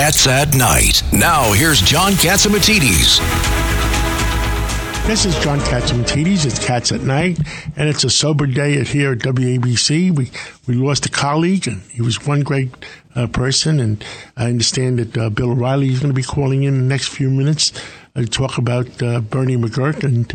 Cats 0.00 0.26
at 0.26 0.54
Night. 0.54 1.02
Now, 1.12 1.52
here's 1.52 1.82
John 1.82 2.12
Catsimatidis. 2.12 3.18
This 5.06 5.26
is 5.26 5.38
John 5.40 5.58
Catsimatidis. 5.58 6.46
It's 6.46 6.58
Cats 6.58 6.90
at 6.90 7.02
Night, 7.02 7.38
and 7.76 7.86
it's 7.86 8.02
a 8.02 8.08
sober 8.08 8.46
day 8.46 8.82
here 8.82 9.12
at 9.12 9.18
WABC. 9.18 10.10
We 10.16 10.30
we 10.66 10.74
lost 10.74 11.04
a 11.04 11.10
colleague, 11.10 11.68
and 11.68 11.82
he 11.90 12.00
was 12.00 12.26
one 12.26 12.40
great 12.40 12.70
uh, 13.14 13.26
person. 13.26 13.78
And 13.78 14.02
I 14.38 14.46
understand 14.46 15.00
that 15.00 15.18
uh, 15.18 15.28
Bill 15.28 15.50
O'Reilly 15.50 15.90
is 15.90 16.00
going 16.00 16.14
to 16.14 16.16
be 16.16 16.22
calling 16.22 16.62
in 16.62 16.78
the 16.80 16.86
next 16.88 17.08
few 17.08 17.28
minutes 17.28 17.70
uh, 18.16 18.22
to 18.22 18.26
talk 18.26 18.56
about 18.56 19.02
uh, 19.02 19.20
Bernie 19.20 19.58
McGuirk 19.58 20.02
and 20.02 20.34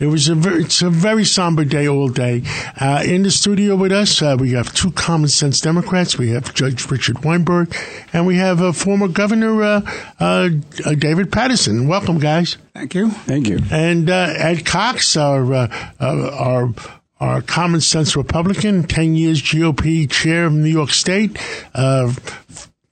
it 0.00 0.06
was 0.06 0.28
a 0.28 0.34
very, 0.36 0.62
it's 0.62 0.80
a 0.80 0.90
very 0.90 1.24
somber 1.24 1.64
day 1.64 1.88
all 1.88 2.08
day. 2.08 2.42
Uh, 2.80 3.02
in 3.04 3.24
the 3.24 3.32
studio 3.32 3.74
with 3.74 3.90
us, 3.90 4.22
uh, 4.22 4.36
we 4.38 4.52
have 4.52 4.72
two 4.72 4.92
common 4.92 5.28
sense 5.28 5.60
Democrats. 5.60 6.16
We 6.16 6.30
have 6.30 6.54
Judge 6.54 6.88
Richard 6.88 7.24
Weinberg, 7.24 7.74
and 8.12 8.24
we 8.24 8.36
have 8.36 8.62
uh, 8.62 8.70
former 8.72 9.08
Governor 9.08 9.60
uh, 9.62 9.80
uh, 10.20 10.50
David 10.96 11.32
Paterson. 11.32 11.88
Welcome, 11.88 12.20
guys. 12.20 12.58
Thank 12.74 12.94
you. 12.94 13.10
Thank 13.10 13.48
you. 13.48 13.58
And 13.72 14.08
uh, 14.08 14.34
Ed 14.36 14.64
Cox, 14.64 15.16
our 15.16 15.68
our 16.00 16.74
our 17.18 17.42
common 17.42 17.80
sense 17.80 18.14
Republican, 18.14 18.84
ten 18.84 19.16
years 19.16 19.42
GOP 19.42 20.08
chair 20.08 20.46
of 20.46 20.52
New 20.52 20.70
York 20.70 20.90
State. 20.90 21.36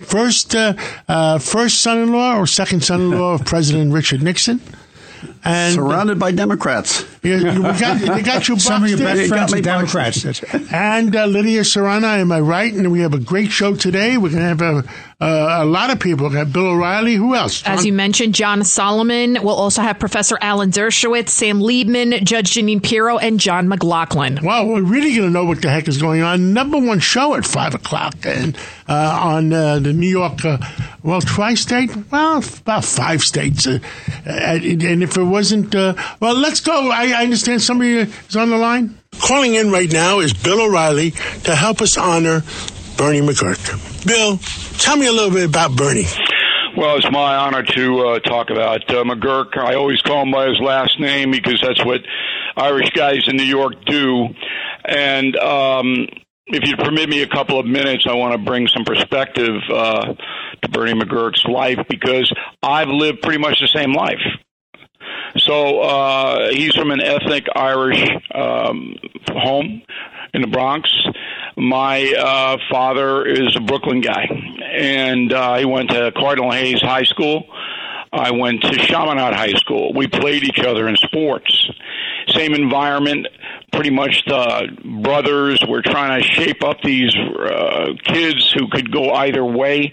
First, 0.00 0.52
first 0.52 1.80
son-in-law 1.80 2.36
or 2.36 2.46
second 2.48 2.82
son-in-law 2.82 3.34
of 3.34 3.44
President 3.46 3.92
Richard 3.92 4.22
Nixon. 4.22 4.60
And 5.46 5.74
Surrounded 5.74 6.18
by 6.18 6.32
Democrats. 6.32 7.04
You, 7.22 7.36
you, 7.36 7.62
got, 7.62 8.00
you 8.00 8.22
got 8.22 8.48
your 8.48 8.58
Some 8.58 8.82
of 8.82 8.90
your 8.90 8.98
best 8.98 9.28
friends 9.28 9.52
are 9.54 9.60
Democrats. 9.60 10.42
and 10.72 11.14
uh, 11.14 11.26
Lydia 11.26 11.60
Serrana, 11.60 12.18
am 12.18 12.32
I 12.32 12.40
right? 12.40 12.72
And 12.72 12.90
we 12.90 13.00
have 13.00 13.14
a 13.14 13.20
great 13.20 13.52
show 13.52 13.76
today. 13.76 14.16
We're 14.16 14.30
going 14.30 14.42
to 14.42 14.48
have 14.48 14.60
a, 14.60 14.84
uh, 15.20 15.62
a 15.62 15.64
lot 15.64 15.90
of 15.90 16.00
people. 16.00 16.28
We 16.28 16.36
have 16.36 16.52
Bill 16.52 16.66
O'Reilly. 16.66 17.14
Who 17.14 17.36
else? 17.36 17.62
John? 17.62 17.74
As 17.74 17.86
you 17.86 17.92
mentioned, 17.92 18.34
John 18.34 18.64
Solomon. 18.64 19.38
We'll 19.40 19.54
also 19.54 19.82
have 19.82 20.00
Professor 20.00 20.36
Alan 20.40 20.70
Dershowitz, 20.70 21.28
Sam 21.28 21.60
Liebman, 21.60 22.24
Judge 22.24 22.54
Jeanine 22.54 22.82
Pirro, 22.82 23.18
and 23.18 23.38
John 23.38 23.68
McLaughlin. 23.68 24.40
Well, 24.42 24.66
we're 24.66 24.82
really 24.82 25.14
going 25.14 25.28
to 25.28 25.32
know 25.32 25.44
what 25.44 25.62
the 25.62 25.70
heck 25.70 25.86
is 25.86 25.98
going 25.98 26.22
on. 26.22 26.52
Number 26.54 26.78
one 26.78 26.98
show 26.98 27.36
at 27.36 27.46
5 27.46 27.76
o'clock 27.76 28.14
and 28.24 28.56
uh, 28.88 29.20
on 29.22 29.52
uh, 29.52 29.78
the 29.78 29.92
New 29.92 30.08
York, 30.08 30.44
uh, 30.44 30.58
well, 31.02 31.20
tri-state? 31.20 31.94
Well, 32.10 32.38
about 32.38 32.84
five 32.84 33.22
states. 33.22 33.66
Uh, 33.66 33.78
and 34.24 35.02
if 35.02 35.16
it 35.16 35.22
wasn't, 35.36 35.74
uh, 35.74 35.92
well, 36.18 36.34
let's 36.34 36.60
go. 36.60 36.90
I, 36.90 37.12
I 37.14 37.24
understand 37.24 37.60
somebody 37.60 37.90
is 37.92 38.36
on 38.36 38.48
the 38.48 38.56
line. 38.56 38.98
Calling 39.20 39.54
in 39.54 39.70
right 39.70 39.92
now 39.92 40.20
is 40.20 40.32
Bill 40.32 40.62
O'Reilly 40.62 41.10
to 41.44 41.54
help 41.54 41.82
us 41.82 41.98
honor 41.98 42.42
Bernie 42.96 43.20
McGuirk. 43.20 44.06
Bill, 44.06 44.38
tell 44.78 44.96
me 44.96 45.06
a 45.06 45.12
little 45.12 45.30
bit 45.30 45.46
about 45.46 45.76
Bernie. 45.76 46.06
Well, 46.74 46.96
it's 46.96 47.10
my 47.10 47.36
honor 47.36 47.62
to 47.62 48.06
uh, 48.06 48.18
talk 48.20 48.48
about 48.48 48.88
uh, 48.90 49.04
McGuirk. 49.04 49.58
I 49.58 49.74
always 49.74 50.00
call 50.00 50.22
him 50.22 50.30
by 50.30 50.48
his 50.48 50.58
last 50.58 50.98
name 50.98 51.30
because 51.32 51.60
that's 51.60 51.84
what 51.84 52.00
Irish 52.56 52.88
guys 52.94 53.28
in 53.28 53.36
New 53.36 53.44
York 53.44 53.74
do. 53.84 54.28
And 54.86 55.36
um, 55.36 56.06
if 56.46 56.66
you 56.66 56.76
permit 56.78 57.10
me 57.10 57.20
a 57.20 57.28
couple 57.28 57.60
of 57.60 57.66
minutes, 57.66 58.06
I 58.08 58.14
want 58.14 58.32
to 58.32 58.38
bring 58.38 58.68
some 58.68 58.86
perspective 58.86 59.54
uh, 59.70 60.14
to 60.62 60.68
Bernie 60.70 60.98
McGuirk's 60.98 61.44
life 61.44 61.80
because 61.90 62.32
I've 62.62 62.88
lived 62.88 63.20
pretty 63.20 63.38
much 63.38 63.60
the 63.60 63.68
same 63.68 63.92
life. 63.92 64.24
So 65.38 65.80
uh, 65.80 66.50
he's 66.50 66.74
from 66.74 66.90
an 66.90 67.00
ethnic 67.00 67.46
Irish 67.54 68.02
um, 68.34 68.96
home 69.28 69.82
in 70.34 70.42
the 70.42 70.48
Bronx. 70.48 70.90
My 71.56 72.12
uh, 72.18 72.58
father 72.70 73.24
is 73.24 73.56
a 73.56 73.60
Brooklyn 73.60 74.00
guy, 74.00 74.26
and 74.72 75.32
uh, 75.32 75.56
he 75.56 75.64
went 75.64 75.90
to 75.90 76.12
Cardinal 76.12 76.50
Hayes 76.50 76.80
High 76.80 77.04
School. 77.04 77.44
I 78.12 78.30
went 78.30 78.62
to 78.62 78.76
Chaminade 78.76 79.34
High 79.34 79.54
School. 79.54 79.92
We 79.94 80.06
played 80.06 80.42
each 80.44 80.60
other 80.60 80.88
in 80.88 80.96
sports. 80.96 81.70
Same 82.28 82.54
environment, 82.54 83.26
pretty 83.72 83.90
much 83.90 84.24
the 84.26 84.68
brothers. 85.02 85.62
We're 85.66 85.82
trying 85.82 86.22
to 86.22 86.28
shape 86.28 86.62
up 86.62 86.80
these 86.82 87.14
uh, 87.14 87.92
kids 88.04 88.52
who 88.52 88.68
could 88.68 88.90
go 88.92 89.12
either 89.12 89.44
way. 89.44 89.92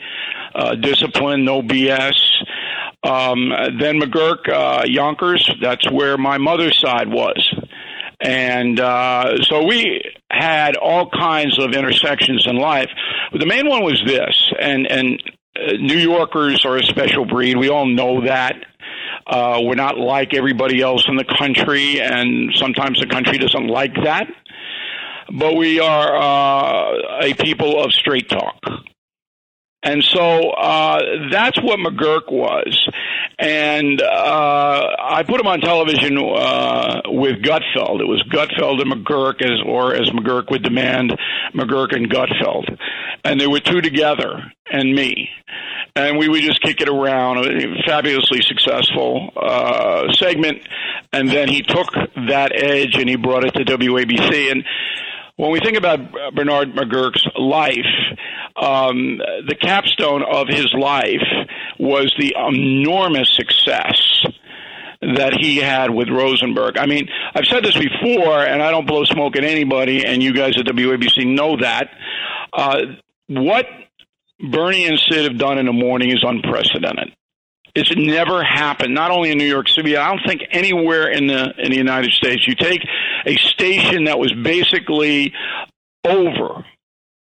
Uh, 0.56 0.76
discipline, 0.76 1.46
no 1.46 1.62
BS. 1.62 2.14
Um, 3.04 3.50
then 3.80 4.00
McGuirk, 4.00 4.50
uh, 4.50 4.86
Yonkers, 4.86 5.50
that's 5.62 5.90
where 5.92 6.18
my 6.18 6.38
mother's 6.38 6.80
side 6.80 7.10
was. 7.10 7.54
And 8.22 8.80
uh, 8.80 9.44
so 9.44 9.66
we 9.66 10.02
had 10.32 10.78
all 10.78 11.10
kinds 11.10 11.60
of 11.60 11.74
intersections 11.74 12.48
in 12.48 12.56
life. 12.56 12.90
But 13.32 13.42
the 13.42 13.46
main 13.46 13.68
one 13.68 13.84
was 13.84 14.02
this, 14.06 14.52
and, 14.60 14.88
and 14.90 15.22
uh, 15.56 15.74
New 15.74 15.98
Yorkers 15.98 16.66
are 16.66 16.78
a 16.78 16.84
special 16.84 17.26
breed. 17.26 17.58
We 17.58 17.70
all 17.70 17.86
know 17.86 18.26
that. 18.26 18.56
Uh, 19.26 19.60
we're 19.64 19.76
not 19.76 19.98
like 19.98 20.34
everybody 20.34 20.82
else 20.82 21.06
in 21.08 21.16
the 21.16 21.26
country, 21.26 22.02
and 22.02 22.52
sometimes 22.56 23.00
the 23.00 23.08
country 23.08 23.38
doesn't 23.38 23.68
like 23.68 23.96
that. 24.04 24.28
But 25.32 25.56
we 25.56 25.80
are 25.80 26.16
uh, 26.16 27.22
a 27.22 27.34
people 27.36 27.82
of 27.82 27.94
straight 27.94 28.30
talk. 28.30 28.60
And 29.84 30.02
so 30.04 30.50
uh, 30.52 31.30
that's 31.30 31.62
what 31.62 31.78
McGuirk 31.78 32.32
was. 32.32 32.90
And 33.38 34.02
uh, 34.02 34.88
I 34.98 35.24
put 35.24 35.42
him 35.42 35.48
on 35.48 35.60
television 35.60 36.18
uh, 36.18 37.02
with 37.08 37.42
Gutfeld. 37.42 38.00
It 38.00 38.08
was 38.08 38.24
Gutfeld 38.32 38.82
and 38.82 38.92
McGuirk, 38.94 39.42
as, 39.42 39.60
or 39.66 39.94
as 39.94 40.10
McGuirk 40.12 40.50
would 40.52 40.64
demand, 40.64 41.18
McGuirk 41.54 41.94
and 41.94 42.10
Gutfeld. 42.10 42.78
And 43.26 43.40
they 43.42 43.48
were 43.48 43.60
two 43.60 43.82
together, 43.82 44.42
and 44.72 44.94
me. 44.94 45.30
And 45.96 46.18
we 46.18 46.30
would 46.30 46.42
just 46.42 46.62
kick 46.62 46.80
it 46.80 46.88
around. 46.90 47.46
Fabulously 47.86 48.42
successful 48.42 49.32
uh, 49.36 50.14
segment. 50.14 50.66
And 51.12 51.30
then 51.30 51.50
he 51.50 51.62
took 51.62 51.92
that 52.28 52.52
edge 52.56 52.96
and 52.96 53.10
he 53.10 53.16
brought 53.18 53.44
it 53.44 53.52
to 53.52 53.66
WABC. 53.66 54.52
And 54.52 54.64
when 55.36 55.52
we 55.52 55.60
think 55.60 55.78
about 55.78 56.00
Bernard 56.34 56.74
McGuirk's 56.74 57.26
life, 57.38 57.86
um, 58.56 59.18
the 59.18 59.56
capstone 59.60 60.24
of 60.24 60.48
his 60.48 60.74
life 60.74 61.24
was 61.80 62.14
the 62.18 62.36
enormous 62.38 63.30
success 63.36 64.26
that 65.02 65.34
he 65.34 65.58
had 65.58 65.90
with 65.90 66.10
Rosenberg. 66.10 66.78
I 66.78 66.86
mean, 66.86 67.10
I've 67.34 67.46
said 67.46 67.64
this 67.64 67.78
before, 67.78 68.40
and 68.40 68.62
I 68.62 68.72
don't 68.72 68.88
blow 68.88 69.04
smoke 69.06 69.36
at 69.36 69.44
anybody, 69.44 70.06
and 70.06 70.24
you 70.24 70.34
guys 70.34 70.58
at 70.58 70.66
WABC 70.66 71.36
know 71.36 71.58
that. 71.58 71.90
Uh, 72.54 72.78
what 73.28 73.66
Bernie 74.40 74.86
and 74.86 75.00
Sid 75.00 75.24
have 75.24 75.38
done 75.38 75.58
in 75.58 75.66
the 75.66 75.74
morning 75.74 76.12
is 76.12 76.24
unprecedented. 76.24 77.14
It's 77.76 77.94
never 77.96 78.44
happened. 78.44 78.94
Not 78.94 79.10
only 79.10 79.32
in 79.32 79.38
New 79.38 79.48
York 79.48 79.68
City, 79.68 79.98
I 79.98 80.10
don't 80.10 80.22
think 80.28 80.44
anywhere 80.52 81.10
in 81.10 81.26
the 81.26 81.54
in 81.58 81.72
the 81.72 81.78
United 81.78 82.12
States. 82.12 82.48
You 82.48 82.54
take 82.54 82.82
a 83.26 83.36
station 83.36 84.04
that 84.04 84.20
was 84.20 84.32
basically 84.32 85.34
over, 86.06 86.66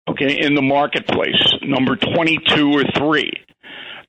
okay, 0.08 0.38
in 0.40 0.54
the 0.54 0.62
marketplace, 0.62 1.42
number 1.62 1.96
twenty-two 1.96 2.72
or 2.72 2.84
three. 2.96 3.32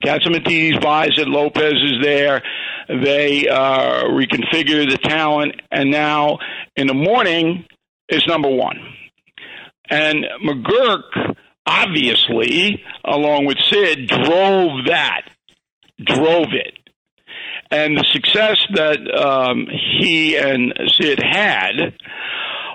Catsimatidis 0.04 0.82
buys 0.82 1.18
it. 1.18 1.28
Lopez 1.28 1.74
is 1.74 2.02
there. 2.02 2.42
They 2.88 3.48
uh, 3.48 4.06
reconfigure 4.06 4.90
the 4.90 4.98
talent, 5.02 5.62
and 5.72 5.92
now 5.92 6.40
in 6.76 6.88
the 6.88 6.94
morning 6.94 7.66
is 8.08 8.26
number 8.26 8.50
one. 8.50 8.80
And 9.90 10.26
McGuirk, 10.46 11.36
obviously, 11.66 12.84
along 13.04 13.46
with 13.46 13.58
Sid, 13.60 14.08
drove 14.08 14.86
that 14.88 15.24
drove 16.04 16.54
it. 16.54 16.74
And 17.72 17.98
the 17.98 18.06
success 18.12 18.58
that 18.74 19.00
um, 19.16 19.68
he 20.00 20.36
and 20.36 20.74
Sid 20.88 21.20
had 21.22 21.94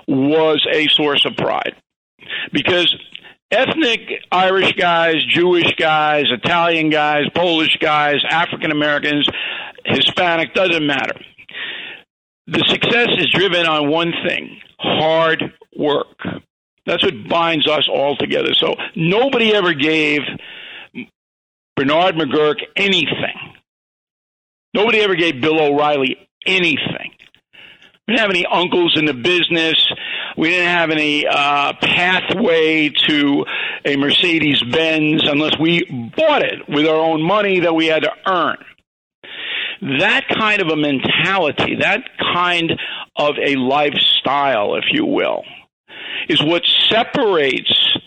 was 0.07 0.65
a 0.71 0.87
source 0.87 1.25
of 1.25 1.35
pride. 1.35 1.75
Because 2.53 2.95
ethnic 3.55 4.01
Irish 4.31 4.73
guys, 4.73 5.23
Jewish 5.27 5.73
guys, 5.77 6.25
Italian 6.29 6.89
guys, 6.89 7.23
Polish 7.33 7.77
guys, 7.79 8.17
African 8.29 8.71
Americans, 8.71 9.27
Hispanic, 9.85 10.53
doesn't 10.53 10.85
matter. 10.85 11.19
The 12.47 12.63
success 12.67 13.09
is 13.17 13.29
driven 13.31 13.65
on 13.65 13.89
one 13.89 14.13
thing 14.27 14.59
hard 14.77 15.41
work. 15.75 16.19
That's 16.85 17.03
what 17.03 17.27
binds 17.27 17.67
us 17.67 17.87
all 17.91 18.15
together. 18.17 18.53
So 18.53 18.75
nobody 18.95 19.53
ever 19.53 19.73
gave 19.73 20.19
Bernard 21.75 22.15
McGuirk 22.15 22.57
anything. 22.75 23.53
Nobody 24.73 24.99
ever 24.99 25.15
gave 25.15 25.41
Bill 25.41 25.59
O'Reilly 25.59 26.17
anything. 26.45 27.04
We 28.07 28.13
didn't 28.13 28.21
have 28.21 28.29
any 28.29 28.45
uncles 28.45 28.97
in 28.97 29.05
the 29.05 29.15
business. 29.15 29.75
We 30.37 30.49
didn't 30.49 30.67
have 30.67 30.91
any 30.91 31.25
uh, 31.25 31.73
pathway 31.81 32.89
to 32.89 33.45
a 33.83 33.95
Mercedes 33.95 34.61
Benz 34.63 35.27
unless 35.27 35.57
we 35.59 35.85
bought 36.15 36.43
it 36.43 36.69
with 36.69 36.85
our 36.85 36.99
own 36.99 37.23
money 37.23 37.61
that 37.61 37.73
we 37.73 37.87
had 37.87 38.03
to 38.03 38.11
earn. 38.27 38.57
That 39.99 40.27
kind 40.27 40.61
of 40.61 40.67
a 40.67 40.75
mentality, 40.75 41.77
that 41.81 42.03
kind 42.33 42.79
of 43.15 43.35
a 43.43 43.55
lifestyle, 43.55 44.75
if 44.75 44.85
you 44.91 45.05
will, 45.05 45.43
is 46.29 46.43
what 46.43 46.63
separates 46.89 47.97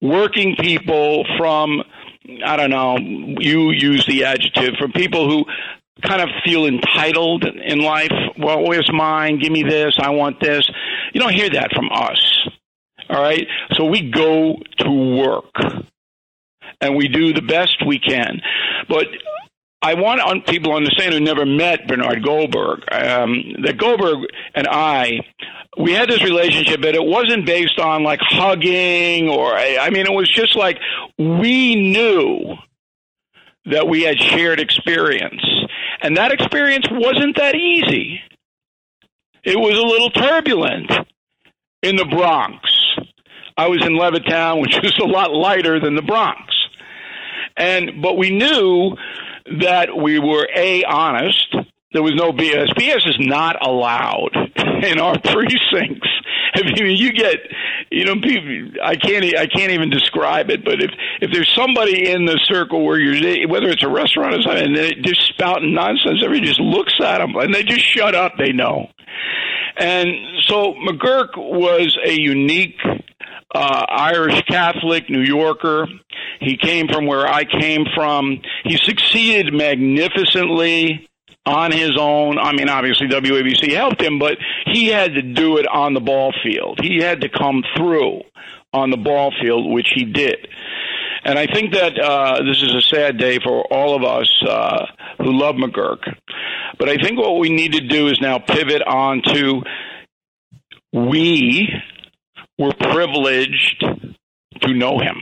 working 0.00 0.54
people 0.56 1.24
from 1.36 1.82
I 2.44 2.56
don't 2.56 2.70
know, 2.70 2.98
you 2.98 3.70
use 3.70 4.04
the 4.06 4.24
adjective 4.24 4.74
from 4.78 4.92
people 4.92 5.30
who 5.30 5.44
kind 6.02 6.20
of 6.20 6.28
feel 6.44 6.66
entitled 6.66 7.44
in 7.44 7.80
life. 7.80 8.12
Well, 8.38 8.64
where's 8.64 8.90
mine? 8.92 9.38
Give 9.38 9.52
me 9.52 9.62
this. 9.62 9.96
I 9.98 10.10
want 10.10 10.40
this. 10.40 10.68
You 11.12 11.20
don't 11.20 11.32
hear 11.32 11.50
that 11.50 11.72
from 11.74 11.88
us. 11.90 12.48
All 13.08 13.22
right? 13.22 13.46
So 13.72 13.84
we 13.84 14.10
go 14.10 14.58
to 14.78 14.90
work 14.90 15.54
and 16.80 16.96
we 16.96 17.08
do 17.08 17.32
the 17.32 17.42
best 17.42 17.76
we 17.86 17.98
can. 17.98 18.40
But 18.88 19.06
I 19.82 19.94
want 19.94 20.46
people 20.46 20.72
to 20.72 20.76
understand 20.76 21.14
who 21.14 21.20
never 21.20 21.46
met 21.46 21.86
Bernard 21.86 22.24
Goldberg 22.24 22.80
um, 22.90 23.56
that 23.62 23.76
Goldberg 23.78 24.28
and 24.54 24.66
I, 24.66 25.20
we 25.78 25.92
had 25.92 26.08
this 26.08 26.22
relationship, 26.22 26.80
but 26.80 26.94
it 26.94 27.04
wasn't 27.04 27.46
based 27.46 27.78
on 27.78 28.02
like 28.02 28.20
hugging 28.22 29.28
or, 29.28 29.54
I 29.54 29.90
mean, 29.90 30.06
it 30.06 30.12
was 30.12 30.28
just 30.28 30.56
like 30.56 30.78
we 31.18 31.76
knew 31.76 32.56
that 33.66 33.88
we 33.88 34.02
had 34.02 34.18
shared 34.18 34.60
experience. 34.60 35.42
And 36.02 36.16
that 36.16 36.32
experience 36.32 36.86
wasn't 36.90 37.36
that 37.36 37.54
easy. 37.54 38.20
It 39.44 39.58
was 39.58 39.78
a 39.78 39.82
little 39.82 40.10
turbulent 40.10 40.90
in 41.82 41.96
the 41.96 42.04
Bronx. 42.04 42.58
I 43.56 43.68
was 43.68 43.84
in 43.84 43.92
Levittown, 43.92 44.60
which 44.62 44.76
was 44.82 44.96
a 45.00 45.06
lot 45.06 45.32
lighter 45.32 45.80
than 45.80 45.94
the 45.94 46.02
Bronx. 46.02 46.52
And 47.56 48.02
but 48.02 48.16
we 48.18 48.30
knew 48.30 48.96
that 49.60 49.96
we 49.96 50.18
were 50.18 50.48
a 50.54 50.84
honest. 50.84 51.56
There 51.96 52.02
was 52.02 52.14
no 52.14 52.30
BS. 52.30 52.74
BS 52.74 53.08
is 53.08 53.16
not 53.20 53.56
allowed 53.66 54.28
in 54.84 55.00
our 55.00 55.18
precincts. 55.24 56.08
I 56.54 56.62
mean, 56.62 56.94
you 56.94 57.10
get, 57.10 57.38
you 57.90 58.04
know, 58.04 58.16
people. 58.16 58.78
I 58.84 58.96
can't. 58.96 59.24
I 59.24 59.46
can't 59.46 59.72
even 59.72 59.88
describe 59.88 60.50
it. 60.50 60.62
But 60.62 60.82
if 60.82 60.90
if 61.22 61.32
there's 61.32 61.50
somebody 61.54 62.10
in 62.10 62.26
the 62.26 62.38
circle 62.44 62.84
where 62.84 62.98
you're, 62.98 63.48
whether 63.48 63.68
it's 63.68 63.82
a 63.82 63.88
restaurant 63.88 64.34
or 64.34 64.42
something, 64.42 64.66
and 64.66 64.76
they're 64.76 64.92
just 65.00 65.26
spouting 65.28 65.72
nonsense, 65.72 66.20
everybody 66.22 66.46
just 66.46 66.60
looks 66.60 66.92
at 67.02 67.16
them 67.16 67.34
and 67.34 67.54
they 67.54 67.62
just 67.62 67.80
shut 67.80 68.14
up. 68.14 68.32
They 68.36 68.52
know. 68.52 68.90
And 69.78 70.10
so 70.42 70.74
McGuirk 70.74 71.38
was 71.38 71.96
a 72.04 72.12
unique 72.12 72.76
uh, 73.54 73.86
Irish 73.88 74.42
Catholic, 74.42 75.08
New 75.08 75.22
Yorker. 75.22 75.88
He 76.40 76.58
came 76.58 76.88
from 76.88 77.06
where 77.06 77.26
I 77.26 77.44
came 77.44 77.86
from. 77.94 78.42
He 78.64 78.76
succeeded 78.76 79.54
magnificently 79.54 81.08
on 81.46 81.70
his 81.72 81.96
own. 81.98 82.38
I 82.38 82.52
mean, 82.52 82.68
obviously 82.68 83.06
WABC 83.06 83.72
helped 83.72 84.02
him, 84.02 84.18
but 84.18 84.36
he 84.66 84.88
had 84.88 85.14
to 85.14 85.22
do 85.22 85.56
it 85.58 85.66
on 85.66 85.94
the 85.94 86.00
ball 86.00 86.34
field. 86.42 86.80
He 86.82 86.98
had 86.98 87.20
to 87.22 87.28
come 87.28 87.62
through 87.76 88.22
on 88.72 88.90
the 88.90 88.96
ball 88.96 89.32
field, 89.40 89.72
which 89.72 89.88
he 89.94 90.04
did. 90.04 90.48
And 91.24 91.38
I 91.38 91.46
think 91.46 91.72
that 91.72 91.98
uh, 91.98 92.42
this 92.44 92.62
is 92.62 92.74
a 92.74 92.82
sad 92.82 93.18
day 93.18 93.38
for 93.38 93.64
all 93.72 93.96
of 93.96 94.04
us 94.04 94.42
uh, 94.46 94.86
who 95.18 95.32
love 95.36 95.56
McGuirk. 95.56 96.14
But 96.78 96.88
I 96.88 96.96
think 96.96 97.18
what 97.18 97.38
we 97.38 97.48
need 97.48 97.72
to 97.72 97.80
do 97.80 98.08
is 98.08 98.20
now 98.20 98.38
pivot 98.38 98.82
on 98.82 99.22
to 99.22 99.62
we 100.92 101.68
were 102.58 102.72
privileged 102.72 103.84
to 104.60 104.74
know 104.74 104.98
him. 104.98 105.16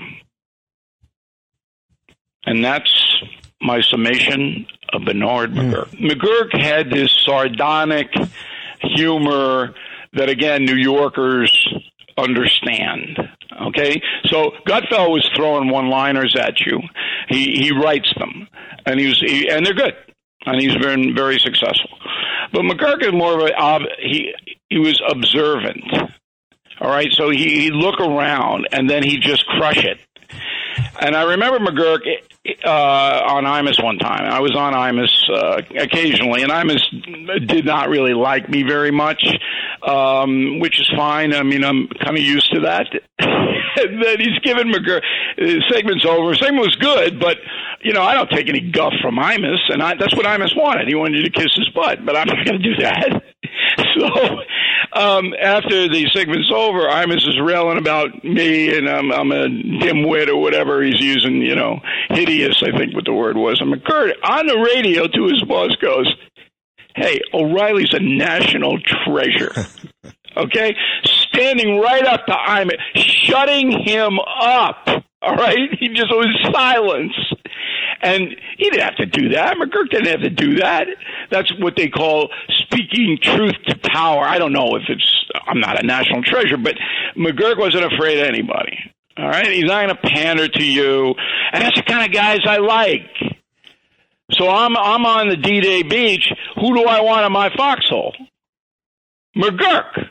And 2.46 2.64
that's 2.64 3.22
my 3.64 3.81
summation 3.81 4.66
of 4.93 5.05
Bernard 5.05 5.52
mm. 5.52 5.72
McGuirk. 5.72 5.88
McGuirk 5.99 6.61
had 6.61 6.90
this 6.90 7.11
sardonic 7.25 8.12
humor 8.81 9.75
that, 10.12 10.28
again, 10.28 10.64
New 10.64 10.76
Yorkers 10.76 11.69
understand. 12.16 13.19
Okay, 13.69 14.00
so 14.26 14.52
Gutfeld 14.66 15.11
was 15.11 15.28
throwing 15.34 15.69
one-liners 15.69 16.37
at 16.37 16.61
you. 16.61 16.81
He 17.28 17.52
he 17.52 17.72
writes 17.72 18.12
them, 18.16 18.49
and 18.84 18.99
he 18.99 19.06
was 19.06 19.20
he, 19.20 19.49
and 19.49 19.64
they're 19.64 19.75
good, 19.75 19.94
and 20.44 20.60
he's 20.60 20.76
been 20.76 21.14
very 21.14 21.38
successful. 21.38 21.90
But 22.52 22.62
McGuirk 22.62 23.02
is 23.02 23.12
more 23.12 23.34
of 23.34 23.49
a 23.49 23.78
he 24.00 24.34
he 24.70 24.78
was 24.78 25.00
observant. 25.08 25.84
All 26.81 26.90
right, 26.90 27.12
so 27.12 27.31
he 27.31 27.60
he'd 27.60 27.75
look 27.75 28.00
around 28.00 28.69
and 28.72 28.90
then 28.90 29.05
he'd 29.05 29.22
just 29.22 29.46
crush 29.46 29.84
it. 29.84 29.99
And 31.00 31.16
I 31.16 31.22
remember 31.22 31.58
McGuirk 31.58 32.00
uh, 32.64 33.22
on 33.26 33.44
Imus 33.44 33.82
one 33.82 33.98
time. 33.98 34.30
I 34.30 34.40
was 34.40 34.54
on 34.56 34.72
Imus 34.72 35.10
uh, 35.30 35.62
occasionally, 35.78 36.42
and 36.42 36.50
Imus 36.50 37.46
did 37.46 37.64
not 37.64 37.88
really 37.88 38.14
like 38.14 38.48
me 38.48 38.62
very 38.62 38.90
much, 38.90 39.24
um, 39.82 40.58
which 40.60 40.80
is 40.80 40.90
fine. 40.96 41.32
I 41.34 41.42
mean, 41.42 41.64
I'm 41.64 41.88
kind 42.02 42.16
of 42.16 42.22
used 42.22 42.52
to 42.52 42.60
that. 42.60 42.86
and 43.18 44.02
then 44.02 44.20
he's 44.20 44.38
given 44.40 44.72
McGuirk 44.72 45.02
segment's 45.70 46.04
over. 46.04 46.34
Segment 46.34 46.64
was 46.66 46.76
good, 46.76 47.18
but 47.18 47.38
you 47.82 47.92
know, 47.92 48.02
I 48.02 48.14
don't 48.14 48.30
take 48.30 48.48
any 48.48 48.60
guff 48.60 48.94
from 49.02 49.16
Imus, 49.16 49.60
and 49.68 49.82
I, 49.82 49.94
that's 49.94 50.16
what 50.16 50.24
Imus 50.24 50.56
wanted. 50.56 50.88
He 50.88 50.94
wanted 50.94 51.18
you 51.18 51.24
to 51.24 51.30
kiss 51.30 51.54
his 51.54 51.68
butt, 51.70 52.04
but 52.04 52.16
I'm 52.16 52.26
not 52.26 52.44
going 52.46 52.60
to 52.60 52.74
do 52.74 52.76
that. 52.82 53.22
so 53.99 54.08
um, 54.93 55.35
after 55.41 55.88
the 55.88 56.08
segment's 56.12 56.50
over, 56.55 56.88
Imus 56.88 57.29
is 57.29 57.41
railing 57.41 57.79
about 57.79 58.25
me, 58.25 58.76
and 58.76 58.88
I'm, 58.88 59.12
I'm 59.12 59.32
a 59.32 59.46
dimwit 59.46 60.29
or 60.29 60.37
whatever 60.37 60.82
he's 60.82 61.00
using. 61.00 61.43
You 61.43 61.56
know, 61.56 61.81
hideous. 62.11 62.62
I 62.62 62.76
think 62.76 62.94
what 62.94 63.05
the 63.05 63.12
word 63.12 63.37
was. 63.37 63.61
McGuirk 63.61 64.12
on 64.23 64.46
the 64.46 64.58
radio 64.58 65.06
to 65.06 65.25
his 65.26 65.43
boss 65.44 65.75
goes, 65.76 66.12
"Hey, 66.94 67.20
O'Reilly's 67.32 67.93
a 67.93 68.00
national 68.00 68.79
treasure." 68.81 69.52
okay, 70.37 70.76
standing 71.05 71.81
right 71.81 72.06
up 72.06 72.26
to 72.26 72.32
Imus, 72.32 72.79
shutting 72.94 73.70
him 73.85 74.19
up. 74.19 74.87
All 75.23 75.37
right, 75.37 75.70
he 75.79 75.88
just 75.88 76.11
was 76.11 76.29
silence. 76.52 77.14
And 78.04 78.36
he 78.58 78.68
didn't 78.68 78.84
have 78.84 78.96
to 78.96 79.06
do 79.06 79.30
that. 79.30 79.56
McGuirk 79.56 79.88
didn't 79.90 80.08
have 80.08 80.20
to 80.20 80.30
do 80.30 80.56
that. 80.56 80.86
That's 81.30 81.50
what 81.58 81.74
they 81.74 81.88
call 81.88 82.28
speaking 82.50 83.18
truth 83.20 83.54
to 83.66 83.78
power. 83.78 84.24
I 84.24 84.38
don't 84.38 84.52
know 84.52 84.76
if 84.76 84.82
it's, 84.88 85.24
I'm 85.46 85.58
not 85.58 85.82
a 85.82 85.86
national 85.86 86.22
treasure, 86.22 86.58
but 86.58 86.74
McGuirk 87.16 87.58
wasn't 87.58 87.90
afraid 87.92 88.18
of 88.20 88.26
anybody. 88.26 88.78
All 89.16 89.26
right? 89.26 89.46
He's 89.46 89.64
not 89.64 89.86
going 89.86 89.96
to 89.96 90.02
pander 90.02 90.48
to 90.48 90.62
you. 90.62 91.14
And 91.52 91.62
that's 91.62 91.76
the 91.76 91.82
kind 91.82 92.04
of 92.04 92.12
guys 92.12 92.40
I 92.46 92.58
like. 92.58 93.08
So 94.32 94.50
I'm, 94.50 94.76
I'm 94.76 95.06
on 95.06 95.28
the 95.30 95.36
D 95.36 95.62
Day 95.62 95.82
beach. 95.82 96.30
Who 96.56 96.74
do 96.74 96.84
I 96.84 97.00
want 97.00 97.24
in 97.24 97.32
my 97.32 97.50
foxhole? 97.56 98.14
McGuirk, 99.34 100.08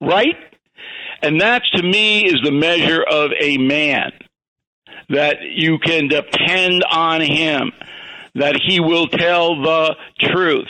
Right? 0.00 0.36
And 1.20 1.40
that 1.40 1.62
to 1.74 1.82
me 1.82 2.26
is 2.26 2.40
the 2.44 2.52
measure 2.52 3.02
of 3.02 3.32
a 3.40 3.58
man 3.58 4.12
that 5.08 5.38
you 5.42 5.78
can 5.78 6.08
depend 6.08 6.84
on 6.84 7.20
him, 7.20 7.72
that 8.34 8.60
he 8.66 8.80
will 8.80 9.08
tell 9.08 9.60
the 9.60 9.96
truth, 10.20 10.68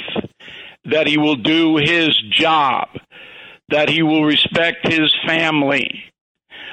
that 0.85 1.07
he 1.07 1.18
will 1.18 1.37
do 1.37 1.76
his 1.76 2.16
job, 2.30 2.88
that 3.68 3.88
he 3.88 4.02
will 4.02 4.25
respect 4.25 4.87
his 4.87 5.14
family. 5.26 6.04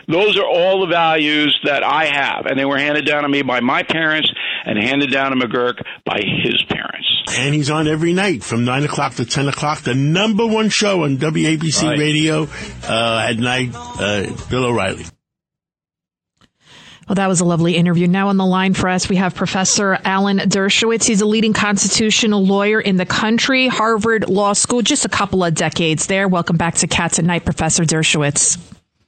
Those 0.07 0.37
are 0.37 0.45
all 0.45 0.81
the 0.81 0.87
values 0.87 1.59
that 1.65 1.83
I 1.83 2.05
have, 2.05 2.45
and 2.45 2.59
they 2.59 2.65
were 2.65 2.77
handed 2.77 3.05
down 3.05 3.23
to 3.23 3.29
me 3.29 3.41
by 3.41 3.59
my 3.59 3.81
parents 3.81 4.31
and 4.63 4.77
handed 4.77 5.11
down 5.11 5.31
to 5.31 5.47
McGuirk 5.47 5.81
by 6.05 6.21
his 6.21 6.61
parents. 6.69 7.07
And 7.37 7.55
he's 7.55 7.71
on 7.71 7.87
every 7.87 8.13
night 8.13 8.43
from 8.43 8.65
9 8.65 8.83
o'clock 8.83 9.15
to 9.15 9.25
10 9.25 9.47
o'clock, 9.47 9.81
the 9.81 9.95
number 9.95 10.45
one 10.45 10.69
show 10.69 11.03
on 11.03 11.17
WABC 11.17 11.83
right. 11.83 11.99
radio 11.99 12.47
uh, 12.87 13.25
at 13.27 13.37
night, 13.37 13.71
uh, 13.73 14.27
Bill 14.49 14.65
O'Reilly. 14.65 15.05
Well, 17.07 17.15
that 17.15 17.27
was 17.27 17.39
a 17.39 17.45
lovely 17.45 17.75
interview. 17.75 18.07
Now 18.07 18.29
on 18.29 18.37
the 18.37 18.45
line 18.45 18.73
for 18.73 18.89
us, 18.89 19.07
we 19.07 19.17
have 19.17 19.35
Professor 19.35 19.99
Alan 20.03 20.39
Dershowitz. 20.39 21.05
He's 21.05 21.21
a 21.21 21.27
leading 21.27 21.53
constitutional 21.53 22.43
lawyer 22.43 22.81
in 22.81 22.97
the 22.97 23.05
country, 23.05 23.67
Harvard 23.67 24.27
Law 24.27 24.53
School, 24.53 24.81
just 24.81 25.05
a 25.05 25.09
couple 25.09 25.43
of 25.43 25.53
decades 25.53 26.07
there. 26.07 26.27
Welcome 26.27 26.57
back 26.57 26.75
to 26.75 26.87
Cats 26.87 27.19
at 27.19 27.25
Night, 27.25 27.45
Professor 27.45 27.83
Dershowitz. 27.83 28.57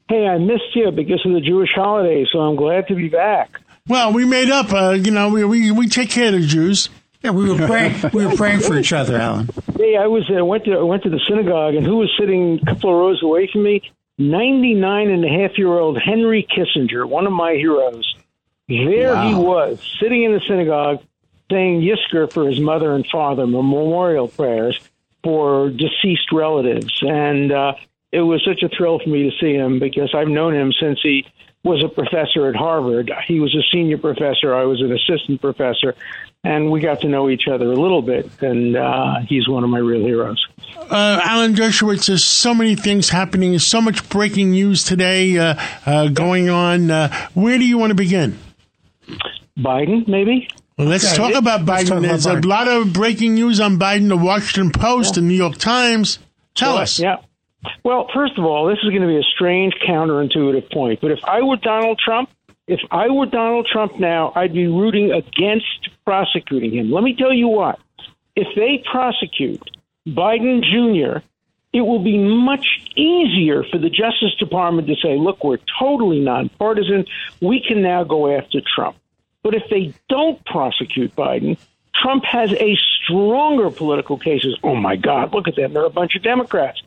Hey, 0.10 0.28
I 0.28 0.38
missed 0.38 0.76
you 0.76 0.92
because 0.92 1.26
of 1.26 1.34
the 1.34 1.42
Jewish 1.42 1.72
holiday, 1.74 2.24
so 2.32 2.40
I'm 2.40 2.56
glad 2.56 2.88
to 2.90 2.96
be 2.96 3.10
back. 3.10 3.60
Well, 3.88 4.14
we 4.14 4.26
made 4.26 4.52
up. 4.52 4.72
Uh, 4.72 4.92
you 4.92 5.12
know, 5.12 5.30
we, 5.30 5.44
we 5.44 5.72
we 5.72 5.88
take 5.88 6.12
care 6.12 6.28
of 6.28 6.34
the 6.34 6.46
Jews. 6.46 6.90
Yeah, 7.24 7.32
we 7.32 7.52
were 7.52 7.66
praying. 7.66 7.96
we 8.14 8.28
were 8.28 8.36
praying 8.36 8.60
for 8.60 8.78
each 8.78 8.94
other, 8.94 9.18
Alan. 9.18 9.50
Hey, 9.76 9.98
I 9.98 10.06
was 10.06 10.30
uh, 10.30 10.46
went 10.46 10.66
to 10.66 10.74
I 10.74 10.84
went 10.84 11.04
to 11.04 11.10
the 11.10 11.20
synagogue, 11.28 11.74
and 11.74 11.86
who 11.86 11.98
was 11.98 12.12
sitting 12.20 12.60
a 12.62 12.66
couple 12.66 12.92
of 12.92 12.98
rows 12.98 13.24
away 13.24 13.50
from 13.52 13.64
me? 13.64 13.82
99 14.18 15.10
and 15.10 15.24
a 15.24 15.30
half 15.30 15.58
year 15.58 15.78
old 15.78 16.00
Henry 16.02 16.48
Kissinger, 16.50 17.08
one 17.08 17.28
of 17.28 17.34
my 17.34 17.54
heroes. 17.54 18.16
There 18.68 19.14
wow. 19.14 19.28
he 19.28 19.36
was, 19.36 19.98
sitting 20.02 20.24
in 20.24 20.34
the 20.34 20.42
synagogue, 20.42 21.02
saying 21.52 21.82
Yizkor 21.82 22.32
for 22.32 22.50
his 22.50 22.60
mother 22.60 22.94
and 22.96 23.08
father, 23.08 23.48
memorial 23.48 24.28
prayers 24.28 24.80
for 25.24 25.70
deceased 25.70 26.32
relatives. 26.34 27.02
And 27.02 27.52
uh, 27.52 27.76
it 28.12 28.22
was 28.22 28.44
such 28.44 28.64
a 28.64 28.70
thrill 28.70 29.00
for 29.00 29.10
me 29.10 29.30
to 29.30 29.38
see 29.40 29.54
him 29.54 29.80
because 29.80 30.14
I've 30.14 30.28
known 30.28 30.54
him 30.54 30.74
since 30.74 31.00
he 31.02 31.26
was 31.64 31.84
a 31.84 31.90
professor 31.90 32.48
at 32.48 32.56
Harvard. 32.56 33.12
He 33.26 33.40
was 33.40 33.56
a 33.56 33.64
senior 33.72 33.98
professor, 33.98 34.54
I 34.54 34.64
was 34.64 34.82
an 34.82 34.92
assistant 34.92 35.42
professor 35.42 35.96
and 36.44 36.72
we 36.72 36.80
got 36.80 37.02
to 37.02 37.08
know 37.08 37.30
each 37.30 37.48
other 37.52 37.66
a 37.66 37.76
little 37.76 38.02
bit. 38.02 38.30
And 38.42 38.76
uh, 38.76 39.20
he's 39.28 39.48
one 39.48 39.64
of 39.64 39.70
my 39.70 39.80
real 39.80 40.06
heroes. 40.06 40.46
Uh, 40.78 41.20
Alan 41.24 41.54
Dershowitz, 41.54 42.08
there's 42.08 42.24
so 42.24 42.54
many 42.54 42.76
things 42.76 43.10
happening. 43.10 43.52
There's 43.52 43.66
so 43.66 43.82
much 43.82 44.08
breaking 44.10 44.52
news 44.52 44.84
today 44.84 45.38
uh, 45.38 45.56
uh 45.86 46.08
going 46.08 46.50
on. 46.50 46.90
Uh, 46.90 47.30
where 47.34 47.58
do 47.58 47.66
you 47.66 47.78
want 47.78 47.92
to 47.92 47.96
begin? 47.96 48.38
Biden, 49.58 50.08
maybe. 50.08 50.48
Well, 50.78 50.88
let's 50.88 51.16
talk 51.16 51.34
about 51.34 51.62
Biden. 51.62 51.88
Talk 51.88 52.02
There's 52.04 52.26
about 52.28 52.46
a 52.46 52.48
lot 52.48 52.68
of 52.68 52.94
breaking 52.94 53.34
news 53.34 53.60
on 53.60 53.80
Biden. 53.80 54.10
The 54.10 54.18
Washington 54.18 54.72
Post, 54.72 55.16
yeah. 55.16 55.22
the 55.22 55.28
New 55.28 55.34
York 55.34 55.58
Times. 55.58 56.20
Tell 56.54 56.74
sure. 56.74 56.82
us. 56.82 57.00
Yeah. 57.00 57.16
Well, 57.84 58.08
first 58.14 58.38
of 58.38 58.46
all, 58.46 58.68
this 58.68 58.78
is 58.84 58.90
going 58.90 59.02
to 59.02 59.08
be 59.08 59.18
a 59.18 59.24
strange 59.36 59.74
counterintuitive 59.88 60.72
point, 60.72 61.02
but 61.02 61.12
if 61.12 61.20
I 61.24 61.42
were 61.42 61.58
Donald 61.58 62.00
Trump, 62.04 62.30
if 62.68 62.82
I 62.92 63.10
were 63.10 63.26
Donald 63.26 63.68
Trump 63.72 63.98
now, 64.00 64.34
I'd 64.36 64.54
be 64.54 64.68
rooting 64.68 65.12
against 65.12 65.90
prosecuting 66.06 66.74
him. 66.74 66.92
Let 66.92 67.04
me 67.04 67.16
tell 67.16 67.34
you 67.34 67.48
what. 67.48 67.80
If 68.36 68.48
they 68.56 68.84
prosecute 68.92 69.64
Biden 70.06 70.64
Jr., 70.64 71.26
it 71.74 71.82
will 71.82 72.04
be 72.04 72.18
much 72.18 72.68
easier 72.96 73.64
for 73.64 73.78
the 73.78 73.90
Justice 73.90 74.36
Department 74.40 74.88
to 74.88 74.96
say, 74.96 75.18
look, 75.18 75.44
we're 75.44 75.60
totally 75.80 76.20
nonpartisan. 76.20 77.06
We 77.42 77.64
can 77.66 77.82
now 77.82 78.04
go 78.04 78.36
after 78.36 78.62
Trump. 78.76 78.98
But 79.44 79.54
if 79.56 79.64
they 79.70 79.94
don't 80.10 80.44
prosecute 80.46 81.16
Biden, 81.16 81.58
Trump 81.96 82.26
has 82.26 82.52
a 82.52 82.78
stronger 83.04 83.70
political 83.70 84.18
cases. 84.18 84.58
Oh 84.64 84.76
my 84.76 84.96
God, 84.96 85.34
look 85.34 85.48
at 85.48 85.56
them. 85.56 85.74
They're 85.74 85.86
a 85.86 85.90
bunch 85.90 86.16
of 86.16 86.24
Democrats. 86.24 86.82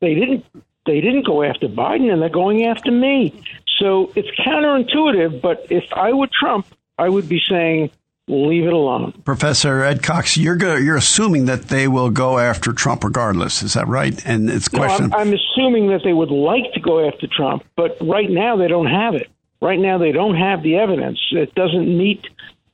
They 0.00 0.14
didn't 0.14 0.44
they 0.86 1.00
didn't 1.00 1.26
go 1.26 1.42
after 1.42 1.68
Biden 1.68 2.10
and 2.10 2.20
they're 2.22 2.28
going 2.30 2.64
after 2.64 2.90
me. 2.90 3.42
So 3.80 4.12
it's 4.14 4.28
counterintuitive, 4.38 5.40
but 5.40 5.66
if 5.70 5.84
I 5.92 6.12
were 6.12 6.28
Trump, 6.38 6.66
I 6.98 7.08
would 7.08 7.28
be 7.28 7.40
saying 7.48 7.90
leave 8.28 8.66
it 8.66 8.72
alone. 8.72 9.12
Professor 9.24 9.82
Ed 9.82 10.02
Cox, 10.02 10.36
you're 10.36 10.56
go, 10.56 10.76
you're 10.76 10.96
assuming 10.96 11.46
that 11.46 11.62
they 11.64 11.88
will 11.88 12.10
go 12.10 12.38
after 12.38 12.72
Trump 12.72 13.02
regardless. 13.02 13.62
Is 13.62 13.74
that 13.74 13.88
right? 13.88 14.24
And 14.24 14.48
it's 14.48 14.68
question. 14.68 15.08
No, 15.08 15.16
I'm, 15.16 15.28
I'm 15.28 15.34
assuming 15.34 15.88
that 15.88 16.02
they 16.04 16.12
would 16.12 16.30
like 16.30 16.72
to 16.74 16.80
go 16.80 17.06
after 17.06 17.26
Trump, 17.26 17.64
but 17.76 17.96
right 18.00 18.30
now 18.30 18.56
they 18.56 18.68
don't 18.68 18.86
have 18.86 19.14
it. 19.14 19.28
Right 19.60 19.78
now 19.78 19.98
they 19.98 20.12
don't 20.12 20.36
have 20.36 20.62
the 20.62 20.76
evidence. 20.76 21.18
It 21.32 21.54
doesn't 21.54 21.86
meet 21.86 22.24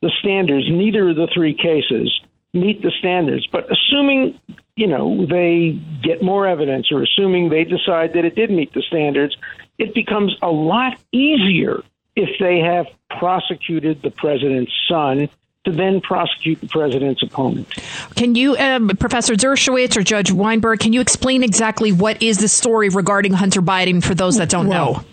the 0.03 0.11
standards. 0.21 0.67
Neither 0.69 1.11
of 1.11 1.17
the 1.17 1.29
three 1.33 1.55
cases 1.55 2.21
meet 2.53 2.83
the 2.83 2.93
standards. 2.99 3.47
But 3.51 3.67
assuming 3.73 4.39
you 4.77 4.87
know 4.87 5.27
they 5.27 5.81
get 6.03 6.23
more 6.23 6.47
evidence, 6.47 6.93
or 6.93 7.03
assuming 7.03 7.49
they 7.49 7.65
decide 7.65 8.13
that 8.15 8.25
it 8.25 8.35
did 8.35 8.51
meet 8.51 8.73
the 8.73 8.83
standards, 8.83 9.37
it 9.79 9.95
becomes 9.95 10.37
a 10.43 10.51
lot 10.51 10.99
easier 11.13 11.83
if 12.15 12.39
they 12.39 12.59
have 12.61 12.87
prosecuted 13.19 14.03
the 14.03 14.11
president's 14.11 14.73
son 14.89 15.29
to 15.65 15.73
then 15.73 16.01
prosecute 16.01 16.61
the 16.61 16.69
president's 16.69 17.23
opponent. 17.23 17.69
Can 18.15 18.35
you, 18.37 18.57
um, 18.57 18.89
Professor 18.89 19.35
Dershowitz 19.35 19.97
or 19.97 20.03
Judge 20.03 20.31
Weinberg, 20.31 20.79
can 20.79 20.93
you 20.93 21.01
explain 21.01 21.43
exactly 21.43 21.93
what 21.93 22.23
is 22.23 22.39
the 22.39 22.49
story 22.49 22.89
regarding 22.89 23.33
Hunter 23.33 23.61
Biden 23.61 24.03
for 24.03 24.15
those 24.15 24.37
that 24.37 24.49
don't 24.49 24.69
well, 24.69 24.93
know? 24.95 25.05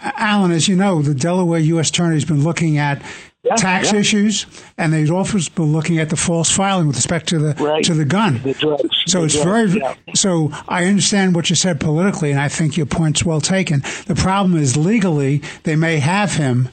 Alan, 0.00 0.52
as 0.52 0.68
you 0.68 0.76
know, 0.76 1.02
the 1.02 1.14
Delaware 1.14 1.58
U.S. 1.58 1.90
Attorney 1.90 2.14
has 2.14 2.24
been 2.24 2.44
looking 2.44 2.78
at 2.78 3.02
yeah, 3.46 3.56
tax 3.56 3.92
yeah. 3.92 3.98
issues, 3.98 4.46
and 4.76 4.92
they've 4.92 5.10
also 5.10 5.38
been 5.54 5.72
looking 5.72 5.98
at 5.98 6.10
the 6.10 6.16
false 6.16 6.50
filing 6.50 6.86
with 6.86 6.96
respect 6.96 7.28
to 7.28 7.38
the 7.38 7.54
right. 7.62 7.84
to 7.84 7.94
the 7.94 8.04
gun. 8.04 8.40
The 8.42 8.54
drugs. 8.54 9.02
So 9.06 9.20
the 9.20 9.24
it's 9.26 9.42
drugs, 9.42 9.72
very. 9.72 9.80
Yeah. 9.80 9.94
So 10.14 10.50
I 10.68 10.84
understand 10.84 11.34
what 11.34 11.50
you 11.50 11.56
said 11.56 11.80
politically, 11.80 12.30
and 12.30 12.40
I 12.40 12.48
think 12.48 12.76
your 12.76 12.86
point's 12.86 13.24
well 13.24 13.40
taken. 13.40 13.80
The 14.06 14.14
problem 14.16 14.56
is 14.56 14.76
legally, 14.76 15.42
they 15.62 15.76
may 15.76 15.98
have 15.98 16.34
him. 16.34 16.68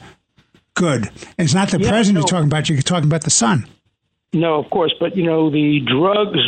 Good. 0.75 1.05
And 1.37 1.45
it's 1.45 1.53
not 1.53 1.69
the 1.69 1.77
president 1.77 2.15
no. 2.15 2.21
you're 2.21 2.27
talking 2.27 2.47
about. 2.47 2.67
You're 2.67 2.81
talking 2.81 3.07
about 3.07 3.23
the 3.23 3.29
son. 3.29 3.67
No, 4.33 4.55
of 4.55 4.67
course, 4.71 4.93
but 4.99 5.15
you 5.15 5.23
know 5.23 5.51
the 5.51 5.79
drugs. 5.85 6.39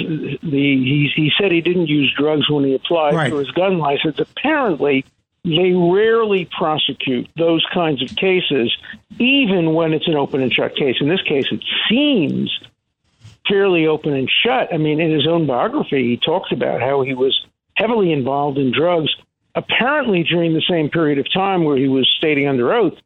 The 0.41 0.49
he 0.49 1.11
he 1.15 1.31
said 1.39 1.51
he 1.51 1.61
didn't 1.61 1.87
use 1.87 2.11
drugs 2.17 2.49
when 2.49 2.63
he 2.65 2.73
applied 2.73 3.13
right. 3.13 3.31
for 3.31 3.39
his 3.39 3.51
gun 3.51 3.77
license. 3.77 4.19
Apparently, 4.19 5.05
they 5.45 5.71
rarely 5.73 6.49
prosecute 6.57 7.29
those 7.37 7.63
kinds 7.71 8.01
of 8.01 8.15
cases, 8.15 8.75
even 9.19 9.73
when 9.73 9.93
it's 9.93 10.07
an 10.07 10.15
open 10.15 10.41
and 10.41 10.51
shut 10.51 10.75
case. 10.75 10.95
In 10.99 11.07
this 11.07 11.21
case, 11.21 11.45
it 11.51 11.63
seems 11.87 12.51
fairly 13.47 13.85
open 13.85 14.13
and 14.13 14.29
shut. 14.43 14.73
I 14.73 14.77
mean, 14.77 14.99
in 14.99 15.11
his 15.11 15.27
own 15.27 15.45
biography, 15.45 16.03
he 16.03 16.17
talks 16.17 16.51
about 16.51 16.81
how 16.81 17.03
he 17.03 17.13
was 17.13 17.39
heavily 17.75 18.11
involved 18.11 18.57
in 18.57 18.71
drugs, 18.71 19.15
apparently 19.53 20.23
during 20.23 20.53
the 20.53 20.63
same 20.67 20.89
period 20.89 21.19
of 21.19 21.31
time 21.31 21.63
where 21.63 21.77
he 21.77 21.87
was 21.87 22.11
stating 22.17 22.47
under 22.47 22.73
oath 22.73 22.97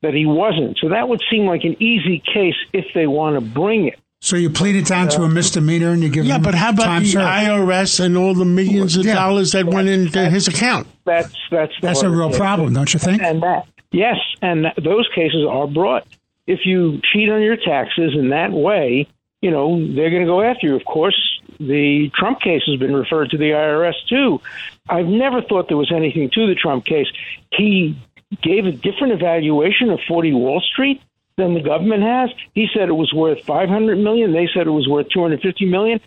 that 0.00 0.14
he 0.14 0.24
wasn't. 0.24 0.78
So 0.80 0.88
that 0.88 1.08
would 1.08 1.22
seem 1.30 1.44
like 1.44 1.64
an 1.64 1.80
easy 1.80 2.22
case 2.32 2.56
if 2.72 2.86
they 2.94 3.06
want 3.06 3.34
to 3.36 3.40
bring 3.40 3.86
it. 3.86 3.98
So 4.20 4.36
you 4.36 4.50
plead 4.50 4.76
it 4.76 4.86
down 4.86 5.08
to 5.10 5.22
a 5.22 5.28
misdemeanor 5.28 5.90
and 5.90 6.02
you 6.02 6.08
give 6.08 6.24
yeah, 6.24 6.36
him 6.36 6.42
but 6.42 6.54
how 6.54 6.70
about 6.70 7.02
the 7.02 7.08
served? 7.08 7.26
IRS 7.26 8.00
and 8.00 8.16
all 8.16 8.34
the 8.34 8.44
millions 8.44 8.96
of 8.96 9.04
yeah. 9.04 9.14
dollars 9.14 9.52
that 9.52 9.66
went 9.66 9.88
into 9.88 10.30
his 10.30 10.48
account? 10.48 10.86
That's 11.04 11.34
that's 11.50 11.72
that's 11.80 12.02
a 12.02 12.10
real 12.10 12.30
problem, 12.30 12.74
don't 12.74 12.92
you 12.92 13.00
think? 13.00 13.22
And 13.22 13.42
that 13.42 13.66
yes, 13.90 14.16
and 14.40 14.66
those 14.82 15.08
cases 15.14 15.44
are 15.48 15.66
brought. 15.66 16.06
If 16.46 16.66
you 16.66 17.00
cheat 17.02 17.28
on 17.28 17.42
your 17.42 17.56
taxes 17.56 18.14
in 18.14 18.30
that 18.30 18.52
way, 18.52 19.06
you 19.40 19.50
know 19.50 19.78
they're 19.94 20.10
going 20.10 20.22
to 20.22 20.26
go 20.26 20.42
after 20.42 20.66
you. 20.66 20.76
Of 20.76 20.84
course, 20.84 21.40
the 21.58 22.10
Trump 22.14 22.40
case 22.40 22.62
has 22.66 22.78
been 22.78 22.94
referred 22.94 23.30
to 23.30 23.38
the 23.38 23.50
IRS 23.50 23.94
too. 24.08 24.40
I've 24.88 25.06
never 25.06 25.42
thought 25.42 25.68
there 25.68 25.76
was 25.76 25.92
anything 25.92 26.30
to 26.30 26.46
the 26.46 26.54
Trump 26.54 26.84
case. 26.84 27.06
He 27.52 27.96
gave 28.40 28.66
a 28.66 28.72
different 28.72 29.12
evaluation 29.12 29.90
of 29.90 30.00
40 30.08 30.32
Wall 30.32 30.60
Street 30.60 31.02
than 31.36 31.54
the 31.54 31.60
government 31.60 32.02
has. 32.02 32.30
He 32.54 32.68
said 32.72 32.88
it 32.88 32.94
was 32.94 33.12
worth 33.12 33.44
500 33.44 33.98
million. 33.98 34.32
They 34.32 34.48
said 34.52 34.66
it 34.66 34.70
was 34.70 34.88
worth 34.88 35.08
250 35.10 35.66
million. 35.66 36.00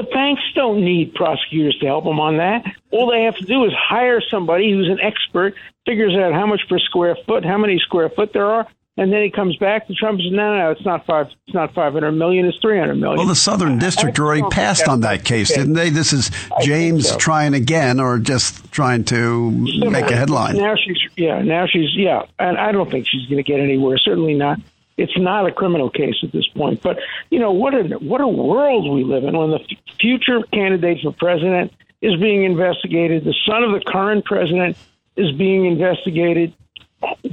The 0.00 0.06
banks 0.06 0.40
don't 0.54 0.82
need 0.82 1.14
prosecutors 1.14 1.76
to 1.80 1.86
help 1.86 2.04
them 2.04 2.18
on 2.18 2.38
that. 2.38 2.64
All 2.90 3.10
they 3.10 3.24
have 3.24 3.36
to 3.36 3.44
do 3.44 3.66
is 3.66 3.72
hire 3.76 4.22
somebody 4.22 4.72
who's 4.72 4.88
an 4.88 4.98
expert, 4.98 5.54
figures 5.84 6.16
out 6.16 6.32
how 6.32 6.46
much 6.46 6.62
per 6.70 6.78
square 6.78 7.18
foot, 7.26 7.44
how 7.44 7.58
many 7.58 7.78
square 7.78 8.08
foot 8.08 8.32
there 8.32 8.46
are, 8.46 8.66
and 8.96 9.12
then 9.12 9.22
he 9.22 9.30
comes 9.30 9.56
back 9.56 9.86
to 9.88 9.94
Trump 9.94 10.18
and 10.18 10.28
says, 10.28 10.32
"No, 10.32 10.56
no, 10.56 10.58
no, 10.58 10.70
it's 10.70 10.86
not 10.86 11.04
five. 11.04 11.26
It's 11.46 11.54
not 11.54 11.74
five 11.74 11.92
hundred 11.92 12.12
million. 12.12 12.46
It's 12.46 12.56
three 12.62 12.78
hundred 12.78 12.94
million. 12.94 13.18
Well, 13.18 13.26
the 13.26 13.34
Southern 13.34 13.78
District 13.78 14.18
already 14.18 14.42
passed 14.50 14.88
on 14.88 15.02
that 15.02 15.22
case, 15.22 15.52
didn't 15.52 15.74
they? 15.74 15.90
This 15.90 16.14
is 16.14 16.30
James 16.62 17.10
so. 17.10 17.18
trying 17.18 17.52
again, 17.52 18.00
or 18.00 18.18
just 18.18 18.72
trying 18.72 19.04
to 19.04 19.50
make 19.50 20.10
a 20.10 20.16
headline. 20.16 20.56
Now 20.56 20.76
she's 20.76 20.96
yeah. 21.16 21.42
Now 21.42 21.66
she's 21.66 21.94
yeah, 21.94 22.22
and 22.38 22.56
I 22.56 22.72
don't 22.72 22.90
think 22.90 23.06
she's 23.06 23.26
going 23.26 23.36
to 23.36 23.42
get 23.42 23.60
anywhere. 23.60 23.98
Certainly 23.98 24.34
not 24.34 24.60
it's 25.00 25.18
not 25.18 25.46
a 25.46 25.52
criminal 25.52 25.90
case 25.90 26.16
at 26.22 26.32
this 26.32 26.46
point. 26.48 26.82
But 26.82 26.98
you 27.30 27.38
know 27.38 27.52
what 27.52 27.74
a 27.74 27.84
what 27.98 28.20
a 28.20 28.28
world 28.28 28.92
we 28.92 29.04
live 29.04 29.24
in 29.24 29.36
when 29.36 29.50
the 29.50 29.60
future 29.98 30.42
candidate 30.52 30.98
for 31.02 31.12
president 31.12 31.72
is 32.02 32.16
being 32.16 32.44
investigated, 32.44 33.24
the 33.24 33.34
son 33.46 33.62
of 33.62 33.72
the 33.72 33.80
current 33.86 34.24
president 34.24 34.76
is 35.16 35.32
being 35.32 35.66
investigated. 35.66 36.54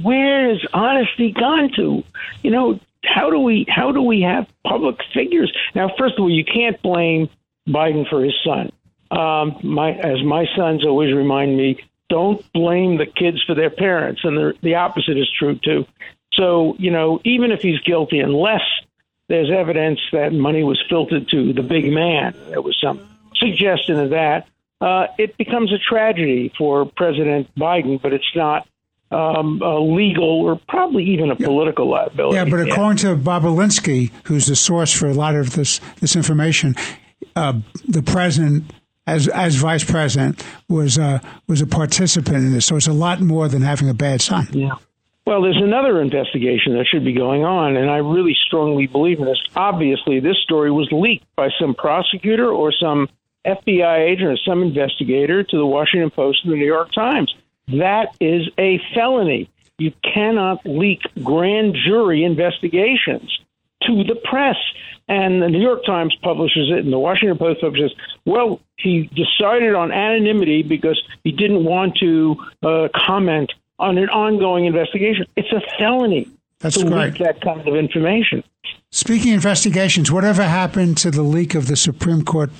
Where 0.02 0.50
has 0.50 0.64
honesty 0.72 1.32
gone 1.32 1.70
to? 1.76 2.02
You 2.42 2.50
know, 2.50 2.80
how 3.04 3.30
do 3.30 3.38
we 3.38 3.66
how 3.68 3.92
do 3.92 4.02
we 4.02 4.22
have 4.22 4.46
public 4.64 4.96
figures 5.14 5.52
now? 5.74 5.90
First 5.98 6.14
of 6.14 6.20
all, 6.20 6.30
you 6.30 6.44
can't 6.44 6.80
blame 6.82 7.28
Biden 7.68 8.08
for 8.08 8.24
his 8.24 8.34
son. 8.44 8.72
Um, 9.10 9.58
my 9.62 9.92
as 9.92 10.22
my 10.22 10.46
sons 10.56 10.86
always 10.86 11.14
remind 11.14 11.56
me, 11.56 11.78
don't 12.08 12.44
blame 12.52 12.98
the 12.98 13.06
kids 13.06 13.42
for 13.46 13.54
their 13.54 13.70
parents, 13.70 14.22
and 14.24 14.36
the 14.36 14.54
the 14.62 14.74
opposite 14.74 15.16
is 15.16 15.28
true 15.38 15.58
too. 15.62 15.86
So, 16.34 16.76
you 16.78 16.90
know, 16.90 17.20
even 17.24 17.52
if 17.52 17.60
he's 17.60 17.80
guilty, 17.80 18.20
unless 18.20 18.62
there's 19.28 19.50
evidence 19.50 20.00
that 20.12 20.32
money 20.32 20.62
was 20.62 20.82
filtered 20.88 21.28
to 21.30 21.52
the 21.52 21.62
big 21.62 21.92
man, 21.92 22.34
there 22.48 22.62
was 22.62 22.76
some 22.80 23.00
suggestion 23.34 23.98
of 23.98 24.10
that, 24.10 24.48
uh, 24.80 25.08
it 25.18 25.36
becomes 25.36 25.72
a 25.72 25.78
tragedy 25.78 26.52
for 26.56 26.86
President 26.86 27.52
Biden, 27.56 28.00
but 28.00 28.12
it's 28.12 28.30
not 28.36 28.68
um, 29.10 29.60
a 29.62 29.78
legal 29.80 30.42
or 30.42 30.60
probably 30.68 31.04
even 31.04 31.30
a 31.30 31.36
political 31.36 31.88
liability. 31.88 32.36
Yeah, 32.36 32.44
but 32.44 32.60
according 32.60 32.98
to 32.98 33.16
Bobulinski, 33.16 34.12
who's 34.24 34.46
the 34.46 34.56
source 34.56 34.92
for 34.92 35.08
a 35.08 35.14
lot 35.14 35.34
of 35.34 35.54
this 35.54 35.80
this 36.00 36.14
information, 36.14 36.74
uh, 37.36 37.54
the 37.86 38.02
president. 38.02 38.72
As, 39.06 39.26
as 39.26 39.54
vice 39.54 39.84
president 39.84 40.44
was 40.68 40.98
uh, 40.98 41.20
was 41.46 41.62
a 41.62 41.66
participant 41.66 42.36
in 42.36 42.52
this, 42.52 42.66
so 42.66 42.76
it's 42.76 42.88
a 42.88 42.92
lot 42.92 43.22
more 43.22 43.48
than 43.48 43.62
having 43.62 43.88
a 43.88 43.94
bad 43.94 44.20
son. 44.20 44.46
Yeah, 44.52 44.74
well, 45.28 45.42
there's 45.42 45.60
another 45.60 46.00
investigation 46.00 46.74
that 46.78 46.86
should 46.86 47.04
be 47.04 47.12
going 47.12 47.44
on, 47.44 47.76
and 47.76 47.90
I 47.90 47.98
really 47.98 48.34
strongly 48.46 48.86
believe 48.86 49.18
in 49.18 49.26
this. 49.26 49.38
Obviously, 49.54 50.20
this 50.20 50.38
story 50.38 50.70
was 50.70 50.88
leaked 50.90 51.26
by 51.36 51.50
some 51.60 51.74
prosecutor 51.74 52.48
or 52.50 52.72
some 52.72 53.10
FBI 53.44 54.08
agent 54.08 54.30
or 54.30 54.38
some 54.38 54.62
investigator 54.62 55.42
to 55.42 55.56
the 55.58 55.66
Washington 55.66 56.08
Post 56.08 56.44
and 56.44 56.54
the 56.54 56.56
New 56.56 56.64
York 56.64 56.92
Times. 56.92 57.34
That 57.66 58.16
is 58.22 58.48
a 58.56 58.80
felony. 58.94 59.50
You 59.76 59.92
cannot 60.02 60.64
leak 60.64 61.02
grand 61.22 61.74
jury 61.74 62.24
investigations 62.24 63.38
to 63.82 64.04
the 64.04 64.14
press. 64.14 64.56
And 65.08 65.42
the 65.42 65.48
New 65.48 65.60
York 65.60 65.84
Times 65.84 66.16
publishes 66.22 66.70
it, 66.70 66.78
and 66.78 66.90
the 66.90 66.98
Washington 66.98 67.36
Post 67.36 67.60
publishes. 67.60 67.92
Well, 68.24 68.62
he 68.78 69.10
decided 69.14 69.74
on 69.74 69.92
anonymity 69.92 70.62
because 70.62 70.98
he 71.22 71.32
didn't 71.32 71.64
want 71.64 71.98
to 71.98 72.36
uh, 72.62 72.88
comment 72.96 73.52
on 73.78 73.98
an 73.98 74.08
ongoing 74.08 74.64
investigation. 74.64 75.26
It's 75.36 75.52
a 75.52 75.60
felony 75.78 76.28
That's 76.60 76.76
to 76.76 76.84
great. 76.84 77.12
leak 77.12 77.18
that 77.18 77.40
kind 77.40 77.66
of 77.66 77.74
information. 77.76 78.42
Speaking 78.90 79.30
of 79.30 79.36
investigations, 79.36 80.10
whatever 80.10 80.42
happened 80.42 80.96
to 80.98 81.10
the 81.10 81.22
leak 81.22 81.54
of 81.54 81.66
the 81.66 81.76
Supreme 81.76 82.24
Court 82.24 82.50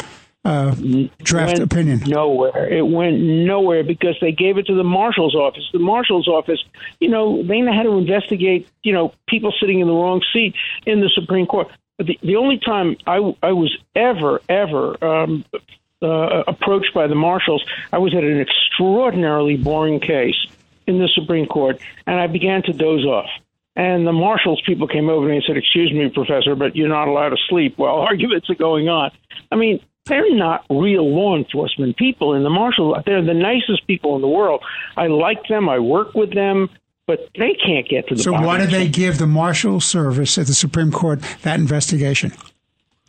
uh, 0.45 0.75
draft 1.23 1.59
went 1.59 1.73
opinion? 1.73 2.01
Nowhere. 2.07 2.73
It 2.73 2.87
went 2.87 3.21
nowhere 3.21 3.83
because 3.83 4.17
they 4.21 4.33
gave 4.33 4.57
it 4.57 4.67
to 4.67 4.75
the 4.75 4.85
marshal's 4.85 5.35
office. 5.35 5.69
The 5.73 5.79
marshal's 5.79 6.29
office, 6.29 6.63
you 7.01 7.09
know, 7.09 7.43
they 7.43 7.61
know 7.61 7.73
how 7.73 7.83
to 7.83 7.99
investigate, 7.99 8.69
you 8.83 8.93
know, 8.93 9.13
people 9.27 9.53
sitting 9.59 9.81
in 9.81 9.87
the 9.87 9.93
wrong 9.93 10.23
seat 10.33 10.55
in 10.87 11.01
the 11.01 11.11
Supreme 11.15 11.47
Court. 11.47 11.69
The, 11.99 12.19
the 12.23 12.37
only 12.37 12.59
time 12.59 12.97
I, 13.07 13.35
I 13.43 13.53
was 13.53 13.77
ever, 13.97 14.41
ever 14.49 15.05
um, 15.05 15.45
uh, 16.01 16.45
approached 16.47 16.95
by 16.95 17.09
the 17.09 17.17
marshals, 17.17 17.65
I 17.93 17.99
was 17.99 18.15
at 18.15 18.23
an 18.23 18.41
extraordinarily 18.41 19.57
boring 19.57 19.99
case 19.99 20.47
in 20.88 20.99
the 20.99 21.09
Supreme 21.09 21.47
Court, 21.47 21.78
and 22.07 22.18
I 22.18 22.26
began 22.26 22.62
to 22.64 22.73
doze 22.73 23.04
off. 23.04 23.28
And 23.76 24.07
the 24.07 24.12
marshals 24.12 24.61
people 24.66 24.88
came 24.88 25.09
over 25.09 25.26
to 25.26 25.30
me 25.30 25.37
and 25.37 25.45
said, 25.47 25.57
Excuse 25.57 25.92
me, 25.92 26.09
Professor, 26.09 26.57
but 26.57 26.75
you're 26.75 26.88
not 26.88 27.07
allowed 27.07 27.28
to 27.30 27.37
sleep 27.49 27.78
while 27.78 27.95
arguments 28.00 28.50
are 28.50 28.57
going 28.57 28.88
on. 28.88 29.12
I 29.52 29.57
mean, 29.57 29.80
they're 30.07 30.35
not 30.35 30.64
real 30.68 31.09
law 31.09 31.37
enforcement 31.37 31.97
people 31.97 32.35
in 32.35 32.42
the 32.42 32.50
marshals. 32.50 32.97
They're 33.07 33.23
the 33.23 33.35
nicest 33.35 33.87
people 33.87 34.16
in 34.16 34.23
the 34.23 34.28
world. 34.28 34.64
I 34.97 35.07
like 35.07 35.47
them. 35.49 35.68
I 35.68 35.78
work 35.78 36.14
with 36.14 36.35
them, 36.35 36.71
but 37.07 37.28
they 37.38 37.54
can't 37.54 37.88
get 37.88 38.09
to 38.09 38.16
the. 38.16 38.23
So 38.23 38.33
why 38.33 38.59
did 38.59 38.71
they 38.71 38.88
give 38.88 39.18
the 39.18 39.26
Marshal 39.26 39.80
Service 39.80 40.38
at 40.38 40.47
the 40.47 40.54
Supreme 40.54 40.90
Court 40.90 41.23
that 41.42 41.61
investigation? 41.61 42.33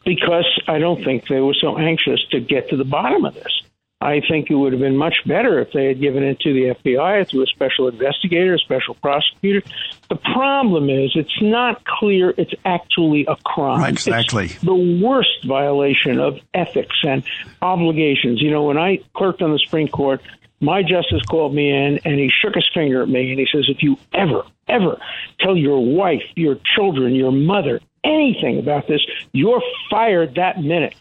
Because 0.06 0.46
I 0.68 0.78
don't 0.78 1.04
think 1.04 1.28
they 1.28 1.40
were 1.40 1.54
so 1.54 1.78
anxious 1.78 2.20
to 2.32 2.40
get 2.40 2.70
to 2.70 2.78
the 2.78 2.86
bottom 2.86 3.26
of 3.26 3.34
this. 3.34 3.62
I 4.02 4.22
think 4.22 4.50
it 4.50 4.56
would 4.56 4.72
have 4.72 4.80
been 4.80 4.96
much 4.96 5.18
better 5.26 5.60
if 5.60 5.74
they 5.74 5.88
had 5.88 6.00
given 6.00 6.24
it 6.24 6.40
to 6.42 6.54
the 6.54 6.74
FBI 6.74 7.30
through 7.30 7.44
a 7.44 7.48
special 7.48 7.90
investigator, 7.90 8.54
a 8.54 8.60
special 8.60 8.96
prosecutor. 8.96 9.62
The 10.10 10.16
problem 10.16 10.90
is 10.90 11.12
it's 11.16 11.42
not 11.42 11.84
clear 11.84 12.34
it's 12.38 12.54
actually 12.64 13.26
a 13.28 13.36
crime. 13.44 13.82
Right, 13.82 13.94
It's 13.94 14.08
exactly. 14.08 14.48
the 14.64 15.02
worst 15.04 15.44
violation 15.46 16.20
of 16.22 16.40
ethics 16.54 16.96
and 17.04 17.24
obligations. 17.62 18.42
You 18.42 18.52
know, 18.52 18.64
when 18.64 18.78
I 18.78 19.00
clerked 19.16 19.42
on 19.42 19.52
the 19.52 19.60
Supreme 19.60 19.90
Court, 19.90 20.22
my 20.62 20.82
justice 20.82 21.22
called 21.30 21.54
me 21.54 21.70
in 21.70 22.00
and 22.06 22.20
he 22.20 22.30
shook 22.30 22.56
his 22.56 22.70
finger 22.74 23.02
at 23.02 23.10
me 23.10 23.32
and 23.32 23.40
he 23.40 23.48
says, 23.52 23.66
if 23.68 23.84
you 23.84 23.98
ever, 24.14 24.44
ever 24.70 24.98
tell 25.42 25.58
your 25.58 25.84
wife, 25.86 26.24
your 26.36 26.56
children, 26.76 27.16
your 27.16 27.34
mother 27.34 27.82
anything 28.06 28.60
about 28.60 28.88
this, 28.88 29.02
you're 29.34 29.62
fired 29.90 30.36
that 30.36 30.62
minute. 30.62 30.96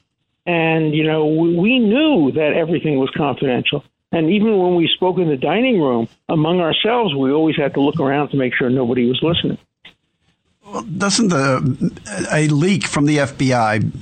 And, 0.49 0.95
you 0.95 1.05
know, 1.05 1.27
we, 1.27 1.59
knew 1.79 2.33
that 2.33 2.55
everything 2.55 2.99
was 2.99 3.11
confidential. 3.15 3.85
And 4.13 4.31
even 4.31 4.57
when 4.59 4.77
we 4.77 4.89
spoke 4.95 5.19
in 5.19 5.29
the 5.29 5.37
dining 5.37 5.79
room 5.79 6.09
among 6.31 6.61
ourselves, 6.61 7.15
we 7.15 7.31
always 7.31 7.55
had 7.57 7.75
to 7.75 7.83
look 7.83 8.01
around 8.01 8.31
to 8.31 8.39
make 8.39 8.55
sure 8.55 8.71
nobody 8.71 9.07
was 9.07 9.21
listening. 9.23 9.59
Well, 10.67 10.83
Doesn't 10.85 11.29
the 11.29 12.27
a 12.33 12.49
leak 12.49 12.87
from 12.87 13.05
the 13.05 13.19
FBI, 13.19 13.93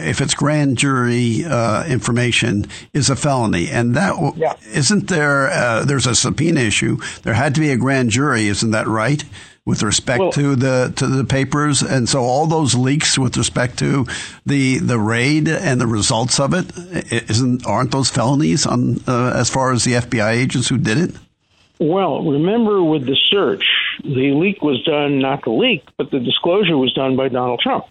if 0.00 0.20
it's 0.20 0.34
grand 0.34 0.78
jury 0.78 1.44
uh, 1.44 1.84
information, 1.86 2.66
is 2.92 3.08
a 3.08 3.14
felony, 3.14 3.68
and 3.68 3.94
that 3.94 4.14
w- 4.16 4.32
Yeah. 4.36 4.54
not 4.90 5.06
there? 5.06 5.48
Uh, 5.48 5.84
there's 5.84 6.08
a 6.08 6.16
subpoena 6.16 6.60
issue. 6.60 6.98
There 7.22 7.34
had 7.34 7.54
to 7.54 7.60
be 7.60 7.70
a 7.70 7.76
grand 7.76 8.10
jury, 8.10 8.48
isn't 8.48 8.72
that 8.72 8.88
right? 8.88 9.22
With 9.64 9.84
respect 9.84 10.18
Well- 10.18 10.32
to 10.32 10.56
the 10.56 10.92
to 10.96 11.06
the 11.06 11.24
papers, 11.24 11.82
and 11.82 12.08
so 12.08 12.22
all 12.22 12.46
those 12.46 12.74
leaks 12.74 13.16
with 13.16 13.36
respect 13.36 13.78
to 13.78 14.06
the 14.44 14.78
the 14.78 14.98
raid 14.98 15.46
and 15.46 15.80
the 15.80 15.86
results 15.86 16.40
of 16.40 16.52
it, 16.52 16.66
isn't 17.30 17.64
aren't 17.64 17.92
those 17.92 18.10
felonies 18.10 18.66
on 18.66 18.96
uh, 19.06 19.32
as 19.36 19.48
far 19.50 19.72
as 19.72 19.84
the 19.84 19.92
FBI 19.94 20.32
agents 20.32 20.68
who 20.68 20.78
did 20.78 20.98
it? 20.98 21.10
Well, 21.78 22.22
remember 22.24 22.82
with 22.82 23.06
the 23.06 23.16
search, 23.28 23.64
the 24.02 24.32
leak 24.34 24.62
was 24.62 24.82
done, 24.82 25.20
not 25.20 25.44
the 25.44 25.50
leak, 25.50 25.84
but 25.96 26.10
the 26.10 26.20
disclosure 26.20 26.76
was 26.76 26.92
done 26.92 27.16
by 27.16 27.28
Donald 27.28 27.60
Trump. 27.60 27.84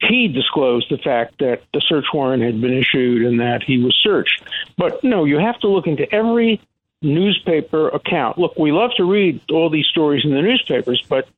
He 0.00 0.28
disclosed 0.28 0.90
the 0.90 0.98
fact 0.98 1.38
that 1.38 1.62
the 1.72 1.80
search 1.80 2.04
warrant 2.12 2.42
had 2.42 2.60
been 2.60 2.74
issued 2.74 3.26
and 3.26 3.40
that 3.40 3.62
he 3.62 3.78
was 3.82 3.96
searched. 4.02 4.42
But 4.76 5.02
no, 5.02 5.24
you 5.24 5.38
have 5.38 5.58
to 5.60 5.68
look 5.68 5.86
into 5.86 6.10
every 6.14 6.60
newspaper 7.06 7.88
account. 7.88 8.38
Look, 8.38 8.58
we 8.58 8.72
love 8.72 8.90
to 8.96 9.04
read 9.04 9.40
all 9.50 9.70
these 9.70 9.86
stories 9.86 10.24
in 10.24 10.32
the 10.32 10.42
newspapers, 10.42 11.02
but 11.08 11.28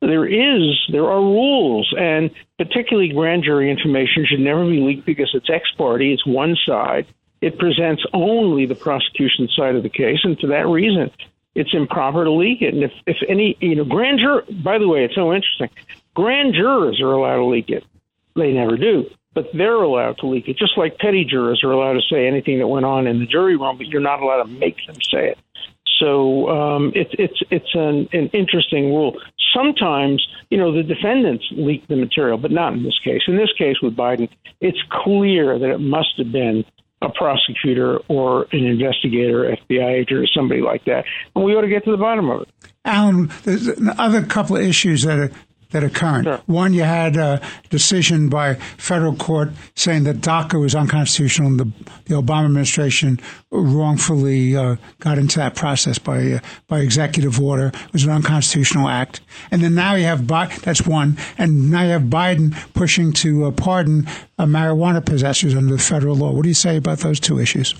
there 0.00 0.26
is 0.26 0.78
there 0.92 1.06
are 1.06 1.20
rules 1.20 1.92
and 1.98 2.30
particularly 2.56 3.08
grand 3.08 3.42
jury 3.42 3.70
information 3.70 4.24
should 4.26 4.40
never 4.40 4.64
be 4.64 4.80
leaked 4.80 5.04
because 5.04 5.30
it's 5.34 5.50
ex 5.50 5.64
parte 5.76 6.12
it's 6.12 6.24
one 6.24 6.56
side. 6.64 7.06
It 7.40 7.58
presents 7.58 8.04
only 8.12 8.66
the 8.66 8.74
prosecution 8.74 9.48
side 9.48 9.74
of 9.74 9.82
the 9.82 9.88
case 9.88 10.20
and 10.22 10.38
for 10.38 10.48
that 10.48 10.66
reason 10.68 11.10
it's 11.54 11.74
improper 11.74 12.24
to 12.24 12.30
leak 12.30 12.62
it. 12.62 12.74
And 12.74 12.84
if, 12.84 12.92
if 13.06 13.16
any 13.28 13.56
you 13.60 13.74
know 13.74 13.84
grand 13.84 14.20
juror 14.20 14.44
by 14.62 14.78
the 14.78 14.86
way 14.86 15.04
it's 15.04 15.16
so 15.16 15.32
interesting. 15.32 15.70
Grand 16.14 16.54
jurors 16.54 17.00
are 17.00 17.12
allowed 17.12 17.38
to 17.38 17.46
leak 17.46 17.68
it. 17.68 17.84
They 18.36 18.52
never 18.52 18.76
do 18.76 19.10
but 19.38 19.50
they're 19.56 19.82
allowed 19.82 20.18
to 20.18 20.26
leak 20.26 20.48
it 20.48 20.56
just 20.58 20.76
like 20.76 20.98
petty 20.98 21.24
jurors 21.24 21.62
are 21.62 21.70
allowed 21.70 21.92
to 21.92 22.02
say 22.10 22.26
anything 22.26 22.58
that 22.58 22.66
went 22.66 22.84
on 22.84 23.06
in 23.06 23.20
the 23.20 23.26
jury 23.26 23.56
room 23.56 23.76
but 23.78 23.86
you're 23.86 24.00
not 24.00 24.20
allowed 24.20 24.42
to 24.42 24.48
make 24.48 24.76
them 24.86 24.96
say 25.12 25.28
it 25.28 25.38
so 25.98 26.48
um, 26.48 26.92
it's 26.94 27.10
it's 27.18 27.42
it's 27.50 27.74
an, 27.74 28.08
an 28.12 28.28
interesting 28.32 28.94
rule. 28.94 29.18
Sometimes 29.54 30.24
you 30.50 30.58
know 30.58 30.72
the 30.74 30.82
defendants 30.82 31.44
leak 31.52 31.86
the 31.88 31.96
material, 31.96 32.38
but 32.38 32.50
not 32.50 32.72
in 32.72 32.82
this 32.82 32.98
case. 33.02 33.22
In 33.26 33.36
this 33.36 33.52
case 33.58 33.76
with 33.82 33.96
Biden, 33.96 34.28
it's 34.60 34.78
clear 34.90 35.58
that 35.58 35.70
it 35.70 35.80
must 35.80 36.14
have 36.18 36.30
been 36.30 36.64
a 37.00 37.08
prosecutor 37.10 37.98
or 38.08 38.46
an 38.52 38.64
investigator, 38.64 39.56
FBI 39.68 40.00
agent, 40.00 40.20
or 40.20 40.26
somebody 40.26 40.60
like 40.60 40.84
that, 40.84 41.04
and 41.34 41.44
we 41.44 41.54
ought 41.54 41.62
to 41.62 41.68
get 41.68 41.84
to 41.84 41.90
the 41.90 41.96
bottom 41.96 42.30
of 42.30 42.42
it. 42.42 42.48
Alan, 42.84 43.30
there's 43.44 43.66
another 43.68 44.24
couple 44.24 44.56
of 44.56 44.62
issues 44.62 45.02
that 45.02 45.18
are 45.18 45.30
that 45.70 45.84
are 45.84 45.90
current. 45.90 46.24
Sure. 46.24 46.40
One, 46.46 46.72
you 46.72 46.82
had 46.82 47.16
a 47.16 47.40
decision 47.70 48.28
by 48.28 48.54
federal 48.54 49.14
court 49.14 49.50
saying 49.74 50.04
that 50.04 50.16
DACA 50.16 50.60
was 50.60 50.74
unconstitutional, 50.74 51.48
and 51.48 51.60
the, 51.60 51.72
the 52.06 52.14
Obama 52.14 52.46
administration 52.46 53.20
wrongfully 53.50 54.56
uh, 54.56 54.76
got 55.00 55.18
into 55.18 55.38
that 55.38 55.54
process 55.54 55.98
by 55.98 56.32
uh, 56.32 56.40
by 56.66 56.80
executive 56.80 57.40
order. 57.40 57.68
It 57.68 57.92
was 57.92 58.04
an 58.04 58.10
unconstitutional 58.10 58.88
act. 58.88 59.20
And 59.50 59.62
then 59.62 59.74
now 59.74 59.94
you 59.94 60.04
have 60.04 60.26
Bi- 60.26 60.54
that's 60.62 60.86
one, 60.86 61.18
and 61.36 61.70
now 61.70 61.82
you 61.82 61.90
have 61.90 62.02
Biden 62.02 62.54
pushing 62.74 63.12
to 63.14 63.46
uh, 63.46 63.50
pardon 63.50 64.06
uh, 64.38 64.44
marijuana 64.44 65.04
possessors 65.04 65.54
under 65.54 65.72
the 65.72 65.82
federal 65.82 66.16
law. 66.16 66.32
What 66.32 66.42
do 66.42 66.48
you 66.48 66.54
say 66.54 66.76
about 66.76 66.98
those 66.98 67.20
two 67.20 67.38
issues? 67.38 67.74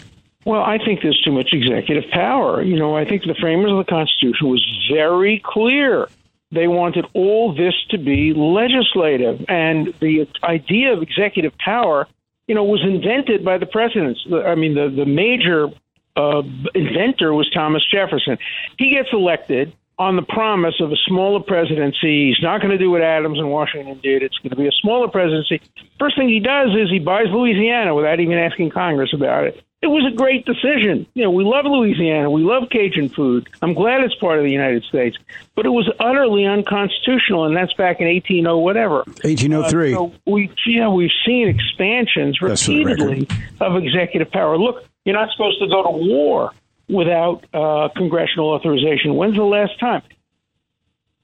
Well, 0.44 0.62
I 0.62 0.78
think 0.78 1.02
there's 1.02 1.20
too 1.22 1.32
much 1.32 1.50
executive 1.52 2.10
power. 2.10 2.62
You 2.62 2.78
know, 2.78 2.96
I 2.96 3.04
think 3.04 3.24
the 3.24 3.34
framers 3.34 3.70
of 3.70 3.78
the 3.78 3.84
Constitution 3.84 4.48
was 4.48 4.64
very 4.90 5.42
clear. 5.44 6.08
They 6.50 6.66
wanted 6.66 7.04
all 7.14 7.54
this 7.54 7.74
to 7.90 7.98
be 7.98 8.32
legislative, 8.34 9.44
and 9.48 9.92
the 10.00 10.26
idea 10.42 10.92
of 10.94 11.02
executive 11.02 11.52
power, 11.58 12.06
you 12.46 12.54
know, 12.54 12.64
was 12.64 12.82
invented 12.82 13.44
by 13.44 13.58
the 13.58 13.66
presidents. 13.66 14.20
I 14.32 14.54
mean, 14.54 14.74
the 14.74 14.88
the 14.88 15.04
major 15.04 15.68
uh, 16.16 16.42
inventor 16.74 17.34
was 17.34 17.50
Thomas 17.50 17.84
Jefferson. 17.92 18.38
He 18.78 18.90
gets 18.90 19.08
elected 19.12 19.74
on 19.98 20.16
the 20.16 20.22
promise 20.22 20.76
of 20.80 20.92
a 20.92 20.96
smaller 21.06 21.40
presidency. 21.40 22.28
He's 22.28 22.42
not 22.42 22.60
going 22.60 22.70
to 22.70 22.78
do 22.78 22.90
what 22.90 23.02
Adams 23.02 23.38
and 23.38 23.50
Washington 23.50 24.00
did. 24.02 24.22
It's 24.22 24.38
going 24.38 24.50
to 24.50 24.56
be 24.56 24.68
a 24.68 24.72
smaller 24.80 25.08
presidency. 25.08 25.60
First 25.98 26.16
thing 26.16 26.28
he 26.28 26.40
does 26.40 26.70
is 26.70 26.88
he 26.88 27.00
buys 27.00 27.26
Louisiana 27.30 27.94
without 27.94 28.20
even 28.20 28.38
asking 28.38 28.70
Congress 28.70 29.12
about 29.12 29.44
it. 29.48 29.62
It 29.80 29.86
was 29.86 30.10
a 30.12 30.16
great 30.16 30.44
decision. 30.44 31.06
You 31.14 31.22
know, 31.24 31.30
we 31.30 31.44
love 31.44 31.64
Louisiana. 31.64 32.28
We 32.28 32.42
love 32.42 32.64
Cajun 32.68 33.10
food. 33.10 33.48
I'm 33.62 33.74
glad 33.74 34.02
it's 34.02 34.14
part 34.16 34.38
of 34.38 34.44
the 34.44 34.50
United 34.50 34.82
States. 34.84 35.16
But 35.54 35.66
it 35.66 35.68
was 35.68 35.88
utterly 36.00 36.46
unconstitutional, 36.46 37.44
and 37.44 37.56
that's 37.56 37.72
back 37.74 38.00
in 38.00 38.06
180 38.06 38.42
whatever. 38.60 39.04
1803. 39.22 39.92
So 39.92 40.12
we, 40.26 40.50
yeah, 40.66 40.88
we've 40.88 41.12
seen 41.24 41.48
expansions 41.48 42.38
That's 42.42 42.66
repeatedly 42.66 43.28
of 43.60 43.76
executive 43.76 44.32
power. 44.32 44.58
Look, 44.58 44.84
you're 45.04 45.14
not 45.14 45.30
supposed 45.30 45.60
to 45.60 45.68
go 45.68 45.84
to 45.84 45.90
war 45.90 46.52
without 46.88 47.44
uh, 47.54 47.88
congressional 47.94 48.48
authorization. 48.50 49.14
When's 49.14 49.36
the 49.36 49.44
last 49.44 49.78
time? 49.78 50.02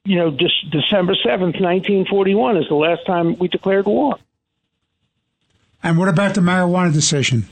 You 0.05 0.17
know, 0.17 0.31
just 0.31 0.71
December 0.71 1.15
7th, 1.15 1.61
1941 1.61 2.59
is 2.59 2.69
the 2.69 2.75
last 2.77 3.05
time 3.05 3.37
we 3.37 3.49
declared 3.49 3.87
war. 3.87 4.17
And 5.83 5.99
what 5.99 6.09
about 6.09 6.35
the 6.35 6.41
marijuana 6.41 6.93
decision? 6.93 7.49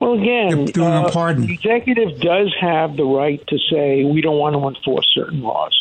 Well, 0.00 0.14
again, 0.14 0.66
doing 0.66 0.92
a 0.92 1.02
uh, 1.02 1.10
pardon. 1.10 1.46
the 1.46 1.54
executive 1.54 2.20
does 2.20 2.54
have 2.60 2.96
the 2.96 3.04
right 3.04 3.44
to 3.48 3.58
say 3.70 4.04
we 4.04 4.20
don't 4.20 4.38
want 4.38 4.54
to 4.54 4.66
enforce 4.66 5.06
certain 5.14 5.42
laws. 5.42 5.74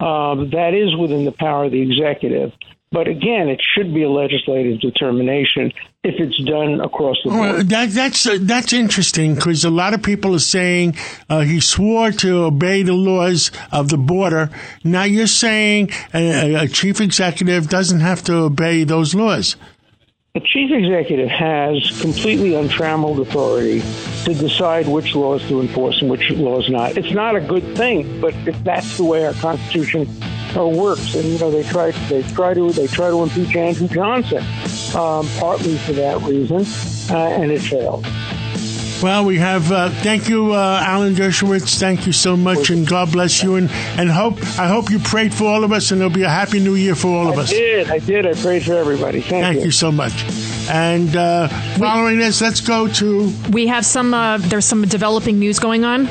Um, 0.00 0.50
that 0.50 0.74
is 0.74 0.96
within 0.96 1.24
the 1.24 1.32
power 1.32 1.64
of 1.64 1.72
the 1.72 1.80
executive. 1.80 2.52
But 2.94 3.08
again, 3.08 3.48
it 3.48 3.60
should 3.60 3.92
be 3.92 4.04
a 4.04 4.08
legislative 4.08 4.80
determination 4.80 5.72
if 6.04 6.14
it's 6.20 6.40
done 6.44 6.80
across 6.80 7.16
the 7.24 7.30
board. 7.30 7.40
Well, 7.40 7.64
that, 7.64 7.90
that's 7.90 8.24
uh, 8.24 8.38
that's 8.40 8.72
interesting 8.72 9.34
because 9.34 9.64
a 9.64 9.70
lot 9.70 9.94
of 9.94 10.02
people 10.04 10.32
are 10.36 10.38
saying 10.38 10.94
uh, 11.28 11.40
he 11.40 11.58
swore 11.58 12.12
to 12.12 12.44
obey 12.44 12.84
the 12.84 12.92
laws 12.92 13.50
of 13.72 13.88
the 13.88 13.96
border. 13.96 14.48
Now 14.84 15.02
you're 15.02 15.26
saying 15.26 15.90
a, 16.14 16.54
a 16.54 16.68
chief 16.68 17.00
executive 17.00 17.68
doesn't 17.68 17.98
have 17.98 18.22
to 18.24 18.34
obey 18.34 18.84
those 18.84 19.12
laws. 19.12 19.56
The 20.34 20.40
chief 20.40 20.72
executive 20.72 21.28
has 21.28 22.00
completely 22.00 22.56
untrammeled 22.56 23.20
authority 23.20 23.82
to 24.24 24.34
decide 24.34 24.88
which 24.88 25.14
laws 25.14 25.46
to 25.46 25.60
enforce 25.60 26.02
and 26.02 26.10
which 26.10 26.28
laws 26.32 26.68
not. 26.68 26.96
It's 26.96 27.12
not 27.12 27.36
a 27.36 27.40
good 27.40 27.76
thing, 27.76 28.20
but 28.20 28.34
if 28.44 28.64
that's 28.64 28.96
the 28.96 29.04
way 29.04 29.24
our 29.26 29.34
Constitution 29.34 30.08
uh, 30.56 30.66
works, 30.66 31.14
and 31.14 31.24
you 31.24 31.38
know 31.38 31.52
they 31.52 31.62
try 31.62 31.92
they 32.08 32.22
try 32.32 32.52
to 32.52 32.72
they 32.72 32.88
try 32.88 33.10
to 33.10 33.22
impeach 33.22 33.54
Andrew 33.54 33.86
Johnson 33.86 34.38
um, 34.96 35.24
partly 35.38 35.78
for 35.78 35.92
that 35.92 36.20
reason, 36.22 36.66
uh, 37.14 37.28
and 37.28 37.52
it 37.52 37.60
failed. 37.60 38.04
Well, 39.04 39.26
we 39.26 39.36
have. 39.36 39.70
Uh, 39.70 39.90
thank 39.90 40.30
you, 40.30 40.54
uh, 40.54 40.80
Alan 40.82 41.14
Dershowitz. 41.14 41.78
Thank 41.78 42.06
you 42.06 42.12
so 42.12 42.38
much, 42.38 42.70
and 42.70 42.88
God 42.88 43.12
bless 43.12 43.42
you. 43.42 43.56
And 43.56 43.70
and 43.98 44.10
hope 44.10 44.38
I 44.58 44.66
hope 44.66 44.88
you 44.88 44.98
prayed 44.98 45.34
for 45.34 45.44
all 45.44 45.62
of 45.62 45.72
us, 45.72 45.90
and 45.90 46.00
it'll 46.00 46.10
be 46.10 46.22
a 46.22 46.28
happy 46.30 46.58
New 46.58 46.74
Year 46.74 46.94
for 46.94 47.08
all 47.08 47.28
of 47.28 47.36
us. 47.36 47.50
I 47.50 47.52
did. 47.52 47.90
I 47.90 47.98
did. 47.98 48.26
I 48.26 48.32
prayed 48.32 48.64
for 48.64 48.72
everybody. 48.72 49.20
Thank, 49.20 49.44
Thank 49.44 49.62
you 49.62 49.72
so 49.72 49.92
much. 49.92 50.24
And 50.70 51.14
uh, 51.14 51.48
following 51.76 52.16
this, 52.16 52.40
let's 52.40 52.62
go 52.62 52.88
to 52.88 53.30
We 53.50 53.66
have 53.66 53.84
some. 53.84 54.14
Uh, 54.14 54.38
there's 54.38 54.64
some 54.64 54.86
developing 54.86 55.38
news 55.38 55.58
going 55.58 55.84
on. 55.84 56.06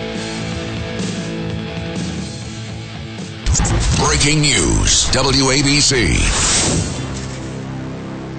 Breaking 3.98 4.42
news. 4.42 5.08
WABC. 5.10 6.93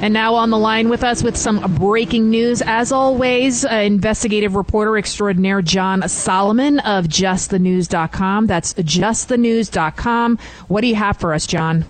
And 0.05 0.13
now 0.13 0.35
on 0.35 0.51
the 0.51 0.59
line 0.59 0.91
with 0.91 1.03
us 1.03 1.23
with 1.23 1.35
some 1.35 1.77
breaking 1.77 2.29
news, 2.29 2.61
as 2.61 2.93
always, 2.93 3.65
uh, 3.65 3.71
investigative 3.71 4.55
reporter 4.55 4.99
extraordinaire 4.99 5.63
John 5.63 6.07
Solomon 6.11 6.79
of 6.81 7.07
JustTheNews.com. 7.07 8.47
That's 8.47 8.75
JustTheNews.com. 8.75 10.39
What 10.69 10.83
do 10.83 10.89
you 10.89 10.95
have 10.97 11.17
for 11.17 11.33
us, 11.33 11.47
John? 11.47 11.87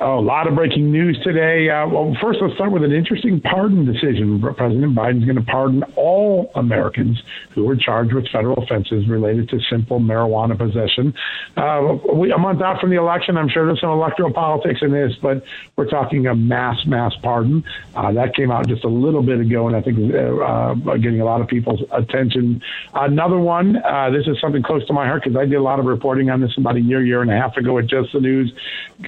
A 0.00 0.06
lot 0.06 0.46
of 0.46 0.54
breaking 0.54 0.92
news 0.92 1.18
today. 1.24 1.68
Uh, 1.68 1.88
well, 1.88 2.16
first, 2.22 2.38
let's 2.40 2.54
start 2.54 2.70
with 2.70 2.84
an 2.84 2.92
interesting 2.92 3.40
pardon 3.40 3.84
decision. 3.84 4.40
President 4.40 4.94
Biden's 4.94 5.24
going 5.24 5.36
to 5.36 5.42
pardon 5.42 5.82
all 5.96 6.52
Americans 6.54 7.20
who 7.50 7.64
were 7.64 7.74
charged 7.74 8.12
with 8.12 8.28
federal 8.28 8.62
offenses 8.62 9.08
related 9.08 9.48
to 9.48 9.58
simple 9.68 9.98
marijuana 9.98 10.56
possession. 10.56 11.12
Uh, 11.56 11.98
we, 12.14 12.30
a 12.30 12.38
month 12.38 12.62
out 12.62 12.80
from 12.80 12.90
the 12.90 12.96
election, 12.96 13.36
I'm 13.36 13.48
sure 13.48 13.66
there's 13.66 13.80
some 13.80 13.90
electoral 13.90 14.32
politics 14.32 14.82
in 14.82 14.92
this, 14.92 15.16
but 15.20 15.42
we're 15.74 15.88
talking 15.88 16.28
a 16.28 16.34
mass, 16.36 16.86
mass 16.86 17.14
pardon. 17.20 17.64
Uh, 17.96 18.12
that 18.12 18.36
came 18.36 18.52
out 18.52 18.68
just 18.68 18.84
a 18.84 18.88
little 18.88 19.22
bit 19.22 19.40
ago, 19.40 19.66
and 19.66 19.74
I 19.74 19.80
think 19.80 20.14
uh, 20.14 20.36
uh, 20.36 20.74
getting 20.98 21.20
a 21.20 21.24
lot 21.24 21.40
of 21.40 21.48
people's 21.48 21.82
attention. 21.90 22.62
Another 22.94 23.38
one, 23.38 23.78
uh, 23.78 24.10
this 24.10 24.28
is 24.28 24.40
something 24.40 24.62
close 24.62 24.86
to 24.86 24.92
my 24.92 25.06
heart 25.06 25.24
because 25.24 25.36
I 25.36 25.44
did 25.44 25.56
a 25.56 25.62
lot 25.62 25.80
of 25.80 25.86
reporting 25.86 26.30
on 26.30 26.40
this 26.40 26.56
about 26.56 26.76
a 26.76 26.80
year, 26.80 27.04
year 27.04 27.20
and 27.20 27.32
a 27.32 27.36
half 27.36 27.56
ago 27.56 27.78
at 27.78 27.88
Just 27.88 28.12
the 28.12 28.20
News. 28.20 28.52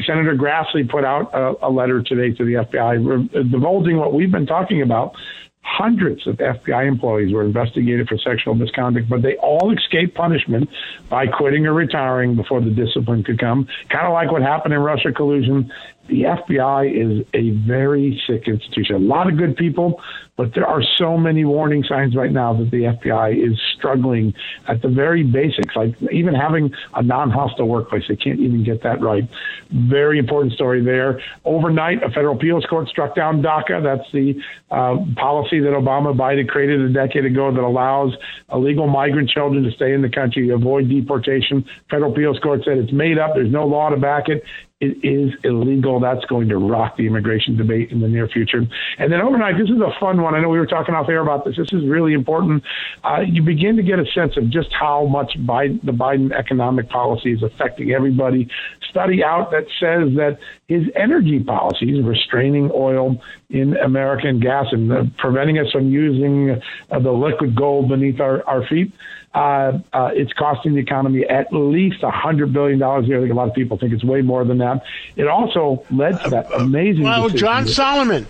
Senator 0.04 0.34
Grassley 0.34 0.79
put 0.84 1.04
out 1.04 1.32
a, 1.34 1.66
a 1.66 1.70
letter 1.70 2.02
today 2.02 2.34
to 2.36 2.44
the 2.44 2.54
FBI 2.54 3.50
divulging 3.50 3.96
what 3.96 4.12
we've 4.12 4.30
been 4.30 4.46
talking 4.46 4.82
about. 4.82 5.14
Hundreds 5.62 6.26
of 6.26 6.36
FBI 6.36 6.88
employees 6.88 7.34
were 7.34 7.44
investigated 7.44 8.08
for 8.08 8.16
sexual 8.16 8.54
misconduct, 8.54 9.08
but 9.10 9.20
they 9.20 9.36
all 9.36 9.72
escaped 9.72 10.14
punishment 10.14 10.70
by 11.10 11.26
quitting 11.26 11.66
or 11.66 11.74
retiring 11.74 12.34
before 12.34 12.62
the 12.62 12.70
discipline 12.70 13.22
could 13.22 13.38
come. 13.38 13.68
Kind 13.90 14.06
of 14.06 14.12
like 14.12 14.32
what 14.32 14.40
happened 14.40 14.72
in 14.72 14.80
Russia 14.80 15.12
collusion. 15.12 15.70
The 16.10 16.22
FBI 16.22 16.90
is 16.90 17.26
a 17.34 17.50
very 17.66 18.20
sick 18.26 18.48
institution. 18.48 18.96
A 18.96 18.98
lot 18.98 19.30
of 19.30 19.38
good 19.38 19.56
people, 19.56 20.02
but 20.36 20.54
there 20.56 20.66
are 20.66 20.82
so 20.96 21.16
many 21.16 21.44
warning 21.44 21.84
signs 21.84 22.16
right 22.16 22.32
now 22.32 22.52
that 22.54 22.72
the 22.72 22.82
FBI 22.98 23.36
is 23.36 23.56
struggling 23.76 24.34
at 24.66 24.82
the 24.82 24.88
very 24.88 25.22
basics, 25.22 25.76
like 25.76 25.94
even 26.10 26.34
having 26.34 26.72
a 26.94 27.02
non-hostile 27.02 27.68
workplace. 27.68 28.02
They 28.08 28.16
can't 28.16 28.40
even 28.40 28.64
get 28.64 28.82
that 28.82 29.00
right. 29.00 29.22
Very 29.70 30.18
important 30.18 30.52
story 30.54 30.84
there. 30.84 31.20
Overnight, 31.44 32.02
a 32.02 32.08
federal 32.08 32.34
appeals 32.34 32.64
court 32.64 32.88
struck 32.88 33.14
down 33.14 33.40
DACA. 33.40 33.80
That's 33.80 34.10
the 34.12 34.34
uh, 34.72 34.96
policy 35.14 35.60
that 35.60 35.74
Obama 35.74 36.16
Biden 36.16 36.48
created 36.48 36.80
a 36.80 36.92
decade 36.92 37.24
ago 37.24 37.52
that 37.54 37.62
allows 37.62 38.16
illegal 38.52 38.88
migrant 38.88 39.30
children 39.30 39.62
to 39.62 39.70
stay 39.70 39.92
in 39.92 40.02
the 40.02 40.10
country, 40.10 40.50
avoid 40.50 40.88
deportation. 40.88 41.64
Federal 41.88 42.12
appeals 42.12 42.40
court 42.40 42.62
said 42.64 42.78
it's 42.78 42.92
made 42.92 43.16
up. 43.16 43.34
There's 43.34 43.52
no 43.52 43.64
law 43.64 43.90
to 43.90 43.96
back 43.96 44.28
it 44.28 44.42
it 44.80 44.96
is 45.04 45.34
illegal. 45.44 46.00
That's 46.00 46.24
going 46.24 46.48
to 46.48 46.56
rock 46.56 46.96
the 46.96 47.06
immigration 47.06 47.54
debate 47.54 47.90
in 47.90 48.00
the 48.00 48.08
near 48.08 48.26
future. 48.26 48.62
And 48.98 49.12
then 49.12 49.20
overnight, 49.20 49.58
this 49.58 49.68
is 49.68 49.80
a 49.80 49.92
fun 50.00 50.22
one. 50.22 50.34
I 50.34 50.40
know 50.40 50.48
we 50.48 50.58
were 50.58 50.66
talking 50.66 50.94
off 50.94 51.08
air 51.10 51.20
about 51.20 51.44
this. 51.44 51.56
This 51.58 51.70
is 51.72 51.86
really 51.86 52.14
important. 52.14 52.62
Uh, 53.04 53.20
you 53.20 53.42
begin 53.42 53.76
to 53.76 53.82
get 53.82 53.98
a 53.98 54.06
sense 54.14 54.38
of 54.38 54.48
just 54.48 54.68
how 54.72 55.04
much 55.04 55.32
Biden, 55.40 55.84
the 55.84 55.92
Biden 55.92 56.32
economic 56.32 56.88
policy 56.88 57.32
is 57.32 57.42
affecting 57.42 57.92
everybody. 57.92 58.48
Study 58.88 59.22
out 59.22 59.50
that 59.50 59.64
says 59.78 60.16
that 60.16 60.38
his 60.66 60.84
energy 60.96 61.40
policies, 61.40 62.02
restraining 62.02 62.70
oil 62.74 63.20
in 63.50 63.76
American 63.76 64.40
gas 64.40 64.66
and 64.72 64.90
uh, 64.90 65.04
preventing 65.18 65.58
us 65.58 65.70
from 65.72 65.90
using 65.90 66.58
uh, 66.90 66.98
the 66.98 67.12
liquid 67.12 67.54
gold 67.54 67.90
beneath 67.90 68.18
our, 68.18 68.42
our 68.48 68.66
feet, 68.66 68.92
uh, 69.34 69.78
uh, 69.92 70.10
it's 70.12 70.32
costing 70.32 70.74
the 70.74 70.80
economy 70.80 71.24
at 71.24 71.52
least 71.52 72.02
$100 72.02 72.52
billion 72.52 72.82
a 72.82 73.00
year. 73.02 73.18
I 73.18 73.20
think 73.20 73.32
a 73.32 73.36
lot 73.36 73.48
of 73.48 73.54
people 73.54 73.78
think 73.78 73.92
it's 73.92 74.04
way 74.04 74.22
more 74.22 74.44
than 74.44 74.58
that. 74.58 74.82
It 75.16 75.28
also 75.28 75.84
led 75.90 76.20
to 76.24 76.30
that 76.30 76.52
amazing. 76.52 77.04
well, 77.04 77.24
decision 77.24 77.38
John 77.38 77.68
Solomon. 77.68 78.26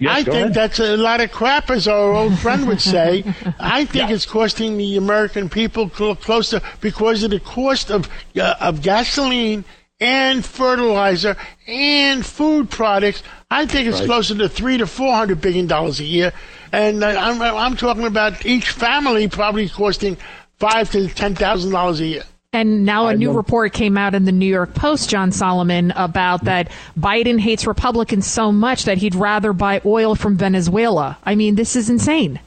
Yes, 0.00 0.16
I 0.16 0.22
think 0.22 0.34
ahead. 0.34 0.54
that's 0.54 0.80
a 0.80 0.96
lot 0.96 1.20
of 1.20 1.30
crap, 1.30 1.68
as 1.70 1.86
our 1.86 2.14
old 2.14 2.38
friend 2.38 2.66
would 2.68 2.80
say. 2.80 3.22
I 3.60 3.84
think 3.84 4.10
it's 4.10 4.24
costing 4.24 4.78
the 4.78 4.96
American 4.96 5.50
people 5.50 5.90
cl- 5.90 6.16
close 6.16 6.50
to 6.50 6.62
because 6.80 7.22
of 7.22 7.30
the 7.30 7.40
cost 7.40 7.90
of 7.90 8.08
uh, 8.34 8.54
of 8.60 8.80
gasoline 8.80 9.62
and 10.00 10.42
fertilizer 10.42 11.36
and 11.66 12.24
food 12.24 12.70
products. 12.70 13.22
I 13.50 13.66
think 13.66 13.88
it's 13.88 14.00
closer 14.00 14.34
to 14.36 14.48
three 14.48 14.78
to 14.78 14.86
four 14.86 15.14
hundred 15.14 15.42
billion 15.42 15.66
dollars 15.66 16.00
a 16.00 16.04
year, 16.04 16.32
and 16.72 17.04
uh, 17.04 17.08
I'm 17.08 17.42
I'm 17.42 17.76
talking 17.76 18.04
about 18.04 18.46
each 18.46 18.70
family 18.70 19.28
probably 19.28 19.68
costing 19.68 20.16
five 20.60 20.90
to 20.92 21.08
ten 21.08 21.34
thousand 21.34 21.72
dollars 21.72 22.00
a 22.00 22.06
year. 22.06 22.22
And 22.52 22.84
now 22.84 23.06
a 23.06 23.16
new 23.16 23.30
report 23.30 23.72
came 23.72 23.96
out 23.96 24.14
in 24.14 24.24
the 24.24 24.32
New 24.32 24.46
York 24.46 24.74
Post, 24.74 25.08
John 25.08 25.30
Solomon, 25.30 25.92
about 25.92 26.44
that 26.44 26.68
Biden 26.98 27.38
hates 27.38 27.64
Republicans 27.64 28.26
so 28.26 28.50
much 28.50 28.84
that 28.84 28.98
he'd 28.98 29.14
rather 29.14 29.52
buy 29.52 29.80
oil 29.86 30.16
from 30.16 30.36
Venezuela. 30.36 31.16
I 31.24 31.36
mean, 31.36 31.54
this 31.54 31.76
is 31.76 31.88
insane. 31.88 32.40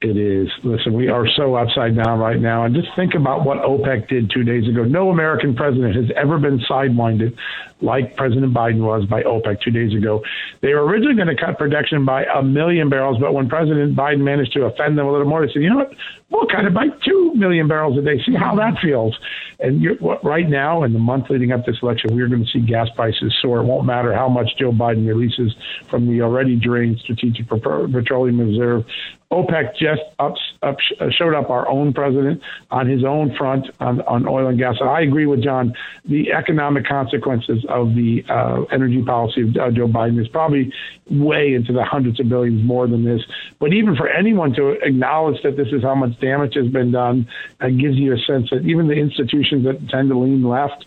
It 0.00 0.18
is. 0.18 0.50
Listen, 0.62 0.92
we 0.92 1.08
are 1.08 1.26
so 1.26 1.54
upside 1.54 1.96
down 1.96 2.18
right 2.18 2.38
now. 2.38 2.64
And 2.64 2.74
just 2.74 2.88
think 2.94 3.14
about 3.14 3.46
what 3.46 3.58
OPEC 3.58 4.06
did 4.08 4.30
two 4.30 4.42
days 4.42 4.68
ago. 4.68 4.84
No 4.84 5.08
American 5.08 5.54
president 5.54 5.96
has 5.96 6.10
ever 6.14 6.38
been 6.38 6.58
sidewinded 6.68 7.34
like 7.80 8.14
President 8.16 8.52
Biden 8.52 8.80
was 8.80 9.06
by 9.06 9.22
OPEC 9.22 9.62
two 9.62 9.70
days 9.70 9.94
ago. 9.94 10.22
They 10.60 10.74
were 10.74 10.84
originally 10.84 11.14
going 11.14 11.34
to 11.34 11.36
cut 11.36 11.58
production 11.58 12.04
by 12.04 12.24
a 12.24 12.42
million 12.42 12.90
barrels, 12.90 13.18
but 13.18 13.32
when 13.32 13.48
President 13.48 13.96
Biden 13.96 14.20
managed 14.20 14.52
to 14.54 14.64
offend 14.64 14.98
them 14.98 15.06
a 15.06 15.12
little 15.12 15.26
more, 15.26 15.46
they 15.46 15.52
said, 15.52 15.62
you 15.62 15.70
know 15.70 15.76
what? 15.76 15.94
We'll 16.28 16.46
cut 16.46 16.64
it 16.64 16.74
by 16.74 16.88
two 17.04 17.32
million 17.34 17.68
barrels 17.68 17.96
a 17.96 18.02
day. 18.02 18.20
See 18.26 18.34
how 18.34 18.54
that 18.56 18.78
feels. 18.82 19.18
And 19.60 19.86
right 20.22 20.48
now, 20.48 20.82
in 20.82 20.92
the 20.92 20.98
month 20.98 21.30
leading 21.30 21.52
up 21.52 21.64
to 21.64 21.72
this 21.72 21.80
election, 21.82 22.14
we're 22.14 22.28
going 22.28 22.44
to 22.44 22.50
see 22.50 22.60
gas 22.60 22.88
prices 22.94 23.34
soar. 23.40 23.60
It 23.60 23.64
won't 23.64 23.86
matter 23.86 24.12
how 24.12 24.28
much 24.28 24.50
Joe 24.58 24.72
Biden 24.72 25.06
releases 25.06 25.54
from 25.88 26.08
the 26.08 26.22
already 26.22 26.56
drained 26.56 26.98
Strategic 26.98 27.48
Petroleum 27.48 28.40
Reserve. 28.40 28.84
OPEC 29.34 29.76
just 29.76 30.02
ups, 30.18 30.40
up, 30.62 30.76
showed 31.10 31.34
up 31.34 31.50
our 31.50 31.68
own 31.68 31.92
president 31.92 32.40
on 32.70 32.88
his 32.88 33.04
own 33.04 33.34
front 33.36 33.66
on, 33.80 34.00
on 34.02 34.28
oil 34.28 34.46
and 34.46 34.58
gas. 34.58 34.76
And 34.80 34.88
I 34.88 35.00
agree 35.00 35.26
with 35.26 35.42
John. 35.42 35.74
The 36.04 36.32
economic 36.32 36.86
consequences 36.86 37.64
of 37.68 37.94
the 37.94 38.24
uh, 38.28 38.62
energy 38.72 39.02
policy 39.02 39.42
of 39.42 39.56
uh, 39.56 39.70
Joe 39.70 39.88
Biden 39.88 40.20
is 40.20 40.28
probably 40.28 40.72
way 41.10 41.54
into 41.54 41.72
the 41.72 41.84
hundreds 41.84 42.20
of 42.20 42.28
billions 42.28 42.64
more 42.64 42.86
than 42.86 43.04
this. 43.04 43.22
But 43.58 43.72
even 43.72 43.96
for 43.96 44.08
anyone 44.08 44.52
to 44.54 44.70
acknowledge 44.82 45.42
that 45.42 45.56
this 45.56 45.68
is 45.72 45.82
how 45.82 45.94
much 45.94 46.18
damage 46.20 46.54
has 46.54 46.68
been 46.68 46.92
done, 46.92 47.28
uh, 47.60 47.68
gives 47.68 47.96
you 47.96 48.14
a 48.14 48.18
sense 48.18 48.50
that 48.50 48.62
even 48.64 48.86
the 48.88 48.94
institutions 48.94 49.64
that 49.64 49.88
tend 49.88 50.10
to 50.10 50.18
lean 50.18 50.44
left 50.44 50.86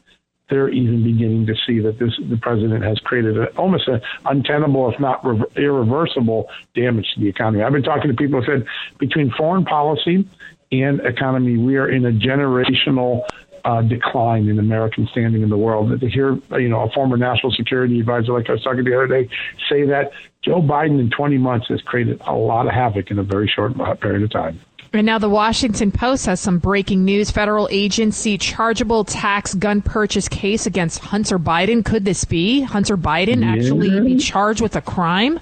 they're 0.50 0.70
even 0.70 1.04
beginning 1.04 1.46
to 1.48 1.56
see 1.66 1.80
that 1.80 2.00
this 2.00 2.18
the 2.30 2.38
president 2.38 2.84
has 2.84 3.00
created 3.00 3.38
a, 3.38 3.48
almost 3.58 3.88
an 3.88 4.02
untenable, 4.26 4.92
if 4.92 5.00
not 5.00 5.24
rever- 5.26 5.50
irreversible, 5.56 6.48
damage 6.76 7.06
to 7.16 7.22
the 7.22 7.28
economy. 7.28 7.64
I've 7.64 7.74
been 7.74 7.84
talking 7.84 8.10
to 8.10 8.16
people 8.16 8.42
who 8.42 8.48
said 8.48 8.66
between 9.00 9.32
foreign 9.38 9.66
policy 9.66 10.28
and 10.72 11.00
economy, 11.02 11.58
we 11.58 11.78
are 11.78 11.90
in 11.90 12.06
a 12.06 12.12
generational 12.12 13.24
uh, 13.66 13.82
decline 13.82 14.48
in 14.48 14.60
American 14.60 15.08
standing 15.12 15.42
in 15.42 15.50
the 15.50 15.58
world. 15.58 16.00
To 16.00 16.10
hear 16.10 16.40
you 16.58 16.70
know 16.70 16.82
a 16.82 16.90
former 16.92 17.18
national 17.18 17.52
security 17.52 18.00
advisor 18.00 18.32
like 18.34 18.50
I 18.50 18.54
was 18.54 18.64
talking 18.64 18.86
to 18.86 18.90
the 18.90 18.96
other 18.96 19.08
day 19.08 19.30
say 19.70 19.86
that 19.86 20.12
Joe 20.44 20.62
Biden 20.62 21.00
in 21.00 21.10
20 21.10 21.38
months 21.38 21.68
has 21.68 21.82
created 21.82 22.22
a 22.26 22.34
lot 22.34 22.68
of 22.68 22.74
havoc 22.74 23.12
in 23.12 23.20
a 23.20 23.24
very 23.24 23.52
short 23.54 23.74
period 24.00 24.24
of 24.24 24.32
time. 24.32 24.62
And 24.98 25.06
now 25.06 25.20
the 25.20 25.30
Washington 25.30 25.92
Post 25.92 26.26
has 26.26 26.40
some 26.40 26.58
breaking 26.58 27.06
news. 27.06 27.30
Federal 27.30 27.68
agency 27.72 28.38
chargeable 28.38 29.04
tax 29.04 29.54
gun 29.54 29.82
purchase 29.82 30.28
case 30.28 30.66
against 30.66 31.00
Hunter 31.00 31.38
Biden. 31.38 31.86
Could 31.86 32.04
this 32.04 32.26
be 32.26 32.62
Hunter 32.62 32.98
Biden 32.98 33.46
actually 33.46 34.00
be 34.02 34.18
charged 34.18 34.60
with 34.62 34.76
a 34.76 34.82
crime? 34.82 35.40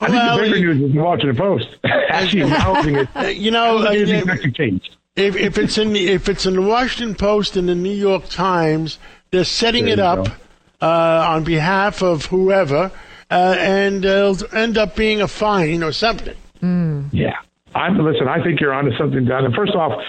I 0.00 0.06
think 0.06 0.16
Well, 0.18 0.36
the 0.38 0.42
bigger 0.44 0.74
news 0.74 0.88
is 0.88 0.94
the 0.94 1.00
Washington 1.02 1.36
Post 1.36 1.68
actually 1.84 2.42
acknowledging 2.50 2.96
it. 2.96 3.08
Uh, 3.14 3.20
you 3.26 3.50
know, 3.50 3.78
uh, 3.86 3.90
It 3.92 4.08
is 4.08 4.10
if- 4.10 4.84
if, 5.16 5.36
if 5.36 5.58
it's 5.58 5.78
in 5.78 5.92
the, 5.92 6.08
if 6.08 6.28
it's 6.28 6.44
in 6.46 6.54
the 6.54 6.62
Washington 6.62 7.14
Post 7.14 7.56
and 7.56 7.68
the 7.68 7.74
New 7.74 7.92
York 7.94 8.28
Times, 8.30 8.98
they're 9.30 9.44
setting 9.44 9.84
There 9.84 9.92
it 9.94 9.98
up 10.00 10.28
uh, 10.82 11.26
on 11.28 11.44
behalf 11.44 12.02
of 12.02 12.24
whoever, 12.26 12.90
uh, 13.30 13.56
and 13.58 14.04
uh, 14.04 14.08
it'll 14.32 14.56
end 14.56 14.76
up 14.76 14.96
being 14.96 15.20
a 15.20 15.28
fine 15.28 15.82
or 15.84 15.92
something. 15.92 16.34
Yeah. 17.12 17.36
I'm 17.74 17.98
listen. 17.98 18.28
I 18.28 18.42
think 18.42 18.60
you're 18.60 18.72
onto 18.72 18.96
something, 18.96 19.24
Don. 19.24 19.44
And 19.44 19.54
first 19.54 19.74
off, 19.74 20.00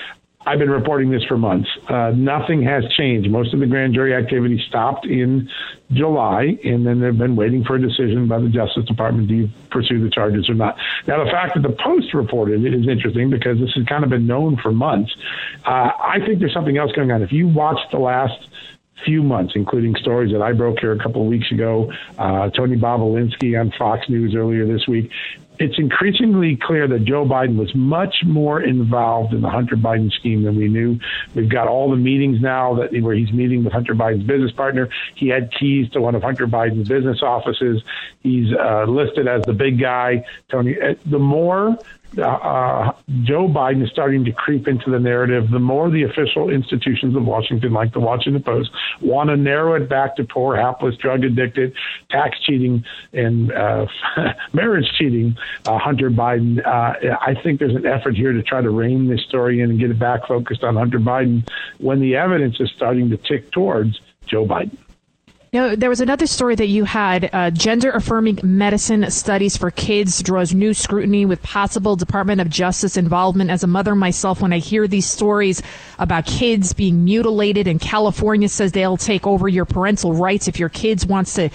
I've 0.47 0.59
been 0.59 0.69
reporting 0.69 1.09
this 1.09 1.23
for 1.23 1.37
months. 1.37 1.67
Uh, 1.89 2.11
nothing 2.15 2.61
has 2.63 2.83
changed. 2.95 3.29
Most 3.31 3.53
of 3.53 3.59
the 3.59 3.65
grand 3.65 3.95
jury 3.95 4.13
activity 4.13 4.63
stopped 4.67 5.05
in 5.05 5.49
July, 5.91 6.57
and 6.63 6.85
then 6.85 6.99
they've 6.99 7.17
been 7.17 7.35
waiting 7.35 7.63
for 7.63 7.75
a 7.75 7.81
decision 7.81 8.27
by 8.27 8.39
the 8.39 8.49
Justice 8.49 8.85
Department 8.85 9.29
you 9.29 9.49
pursue 9.71 10.03
the 10.03 10.09
charges 10.09 10.47
or 10.47 10.53
not. 10.53 10.77
Now, 11.07 11.23
the 11.23 11.31
fact 11.31 11.55
that 11.55 11.63
the 11.63 11.75
Post 11.83 12.13
reported 12.13 12.63
it 12.63 12.73
is 12.75 12.87
interesting 12.87 13.31
because 13.31 13.59
this 13.59 13.73
has 13.73 13.85
kind 13.85 14.03
of 14.03 14.11
been 14.11 14.27
known 14.27 14.57
for 14.57 14.71
months. 14.71 15.15
Uh, 15.65 15.89
I 15.99 16.19
think 16.23 16.39
there's 16.39 16.53
something 16.53 16.77
else 16.77 16.91
going 16.91 17.11
on. 17.11 17.23
If 17.23 17.31
you 17.31 17.47
watch 17.47 17.79
the 17.91 17.99
last 17.99 18.47
few 19.03 19.23
months, 19.23 19.53
including 19.55 19.95
stories 19.95 20.31
that 20.31 20.41
I 20.41 20.53
broke 20.53 20.79
here 20.79 20.91
a 20.91 20.99
couple 20.99 21.21
of 21.21 21.27
weeks 21.27 21.51
ago, 21.51 21.91
uh, 22.17 22.49
Tony 22.51 22.77
Bobulinski 22.77 23.59
on 23.59 23.71
Fox 23.77 24.07
News 24.09 24.35
earlier 24.35 24.65
this 24.65 24.87
week 24.87 25.11
it's 25.59 25.77
increasingly 25.77 26.57
clear 26.61 26.87
that 26.87 27.05
Joe 27.05 27.25
Biden 27.25 27.57
was 27.57 27.73
much 27.75 28.15
more 28.25 28.61
involved 28.61 29.33
in 29.33 29.41
the 29.41 29.49
Hunter 29.49 29.75
Biden 29.75 30.11
scheme 30.11 30.43
than 30.43 30.55
we 30.55 30.67
knew. 30.67 30.99
We've 31.33 31.49
got 31.49 31.67
all 31.67 31.89
the 31.89 31.97
meetings 31.97 32.41
now 32.41 32.75
that 32.75 32.91
where 33.01 33.15
he's 33.15 33.31
meeting 33.31 33.63
with 33.63 33.73
Hunter 33.73 33.93
Biden's 33.93 34.23
business 34.23 34.51
partner. 34.51 34.89
He 35.15 35.27
had 35.27 35.51
keys 35.51 35.89
to 35.91 36.01
one 36.01 36.15
of 36.15 36.23
Hunter 36.23 36.47
Biden's 36.47 36.87
business 36.87 37.21
offices. 37.21 37.83
He's 38.21 38.53
uh, 38.53 38.85
listed 38.87 39.27
as 39.27 39.43
the 39.43 39.53
big 39.53 39.79
guy. 39.79 40.25
Tony, 40.49 40.75
uh, 40.79 40.95
the 41.05 41.19
more 41.19 41.77
uh, 42.17 42.93
Joe 43.23 43.47
Biden 43.47 43.83
is 43.83 43.89
starting 43.91 44.23
to 44.25 44.31
creep 44.31 44.67
into 44.67 44.89
the 44.89 44.99
narrative. 44.99 45.49
The 45.51 45.59
more 45.59 45.89
the 45.89 46.03
official 46.03 46.49
institutions 46.49 47.15
of 47.15 47.25
Washington, 47.25 47.73
like 47.73 47.93
the 47.93 47.99
Washington 47.99 48.41
Post, 48.41 48.71
want 49.01 49.29
to 49.29 49.37
narrow 49.37 49.73
it 49.75 49.89
back 49.89 50.15
to 50.17 50.23
poor, 50.23 50.55
hapless, 50.55 50.95
drug 50.95 51.23
addicted, 51.23 51.73
tax 52.09 52.39
cheating, 52.41 52.85
and 53.13 53.51
uh, 53.51 53.85
marriage 54.53 54.87
cheating, 54.97 55.37
uh, 55.65 55.77
Hunter 55.77 56.09
Biden. 56.09 56.65
Uh, 56.65 57.15
I 57.21 57.35
think 57.43 57.59
there's 57.59 57.75
an 57.75 57.85
effort 57.85 58.15
here 58.15 58.31
to 58.31 58.41
try 58.41 58.61
to 58.61 58.69
rein 58.69 59.07
this 59.07 59.21
story 59.21 59.61
in 59.61 59.69
and 59.69 59.79
get 59.79 59.91
it 59.91 59.99
back 59.99 60.27
focused 60.27 60.63
on 60.63 60.75
Hunter 60.75 60.99
Biden 60.99 61.47
when 61.79 61.99
the 61.99 62.15
evidence 62.15 62.59
is 62.59 62.71
starting 62.75 63.09
to 63.09 63.17
tick 63.17 63.51
towards 63.51 63.99
Joe 64.25 64.45
Biden. 64.45 64.77
Now, 65.55 65.73
there 65.73 65.89
was 65.89 66.01
another 66.01 66.27
story 66.27 66.55
that 66.55 66.67
you 66.67 66.83
had. 66.83 67.29
Uh, 67.31 67.49
gender 67.49 67.89
affirming 67.89 68.39
medicine 68.43 69.09
studies 69.09 69.55
for 69.55 69.71
kids 69.71 70.21
draws 70.21 70.53
new 70.53 70.73
scrutiny 70.73 71.25
with 71.25 71.41
possible 71.43 71.95
Department 71.95 72.41
of 72.41 72.49
Justice 72.49 72.97
involvement. 72.97 73.49
As 73.49 73.63
a 73.63 73.67
mother 73.67 73.95
myself, 73.95 74.41
when 74.41 74.51
I 74.51 74.57
hear 74.57 74.85
these 74.85 75.09
stories 75.09 75.63
about 75.97 76.25
kids 76.25 76.73
being 76.73 77.05
mutilated, 77.05 77.69
and 77.69 77.79
California 77.79 78.49
says 78.49 78.73
they'll 78.73 78.97
take 78.97 79.25
over 79.25 79.47
your 79.47 79.63
parental 79.63 80.11
rights 80.11 80.49
if 80.49 80.59
your 80.59 80.67
kids 80.67 81.05
wants 81.05 81.35
to 81.35 81.49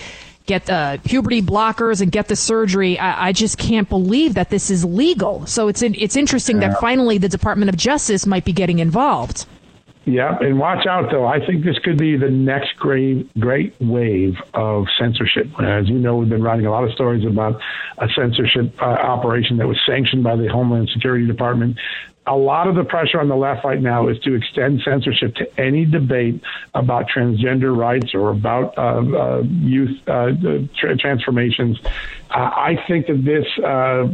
get 0.46 0.70
uh, 0.70 0.96
puberty 1.04 1.42
blockers 1.42 2.00
and 2.00 2.10
get 2.10 2.26
the 2.28 2.36
surgery. 2.36 2.98
I, 2.98 3.28
I, 3.28 3.32
just 3.32 3.58
can't 3.58 3.86
believe 3.86 4.32
that 4.32 4.48
this 4.48 4.70
is 4.70 4.82
legal. 4.82 5.44
So 5.44 5.68
it's 5.68 5.82
in, 5.82 5.94
it's 5.98 6.16
interesting 6.16 6.62
yeah. 6.62 6.68
that 6.68 6.80
finally 6.80 7.18
the 7.18 7.28
Department 7.28 7.68
of 7.68 7.76
Justice 7.76 8.24
might 8.24 8.46
be 8.46 8.54
getting 8.54 8.78
involved. 8.78 9.44
Yeah, 10.06 10.38
and 10.40 10.58
watch 10.58 10.86
out 10.86 11.10
though. 11.10 11.26
I 11.26 11.44
think 11.44 11.64
this 11.64 11.78
could 11.78 11.98
be 11.98 12.16
the 12.16 12.30
next 12.30 12.76
great 12.76 13.32
great 13.38 13.74
wave 13.80 14.34
of 14.54 14.86
censorship. 14.98 15.46
As 15.60 15.88
you 15.88 15.98
know, 15.98 16.16
we've 16.16 16.28
been 16.28 16.42
writing 16.42 16.66
a 16.66 16.70
lot 16.70 16.84
of 16.84 16.92
stories 16.92 17.24
about 17.26 17.60
a 17.98 18.08
censorship 18.16 18.72
uh, 18.80 18.86
operation 18.86 19.58
that 19.58 19.68
was 19.68 19.78
sanctioned 19.86 20.24
by 20.24 20.36
the 20.36 20.48
Homeland 20.48 20.88
Security 20.92 21.26
Department 21.26 21.76
a 22.26 22.36
lot 22.36 22.68
of 22.68 22.74
the 22.74 22.84
pressure 22.84 23.18
on 23.18 23.28
the 23.28 23.36
left 23.36 23.64
right 23.64 23.80
now 23.80 24.08
is 24.08 24.18
to 24.20 24.34
extend 24.34 24.82
censorship 24.84 25.34
to 25.36 25.60
any 25.60 25.86
debate 25.86 26.40
about 26.74 27.06
transgender 27.08 27.74
rights 27.74 28.14
or 28.14 28.30
about 28.30 28.76
uh, 28.76 28.80
uh, 28.80 29.42
youth 29.42 29.96
uh, 30.06 30.30
tra- 30.76 30.96
transformations. 30.96 31.80
Uh, 32.30 32.50
I 32.54 32.78
think 32.86 33.06
that 33.06 33.24
this 33.24 33.46
uh, 33.64 34.06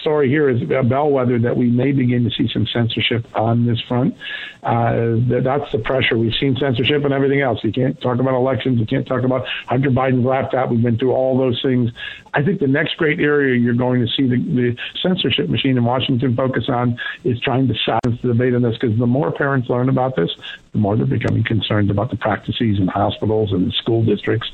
story 0.00 0.28
here 0.28 0.48
is 0.48 0.62
a 0.62 0.82
bellwether 0.82 1.38
that 1.40 1.56
we 1.56 1.70
may 1.70 1.92
begin 1.92 2.24
to 2.24 2.30
see 2.30 2.50
some 2.52 2.66
censorship 2.66 3.26
on 3.36 3.66
this 3.66 3.80
front. 3.86 4.16
Uh, 4.62 5.16
that's 5.28 5.70
the 5.70 5.78
pressure. 5.78 6.18
We've 6.18 6.34
seen 6.34 6.56
censorship 6.56 7.04
and 7.04 7.12
everything 7.12 7.42
else. 7.42 7.62
You 7.62 7.72
can't 7.72 8.00
talk 8.00 8.18
about 8.18 8.34
elections. 8.34 8.80
You 8.80 8.86
can't 8.86 9.06
talk 9.06 9.22
about 9.22 9.46
Hunter 9.66 9.90
Biden's 9.90 10.24
laptop. 10.24 10.70
We've 10.70 10.82
been 10.82 10.98
through 10.98 11.12
all 11.12 11.38
those 11.38 11.60
things. 11.62 11.90
I 12.34 12.42
think 12.42 12.60
the 12.60 12.66
next 12.66 12.96
great 12.96 13.20
area 13.20 13.58
you're 13.58 13.74
going 13.74 14.00
to 14.00 14.08
see 14.08 14.28
the, 14.28 14.36
the 14.36 14.76
censorship 15.02 15.48
machine 15.48 15.76
in 15.76 15.84
Washington 15.84 16.34
focus 16.34 16.64
on 16.68 16.98
is 17.24 17.40
trying 17.50 17.66
to 17.66 17.74
silence 17.84 18.22
the 18.22 18.28
debate 18.28 18.54
on 18.54 18.62
this 18.62 18.78
because 18.78 18.96
the 18.96 19.08
more 19.08 19.32
parents 19.32 19.68
learn 19.68 19.88
about 19.88 20.14
this, 20.14 20.30
the 20.70 20.78
more 20.78 20.96
they're 20.96 21.04
becoming 21.04 21.42
concerned 21.42 21.90
about 21.90 22.08
the 22.08 22.16
practices 22.16 22.78
in 22.78 22.86
hospitals 22.86 23.50
and 23.50 23.72
school 23.72 24.04
districts. 24.04 24.48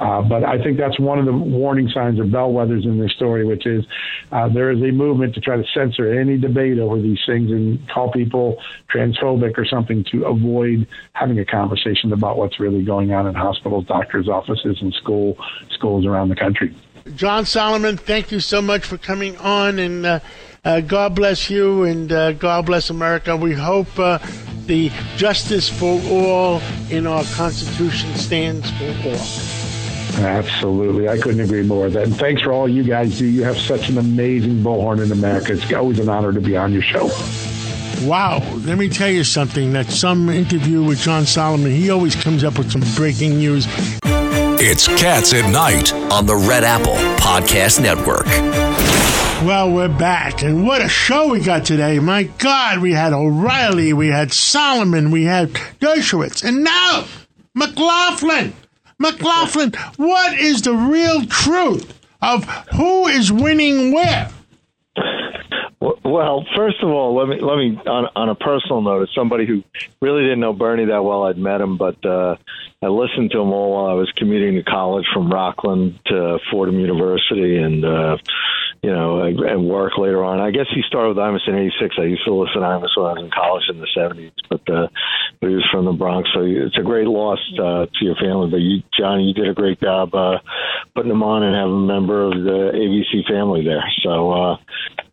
Uh, 0.00 0.20
but 0.20 0.42
I 0.42 0.60
think 0.60 0.76
that's 0.76 0.98
one 0.98 1.20
of 1.20 1.26
the 1.26 1.32
warning 1.32 1.88
signs 1.94 2.18
or 2.18 2.24
bellwethers 2.24 2.84
in 2.84 2.98
this 2.98 3.12
story, 3.12 3.46
which 3.46 3.66
is 3.66 3.84
uh, 4.32 4.48
there 4.48 4.72
is 4.72 4.82
a 4.82 4.90
movement 4.90 5.36
to 5.36 5.40
try 5.40 5.58
to 5.58 5.64
censor 5.72 6.12
any 6.12 6.38
debate 6.38 6.80
over 6.80 7.00
these 7.00 7.20
things 7.24 7.52
and 7.52 7.88
call 7.88 8.10
people 8.10 8.60
transphobic 8.92 9.56
or 9.56 9.64
something 9.64 10.02
to 10.10 10.24
avoid 10.24 10.88
having 11.12 11.38
a 11.38 11.44
conversation 11.44 12.12
about 12.12 12.36
what's 12.36 12.58
really 12.58 12.82
going 12.82 13.12
on 13.12 13.28
in 13.28 13.34
hospitals, 13.36 13.86
doctors' 13.86 14.28
offices, 14.28 14.78
and 14.80 14.92
school 14.94 15.38
schools 15.70 16.04
around 16.04 16.30
the 16.30 16.36
country. 16.36 16.74
John 17.14 17.46
Solomon, 17.46 17.96
thank 17.96 18.32
you 18.32 18.40
so 18.40 18.60
much 18.60 18.84
for 18.84 18.98
coming 18.98 19.36
on, 19.38 19.78
and 19.78 20.04
uh, 20.04 20.20
uh, 20.64 20.80
God 20.80 21.14
bless 21.14 21.50
you, 21.50 21.84
and 21.84 22.10
uh, 22.12 22.32
God 22.32 22.66
bless 22.66 22.90
America. 22.90 23.36
We 23.36 23.54
hope 23.54 23.98
uh, 23.98 24.18
the 24.66 24.90
justice 25.16 25.68
for 25.68 26.00
all 26.10 26.60
in 26.90 27.06
our 27.06 27.24
Constitution 27.34 28.14
stands 28.14 28.70
for 28.72 29.08
all. 29.08 29.50
Absolutely. 30.24 31.08
I 31.08 31.18
couldn't 31.18 31.40
agree 31.40 31.62
more 31.62 31.84
with 31.84 31.94
that. 31.94 32.04
And 32.04 32.16
thanks 32.16 32.42
for 32.42 32.52
all 32.52 32.68
you 32.68 32.82
guys 32.82 33.18
do. 33.18 33.24
You 33.26 33.44
have 33.44 33.56
such 33.56 33.88
an 33.88 33.98
amazing 33.98 34.62
bullhorn 34.62 35.02
in 35.02 35.12
America. 35.12 35.52
It's 35.52 35.72
always 35.72 35.98
an 35.98 36.08
honor 36.08 36.32
to 36.32 36.40
be 36.40 36.56
on 36.56 36.72
your 36.72 36.82
show. 36.82 37.08
Wow. 38.06 38.38
Let 38.58 38.78
me 38.78 38.88
tell 38.88 39.08
you 39.10 39.24
something. 39.24 39.72
That 39.72 39.86
some 39.86 40.28
interview 40.28 40.82
with 40.82 41.00
John 41.00 41.26
Solomon, 41.26 41.70
he 41.70 41.90
always 41.90 42.16
comes 42.16 42.44
up 42.44 42.58
with 42.58 42.70
some 42.70 42.82
breaking 42.96 43.38
news. 43.38 43.66
It's 44.62 44.86
Cats 45.00 45.32
at 45.32 45.50
Night 45.50 45.92
on 46.12 46.26
the 46.26 46.36
Red 46.36 46.64
Apple 46.64 46.96
Podcast 47.16 47.80
Network. 47.80 48.26
Well, 49.44 49.72
we're 49.72 49.88
back, 49.88 50.42
and 50.42 50.66
what 50.66 50.82
a 50.82 50.88
show 50.88 51.30
we 51.30 51.40
got 51.40 51.64
today. 51.64 51.98
My 51.98 52.24
God, 52.24 52.80
we 52.80 52.92
had 52.92 53.14
O'Reilly, 53.14 53.94
we 53.94 54.08
had 54.08 54.34
Solomon, 54.34 55.10
we 55.10 55.24
had 55.24 55.54
Dershowitz, 55.80 56.44
and 56.44 56.62
now 56.62 57.06
McLaughlin. 57.54 58.52
McLaughlin, 58.98 59.72
what 59.96 60.38
is 60.38 60.60
the 60.60 60.74
real 60.74 61.24
truth 61.24 61.98
of 62.20 62.44
who 62.74 63.06
is 63.06 63.32
winning 63.32 63.92
where? 63.92 64.30
Well, 66.04 66.44
first 66.54 66.82
of 66.82 66.90
all, 66.90 67.16
let 67.16 67.28
me 67.28 67.40
let 67.40 67.56
me 67.56 67.78
on 67.86 68.08
on 68.14 68.28
a 68.28 68.34
personal 68.34 68.82
note, 68.82 69.04
as 69.04 69.08
somebody 69.14 69.46
who 69.46 69.62
really 70.02 70.22
didn't 70.22 70.40
know 70.40 70.52
Bernie 70.52 70.84
that 70.84 71.02
well, 71.02 71.22
I'd 71.24 71.38
met 71.38 71.62
him, 71.62 71.78
but 71.78 72.04
uh, 72.04 72.36
I 72.82 72.88
listened 72.88 73.30
to 73.30 73.40
him 73.40 73.52
all 73.52 73.72
while 73.72 73.86
I 73.86 73.94
was 73.94 74.12
commuting 74.16 74.56
to 74.56 74.62
college 74.62 75.06
from 75.14 75.30
Rockland 75.30 75.98
to 76.06 76.38
Fordham 76.50 76.78
University, 76.78 77.56
and 77.56 77.84
uh, 77.86 78.18
you 78.82 78.90
know, 78.90 79.22
and 79.22 79.68
work 79.68 79.98
later 79.98 80.24
on. 80.24 80.40
I 80.40 80.50
guess 80.50 80.66
he 80.74 80.82
started 80.86 81.10
with 81.10 81.18
Imus 81.18 81.46
in 81.46 81.54
'86. 81.54 81.96
I 81.98 82.04
used 82.04 82.24
to 82.24 82.34
listen 82.34 82.62
to 82.62 82.66
Imus 82.66 82.96
when 82.96 83.06
I 83.06 83.12
was 83.12 83.22
in 83.24 83.30
college 83.30 83.64
in 83.68 83.80
the 83.80 83.88
'70s, 83.96 84.32
but 84.48 84.62
uh, 84.72 84.88
but 85.40 85.48
he 85.48 85.54
was 85.54 85.68
from 85.70 85.84
the 85.84 85.92
Bronx, 85.92 86.28
so 86.32 86.42
it's 86.42 86.78
a 86.78 86.82
great 86.82 87.06
loss 87.06 87.40
uh, 87.58 87.86
to 87.86 88.04
your 88.04 88.16
family. 88.16 88.50
But 88.50 88.60
you, 88.60 88.82
Johnny, 88.98 89.24
you 89.24 89.34
did 89.34 89.48
a 89.48 89.54
great 89.54 89.80
job 89.80 90.14
uh, 90.14 90.38
putting 90.94 91.10
him 91.10 91.22
on 91.22 91.42
and 91.42 91.54
having 91.54 91.84
a 91.84 91.92
member 91.92 92.24
of 92.24 92.32
the 92.32 92.72
ABC 92.74 93.28
family 93.28 93.64
there. 93.64 93.84
So. 94.02 94.32
Uh, 94.32 94.56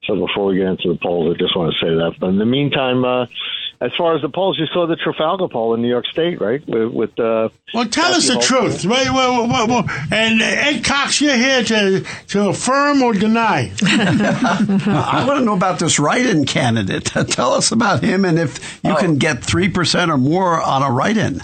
so 0.07 0.15
before 0.15 0.45
we 0.45 0.57
get 0.57 0.67
into 0.67 0.93
the 0.93 0.99
polls, 1.03 1.35
I 1.35 1.37
just 1.37 1.53
want 1.53 1.73
to 1.73 1.85
say 1.85 1.91
that. 1.91 2.13
But 2.17 2.29
in 2.29 2.37
the 2.37 2.45
meantime, 2.45 3.03
uh, 3.03 3.25
as 3.79 3.91
far 3.97 4.15
as 4.15 4.21
the 4.21 4.29
polls, 4.29 4.57
you 4.59 4.65
saw 4.73 4.87
the 4.87 4.95
Trafalgar 4.95 5.47
poll 5.49 5.75
in 5.75 5.81
New 5.81 5.87
York 5.87 6.05
State, 6.07 6.41
right? 6.41 6.65
With, 6.67 6.91
with 6.91 7.19
uh, 7.19 7.49
well, 7.73 7.85
tell 7.85 8.13
us 8.13 8.27
the 8.27 8.39
truth, 8.39 8.85
right? 8.85 9.09
Well, 9.09 9.47
well, 9.47 9.67
well, 9.67 9.85
and 10.11 10.41
Ed 10.41 10.83
Cox, 10.83 11.21
you're 11.21 11.35
here 11.35 11.63
to 11.63 12.05
to 12.29 12.49
affirm 12.49 13.03
or 13.03 13.13
deny. 13.13 13.71
I 13.83 15.25
want 15.27 15.39
to 15.39 15.45
know 15.45 15.53
about 15.53 15.79
this 15.79 15.99
write-in 15.99 16.45
candidate. 16.45 17.05
tell 17.29 17.53
us 17.53 17.71
about 17.71 18.03
him, 18.03 18.25
and 18.25 18.39
if 18.39 18.79
you 18.83 18.93
oh. 18.93 18.95
can 18.95 19.17
get 19.17 19.43
three 19.43 19.69
percent 19.69 20.09
or 20.09 20.17
more 20.17 20.59
on 20.61 20.81
a 20.81 20.91
write-in. 20.91 21.41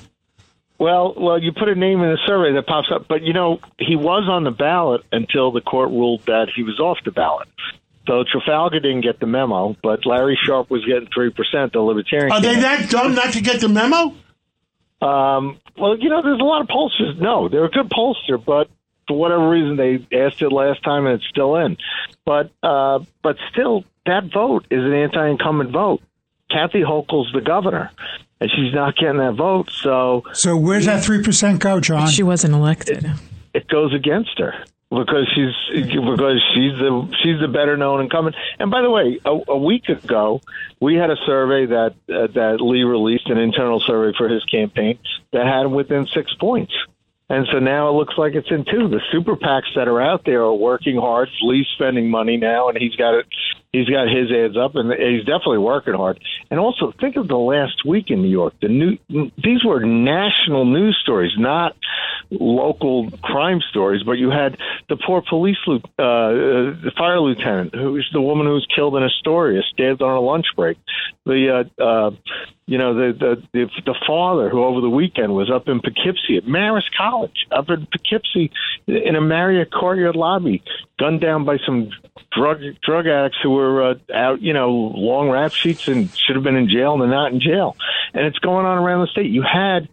Well, 0.79 1.13
well, 1.15 1.41
you 1.41 1.51
put 1.51 1.69
a 1.69 1.75
name 1.75 2.01
in 2.01 2.09
the 2.09 2.19
survey 2.25 2.53
that 2.55 2.65
pops 2.65 2.89
up, 2.93 3.07
but 3.07 3.21
you 3.21 3.33
know 3.33 3.59
he 3.77 3.95
was 3.95 4.27
on 4.27 4.43
the 4.43 4.51
ballot 4.51 5.01
until 5.11 5.51
the 5.51 5.61
court 5.61 5.89
ruled 5.89 6.25
that 6.25 6.47
he 6.53 6.63
was 6.63 6.79
off 6.79 6.97
the 7.05 7.11
ballot. 7.11 7.47
So 8.05 8.23
Trafalgar 8.29 8.79
didn't 8.79 9.01
get 9.01 9.19
the 9.19 9.27
memo, 9.27 9.75
but 9.81 10.05
Larry 10.05 10.37
Sharpe 10.43 10.69
was 10.69 10.85
getting 10.85 11.07
three 11.13 11.29
percent. 11.29 11.73
The 11.73 11.79
Libertarian. 11.79 12.31
Are 12.31 12.41
they 12.41 12.55
that 12.55 12.89
dumb 12.89 13.15
not 13.15 13.33
to 13.33 13.41
get 13.41 13.61
the 13.61 13.69
memo? 13.69 14.15
Um, 15.01 15.59
well, 15.77 15.97
you 15.97 16.09
know, 16.09 16.21
there's 16.21 16.39
a 16.39 16.43
lot 16.43 16.61
of 16.61 16.67
pollsters. 16.67 17.19
No, 17.19 17.49
they're 17.49 17.65
a 17.65 17.69
good 17.69 17.89
pollster, 17.89 18.43
but 18.43 18.69
for 19.07 19.17
whatever 19.17 19.49
reason, 19.49 19.75
they 19.75 20.05
asked 20.17 20.41
it 20.41 20.49
last 20.49 20.83
time 20.83 21.05
and 21.05 21.15
it's 21.15 21.27
still 21.29 21.55
in. 21.57 21.77
But 22.25 22.51
uh, 22.61 22.99
but 23.21 23.37
still, 23.51 23.85
that 24.05 24.31
vote 24.33 24.65
is 24.69 24.83
an 24.83 24.93
anti-incumbent 24.93 25.71
vote. 25.71 26.01
Kathy 26.49 26.81
Hochul's 26.81 27.31
the 27.33 27.41
governor, 27.41 27.91
and 28.39 28.51
she's 28.51 28.73
not 28.73 28.95
getting 28.95 29.17
that 29.17 29.35
vote. 29.35 29.71
So 29.71 30.23
so 30.33 30.55
where's 30.57 30.85
that 30.85 31.03
three 31.03 31.23
percent 31.23 31.59
go, 31.59 31.79
John? 31.79 32.07
She 32.07 32.23
wasn't 32.23 32.53
elected. 32.53 33.05
It, 33.05 33.11
it 33.53 33.67
goes 33.67 33.93
against 33.93 34.37
her 34.39 34.65
because 34.93 35.27
she's 35.33 35.89
because 35.89 36.41
she's 36.53 36.77
the 36.77 37.17
she's 37.23 37.39
the 37.39 37.47
better 37.47 37.77
known 37.77 38.01
incumbent. 38.01 38.35
And 38.59 38.69
by 38.69 38.81
the 38.81 38.89
way, 38.89 39.19
a, 39.25 39.39
a 39.47 39.57
week 39.57 39.89
ago 39.89 40.41
we 40.79 40.95
had 40.95 41.09
a 41.09 41.17
survey 41.25 41.65
that 41.67 41.95
uh, 42.09 42.27
that 42.33 42.57
Lee 42.61 42.83
released 42.83 43.27
an 43.27 43.37
internal 43.37 43.79
survey 43.79 44.15
for 44.17 44.29
his 44.29 44.43
campaign 44.45 44.99
that 45.31 45.47
had 45.47 45.65
him 45.65 45.71
within 45.73 46.07
six 46.07 46.33
points. 46.35 46.73
And 47.29 47.47
so 47.51 47.59
now 47.59 47.89
it 47.89 47.93
looks 47.93 48.15
like 48.17 48.35
it's 48.35 48.51
in 48.51 48.65
two. 48.65 48.89
The 48.89 49.01
super 49.11 49.35
PACs 49.35 49.75
that 49.75 49.87
are 49.87 50.01
out 50.01 50.23
there 50.25 50.43
are 50.43 50.53
working 50.53 50.97
hard. 50.97 51.29
Lee's 51.41 51.67
spending 51.73 52.09
money 52.11 52.37
now, 52.37 52.69
and 52.69 52.77
he's 52.77 52.95
got 52.95 53.15
it. 53.15 53.25
He's 53.73 53.89
got 53.89 54.07
his 54.07 54.31
ads 54.31 54.55
up, 54.55 54.75
and 54.75 54.93
he's 54.93 55.25
definitely 55.25 55.57
working 55.57 55.95
hard. 55.95 56.19
And 56.51 56.59
also, 56.59 56.93
think 57.01 57.15
of 57.15 57.27
the 57.27 57.37
last 57.37 57.83
week 57.83 58.11
in 58.11 58.21
New 58.21 58.29
York. 58.29 58.53
The 58.61 58.67
new 58.67 58.99
these 59.09 59.65
were 59.65 59.83
national 59.83 60.65
news 60.65 60.95
stories, 61.01 61.31
not 61.39 61.75
local 62.29 63.09
crime 63.23 63.61
stories. 63.71 64.03
But 64.03 64.13
you 64.13 64.29
had 64.29 64.57
the 64.89 64.95
poor 64.95 65.23
police, 65.27 65.57
uh, 65.67 65.79
the 65.97 66.91
fire 66.95 67.19
lieutenant, 67.19 67.73
who 67.73 67.93
was 67.93 68.07
the 68.13 68.21
woman 68.21 68.45
who 68.45 68.53
was 68.53 68.67
killed 68.75 68.95
in 68.95 69.01
Astoria, 69.01 69.63
stabbed 69.73 70.03
on 70.03 70.15
a 70.15 70.21
lunch 70.21 70.45
break. 70.55 70.77
The 71.25 71.65
uh, 71.79 71.83
uh, 71.83 72.11
you 72.67 72.77
know 72.77 72.93
the 72.93 73.41
the 73.53 73.69
the 73.85 73.95
father 74.05 74.49
who 74.49 74.63
over 74.63 74.81
the 74.81 74.89
weekend 74.89 75.33
was 75.33 75.49
up 75.49 75.67
in 75.67 75.79
Poughkeepsie 75.79 76.37
at 76.37 76.43
Marist 76.43 76.93
College, 76.95 77.47
up 77.51 77.69
in 77.69 77.87
Poughkeepsie 77.87 78.51
in 78.85 79.15
a 79.15 79.21
Marriott 79.21 79.71
courtyard 79.71 80.15
lobby, 80.15 80.61
gunned 80.99 81.21
down 81.21 81.43
by 81.43 81.57
some 81.65 81.89
drug 82.31 82.59
drug 82.85 83.07
addicts 83.07 83.37
who 83.41 83.51
were 83.51 83.62
uh, 83.63 83.95
out, 84.13 84.41
you 84.41 84.53
know, 84.53 84.71
long 84.71 85.29
rap 85.29 85.53
sheets 85.53 85.87
and 85.87 86.09
should 86.15 86.35
have 86.35 86.43
been 86.43 86.55
in 86.55 86.69
jail 86.69 86.93
and 86.93 87.01
they're 87.01 87.09
not 87.09 87.31
in 87.31 87.39
jail. 87.39 87.75
And 88.13 88.25
it's 88.25 88.39
going 88.39 88.65
on 88.65 88.77
around 88.77 89.01
the 89.01 89.07
state. 89.07 89.31
You 89.31 89.43
had 89.43 89.87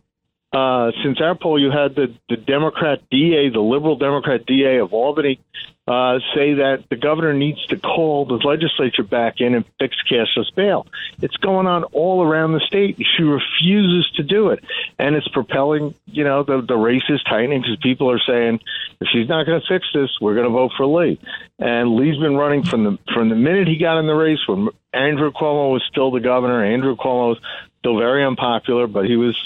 uh, 0.52 0.90
since 1.04 1.20
our 1.20 1.36
poll, 1.36 1.60
you 1.60 1.70
had 1.70 1.94
the, 1.94 2.14
the 2.28 2.36
Democrat 2.36 3.00
DA, 3.10 3.50
the 3.50 3.60
liberal 3.60 3.96
Democrat 3.96 4.46
DA 4.46 4.78
of 4.78 4.92
Albany, 4.92 5.40
uh, 5.90 6.20
say 6.36 6.54
that 6.54 6.84
the 6.88 6.94
governor 6.94 7.32
needs 7.32 7.66
to 7.66 7.76
call 7.76 8.24
the 8.24 8.34
legislature 8.34 9.02
back 9.02 9.40
in 9.40 9.56
and 9.56 9.64
fix 9.80 9.96
cashless 10.08 10.54
bail. 10.54 10.86
It's 11.20 11.36
going 11.38 11.66
on 11.66 11.82
all 11.82 12.22
around 12.22 12.52
the 12.52 12.60
state. 12.60 12.96
She 13.16 13.24
refuses 13.24 14.08
to 14.14 14.22
do 14.22 14.50
it, 14.50 14.62
and 15.00 15.16
it's 15.16 15.26
propelling. 15.26 15.96
You 16.06 16.22
know, 16.22 16.44
the 16.44 16.60
the 16.60 16.76
race 16.76 17.02
is 17.08 17.20
tightening 17.24 17.62
because 17.62 17.76
people 17.82 18.08
are 18.08 18.20
saying 18.24 18.60
if 19.00 19.08
she's 19.12 19.28
not 19.28 19.46
going 19.46 19.60
to 19.60 19.66
fix 19.66 19.84
this, 19.92 20.10
we're 20.20 20.34
going 20.34 20.46
to 20.46 20.52
vote 20.52 20.70
for 20.76 20.86
Lee. 20.86 21.18
And 21.58 21.96
Lee's 21.96 22.20
been 22.20 22.36
running 22.36 22.62
from 22.62 22.84
the 22.84 22.98
from 23.12 23.28
the 23.28 23.34
minute 23.34 23.66
he 23.66 23.76
got 23.76 23.98
in 23.98 24.06
the 24.06 24.14
race 24.14 24.46
when 24.46 24.68
Andrew 24.92 25.32
Cuomo 25.32 25.72
was 25.72 25.82
still 25.90 26.12
the 26.12 26.20
governor. 26.20 26.64
Andrew 26.64 26.94
Cuomo 26.94 27.30
was 27.30 27.40
still 27.80 27.98
very 27.98 28.24
unpopular, 28.24 28.86
but 28.86 29.06
he 29.06 29.16
was 29.16 29.36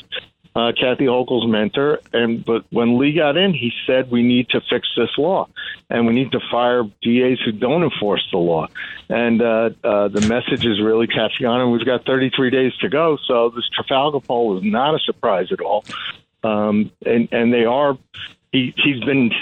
uh, 0.54 0.72
Kathy 0.78 1.06
Hochul's 1.06 1.46
mentor. 1.50 2.00
And 2.12 2.44
but 2.44 2.64
when 2.70 2.98
Lee 2.98 3.14
got 3.14 3.36
in, 3.36 3.52
he 3.52 3.72
said 3.86 4.10
we 4.10 4.22
need 4.22 4.50
to 4.50 4.60
fix 4.70 4.88
this 4.96 5.10
law, 5.18 5.48
and 5.90 6.06
we 6.06 6.12
need 6.12 6.32
to 6.32 6.40
fire 6.50 6.84
DAs 7.02 7.40
who 7.44 7.52
don't 7.52 7.82
enforce 7.82 8.26
the 8.30 8.38
law. 8.38 8.68
And 9.08 9.42
uh, 9.42 9.70
uh, 9.82 10.08
the 10.08 10.26
message 10.28 10.64
is 10.64 10.80
really 10.80 11.06
catching 11.06 11.46
on, 11.46 11.60
and 11.60 11.72
we've 11.72 11.84
got 11.84 12.04
33 12.06 12.50
days 12.50 12.76
to 12.80 12.88
go. 12.88 13.18
So 13.26 13.50
this 13.50 13.68
Trafalgar 13.74 14.20
poll 14.20 14.58
is 14.58 14.64
not 14.64 14.94
a 14.94 14.98
surprise 15.00 15.52
at 15.52 15.60
all. 15.60 15.84
Um, 16.42 16.90
and 17.04 17.28
and 17.32 17.52
they 17.52 17.64
are 17.64 17.96
he 18.54 18.72
he's 18.76 19.02
been 19.02 19.32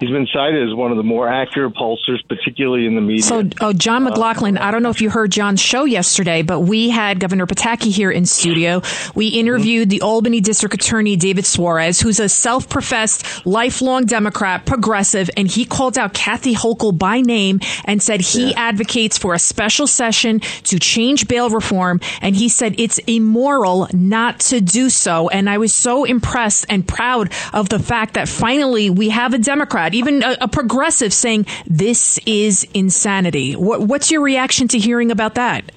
he's 0.00 0.10
been 0.10 0.26
cited 0.32 0.68
as 0.68 0.74
one 0.74 0.90
of 0.90 0.96
the 0.96 1.04
more 1.04 1.28
accurate 1.28 1.74
pollsters, 1.74 2.18
particularly 2.28 2.84
in 2.84 2.96
the 2.96 3.00
media. 3.00 3.22
So, 3.22 3.48
oh, 3.60 3.72
John 3.72 4.02
uh, 4.02 4.10
McLaughlin, 4.10 4.58
I 4.58 4.72
don't 4.72 4.82
know 4.82 4.90
if 4.90 5.00
you 5.00 5.08
heard 5.08 5.30
John's 5.30 5.60
show 5.60 5.84
yesterday, 5.84 6.42
but 6.42 6.60
we 6.60 6.90
had 6.90 7.20
Governor 7.20 7.46
Pataki 7.46 7.92
here 7.92 8.10
in 8.10 8.26
studio. 8.26 8.82
We 9.14 9.28
interviewed 9.28 9.88
the 9.88 10.02
Albany 10.02 10.40
District 10.40 10.74
Attorney 10.74 11.16
David 11.16 11.44
Soares, 11.44 12.02
who's 12.02 12.18
a 12.18 12.28
self-professed 12.28 13.46
lifelong 13.46 14.04
Democrat, 14.04 14.66
progressive, 14.66 15.30
and 15.36 15.48
he 15.48 15.64
called 15.64 15.96
out 15.96 16.12
Kathy 16.12 16.54
Hochul 16.54 16.98
by 16.98 17.20
name 17.20 17.60
and 17.84 18.02
said 18.02 18.20
he 18.20 18.50
yeah. 18.50 18.68
advocates 18.68 19.16
for 19.16 19.32
a 19.32 19.38
special 19.38 19.86
session 19.86 20.40
to 20.64 20.78
change 20.80 21.28
bail 21.28 21.48
reform, 21.50 22.00
and 22.20 22.34
he 22.34 22.48
said 22.48 22.74
it's 22.78 22.98
immoral 23.06 23.88
not 23.92 24.40
to 24.40 24.60
do 24.60 24.90
so. 24.90 25.28
And 25.28 25.48
I 25.48 25.58
was 25.58 25.74
so 25.74 26.04
impressed 26.04 26.66
and 26.68 26.86
proud 26.86 27.32
of 27.52 27.68
the 27.68 27.78
fact 27.78 28.14
that 28.14 28.28
finally 28.28 28.55
finally 28.56 28.90
we 28.90 29.10
have 29.10 29.34
a 29.34 29.38
Democrat, 29.38 29.94
even 29.94 30.22
a, 30.22 30.36
a 30.42 30.48
progressive, 30.48 31.12
saying 31.12 31.46
this 31.66 32.18
is 32.26 32.66
insanity. 32.74 33.54
What, 33.54 33.82
what's 33.82 34.10
your 34.10 34.22
reaction 34.22 34.68
to 34.68 34.78
hearing 34.78 35.10
about 35.10 35.34
that? 35.34 35.72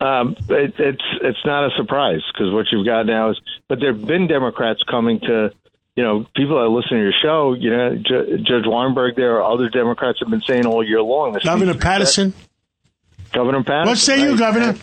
Um, 0.00 0.36
it, 0.50 0.74
it's 0.78 1.02
it's 1.22 1.38
not 1.46 1.66
a 1.66 1.70
surprise 1.76 2.20
because 2.32 2.52
what 2.52 2.66
you've 2.70 2.84
got 2.84 3.06
now 3.06 3.30
is, 3.30 3.40
but 3.68 3.80
there 3.80 3.94
have 3.94 4.04
been 4.04 4.26
Democrats 4.26 4.82
coming 4.90 5.20
to, 5.20 5.50
you 5.96 6.02
know, 6.02 6.26
people 6.36 6.60
that 6.60 6.68
listen 6.68 6.98
to 6.98 7.02
your 7.02 7.12
show. 7.22 7.54
You 7.54 7.70
know, 7.70 7.96
J- 7.96 8.42
Judge 8.42 8.66
Weinberg. 8.66 9.16
There 9.16 9.40
are 9.40 9.52
other 9.52 9.70
Democrats 9.70 10.18
have 10.20 10.28
been 10.28 10.42
saying 10.42 10.66
all 10.66 10.86
year 10.86 11.00
long. 11.00 11.38
Governor 11.42 11.74
Paterson. 11.74 12.34
Governor 13.32 13.62
Paterson. 13.62 13.88
What 13.88 13.98
say 13.98 14.20
right? 14.20 14.30
you, 14.30 14.38
Governor? 14.38 14.76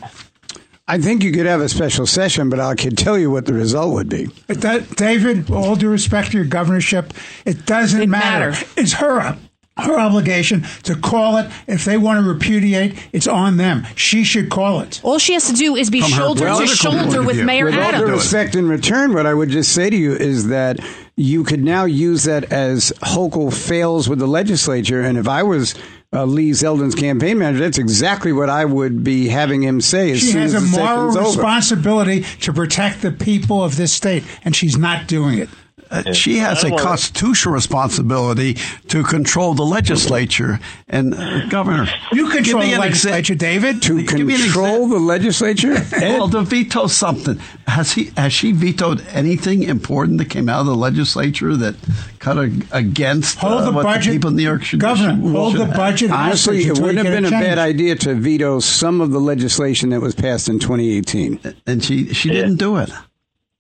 I 0.87 0.97
think 0.97 1.23
you 1.23 1.31
could 1.31 1.45
have 1.45 1.61
a 1.61 1.69
special 1.69 2.05
session, 2.05 2.49
but 2.49 2.59
I 2.59 2.75
can 2.75 2.95
tell 2.95 3.17
you 3.17 3.31
what 3.31 3.45
the 3.45 3.53
result 3.53 3.93
would 3.93 4.09
be. 4.09 4.27
Does, 4.47 4.87
David, 4.89 5.49
all 5.49 5.75
due 5.75 5.89
respect 5.89 6.31
to 6.31 6.37
your 6.37 6.45
governorship, 6.45 7.13
it 7.45 7.65
doesn't 7.65 8.01
it 8.01 8.09
matter. 8.09 8.51
matter. 8.51 8.67
It's 8.75 8.93
her 8.93 9.37
her 9.77 9.99
obligation 9.99 10.65
to 10.83 10.95
call 10.95 11.37
it. 11.37 11.49
If 11.67 11.85
they 11.85 11.97
want 11.97 12.23
to 12.23 12.29
repudiate, 12.29 12.95
it's 13.13 13.27
on 13.27 13.57
them. 13.57 13.87
She 13.95 14.23
should 14.23 14.49
call 14.49 14.81
it. 14.81 14.99
All 15.03 15.17
she 15.17 15.33
has 15.33 15.47
to 15.47 15.53
do 15.53 15.75
is 15.75 15.89
be 15.89 16.01
From 16.01 16.11
shoulder 16.11 16.45
to 16.45 16.67
shoulder 16.67 17.23
with 17.23 17.43
Mayor 17.43 17.65
with 17.65 17.75
Adams. 17.75 17.93
With 17.93 18.01
all 18.01 18.07
due 18.07 18.13
respect 18.13 18.55
in 18.55 18.67
return, 18.67 19.13
what 19.13 19.25
I 19.25 19.33
would 19.33 19.49
just 19.49 19.73
say 19.73 19.89
to 19.89 19.95
you 19.95 20.13
is 20.13 20.47
that 20.47 20.79
you 21.15 21.43
could 21.43 21.63
now 21.63 21.85
use 21.85 22.25
that 22.25 22.51
as 22.51 22.91
Hochul 23.01 23.53
fails 23.53 24.09
with 24.09 24.19
the 24.19 24.27
legislature. 24.27 25.01
And 25.01 25.17
if 25.17 25.27
I 25.27 25.43
was 25.43 25.75
uh, 26.13 26.25
Lee 26.25 26.51
Zeldin's 26.51 26.95
campaign 26.95 27.37
manager, 27.37 27.63
that's 27.63 27.77
exactly 27.77 28.33
what 28.33 28.49
I 28.49 28.65
would 28.65 29.03
be 29.03 29.29
having 29.29 29.61
him 29.61 29.79
say. 29.79 30.15
she 30.17 30.31
has 30.33 30.53
a 30.53 30.61
moral 30.61 31.11
responsibility 31.11 32.23
to 32.41 32.53
protect 32.53 33.01
the 33.01 33.11
people 33.11 33.63
of 33.63 33.77
this 33.77 33.93
state, 33.93 34.23
and 34.43 34.55
she's 34.55 34.77
not 34.77 35.07
doing 35.07 35.39
it. 35.39 35.49
Uh, 35.91 36.13
she 36.13 36.37
has 36.37 36.63
a 36.63 36.71
constitutional 36.77 37.53
responsibility 37.53 38.53
to 38.87 39.03
control 39.03 39.53
the 39.53 39.65
legislature. 39.65 40.57
And 40.87 41.13
uh, 41.13 41.47
Governor, 41.49 41.87
you 42.13 42.29
control 42.29 42.61
the 42.61 42.77
legislature, 42.77 43.35
exa- 43.35 43.37
David. 43.37 43.81
To 43.83 44.03
control 44.05 44.87
the 44.87 44.99
legislature, 44.99 45.75
well, 45.91 46.29
to 46.29 46.43
veto 46.43 46.87
something. 46.87 47.39
Has 47.67 47.91
he? 47.91 48.11
Has 48.15 48.31
she 48.31 48.53
vetoed 48.53 49.05
anything 49.07 49.63
important 49.63 50.17
that 50.19 50.29
came 50.29 50.47
out 50.47 50.61
of 50.61 50.67
the 50.67 50.75
legislature 50.75 51.57
that 51.57 51.75
cut 52.19 52.37
against 52.71 53.37
hold 53.39 53.61
uh, 53.61 53.65
the 53.65 53.71
what 53.73 53.83
budget, 53.83 54.05
the 54.05 54.17
people 54.17 54.29
in 54.29 54.37
New 54.37 54.43
York 54.43 54.63
should? 54.63 54.79
Governor, 54.79 55.15
hold 55.29 55.57
the 55.57 55.65
budget. 55.65 56.09
Honestly, 56.11 56.59
it 56.63 56.79
wouldn't 56.79 57.05
have 57.05 57.21
been 57.21 57.25
a, 57.25 57.27
a 57.27 57.31
bad 57.31 57.57
idea 57.57 57.95
to 57.95 58.15
veto 58.15 58.61
some 58.61 59.01
of 59.01 59.11
the 59.11 59.19
legislation 59.19 59.89
that 59.89 59.99
was 59.99 60.15
passed 60.15 60.47
in 60.47 60.57
2018. 60.57 61.55
And 61.67 61.83
she 61.83 62.13
she 62.13 62.29
yeah. 62.29 62.35
didn't 62.35 62.57
do 62.57 62.77
it. 62.77 62.89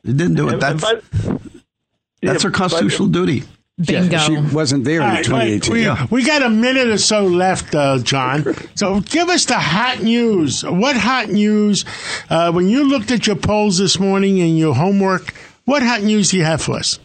She 0.05 0.13
didn't 0.13 0.35
do 0.35 0.47
it. 0.47 0.61
That's 0.61 0.83
that's 2.21 2.43
her 2.43 2.51
constitutional 2.51 3.07
but, 3.07 3.13
duty. 3.13 3.43
Bingo. 3.85 4.17
she 4.19 4.37
wasn't 4.53 4.83
there 4.83 5.01
in 5.01 5.23
2018. 5.23 5.73
we, 5.73 6.21
we, 6.21 6.23
got 6.23 6.43
a 6.43 6.49
minute 6.49 6.87
or 6.87 6.97
so 6.97 7.25
left, 7.25 7.73
uh, 7.73 7.97
John. 7.99 8.45
So 8.75 8.99
give 8.99 9.29
us 9.29 9.45
the 9.45 9.57
hot 9.57 10.01
news. 10.01 10.63
What 10.63 10.95
hot 10.95 11.29
news, 11.29 11.85
uh, 12.29 12.51
when 12.51 12.69
you 12.69 12.87
looked 12.87 13.11
at 13.11 13.25
your 13.25 13.37
polls 13.37 13.77
this 13.77 13.99
morning 13.99 14.39
and 14.39 14.57
your 14.57 14.75
homework, 14.75 15.33
what 15.65 15.81
hot 15.81 16.03
news 16.03 16.31
do 16.31 16.37
you 16.37 16.43
have 16.43 16.61
for 16.61 16.75
us? 16.75 16.99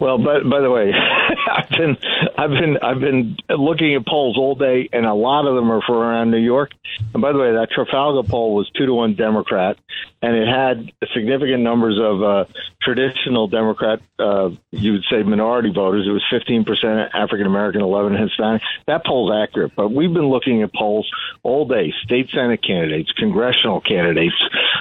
Well, 0.00 0.18
by, 0.18 0.40
by 0.40 0.60
the 0.60 0.70
way, 0.70 0.92
I've 1.52 1.68
been 1.70 1.96
I've 2.36 2.50
been 2.50 2.76
I've 2.82 3.00
been 3.00 3.36
looking 3.48 3.94
at 3.94 4.06
polls 4.06 4.36
all 4.36 4.54
day, 4.54 4.88
and 4.92 5.06
a 5.06 5.14
lot 5.14 5.46
of 5.46 5.54
them 5.54 5.70
are 5.70 5.80
for 5.86 5.96
around 5.96 6.30
New 6.30 6.38
York. 6.38 6.72
And 7.14 7.22
by 7.22 7.32
the 7.32 7.38
way, 7.38 7.52
that 7.52 7.68
Trafalgar 7.72 8.28
poll 8.28 8.54
was 8.54 8.70
two 8.76 8.86
to 8.86 8.94
one 8.94 9.14
Democrat, 9.14 9.76
and 10.22 10.36
it 10.36 10.46
had 10.46 10.92
significant 11.12 11.62
numbers 11.62 11.98
of 12.00 12.22
uh, 12.22 12.44
traditional 12.80 13.48
Democrat, 13.48 14.00
uh, 14.20 14.50
you 14.70 14.92
would 14.92 15.04
say 15.10 15.22
minority 15.24 15.72
voters. 15.74 16.06
It 16.06 16.12
was 16.12 16.24
15% 16.32 17.10
African 17.12 17.46
American, 17.46 17.80
11 17.80 18.16
Hispanic. 18.16 18.62
That 18.86 19.04
poll's 19.04 19.32
accurate, 19.32 19.72
but 19.76 19.92
we've 19.92 20.12
been 20.12 20.28
looking 20.28 20.62
at 20.62 20.72
polls 20.72 21.10
all 21.42 21.66
day: 21.66 21.92
state 22.04 22.30
senate 22.30 22.62
candidates, 22.64 23.10
congressional 23.12 23.80
candidates, 23.80 24.36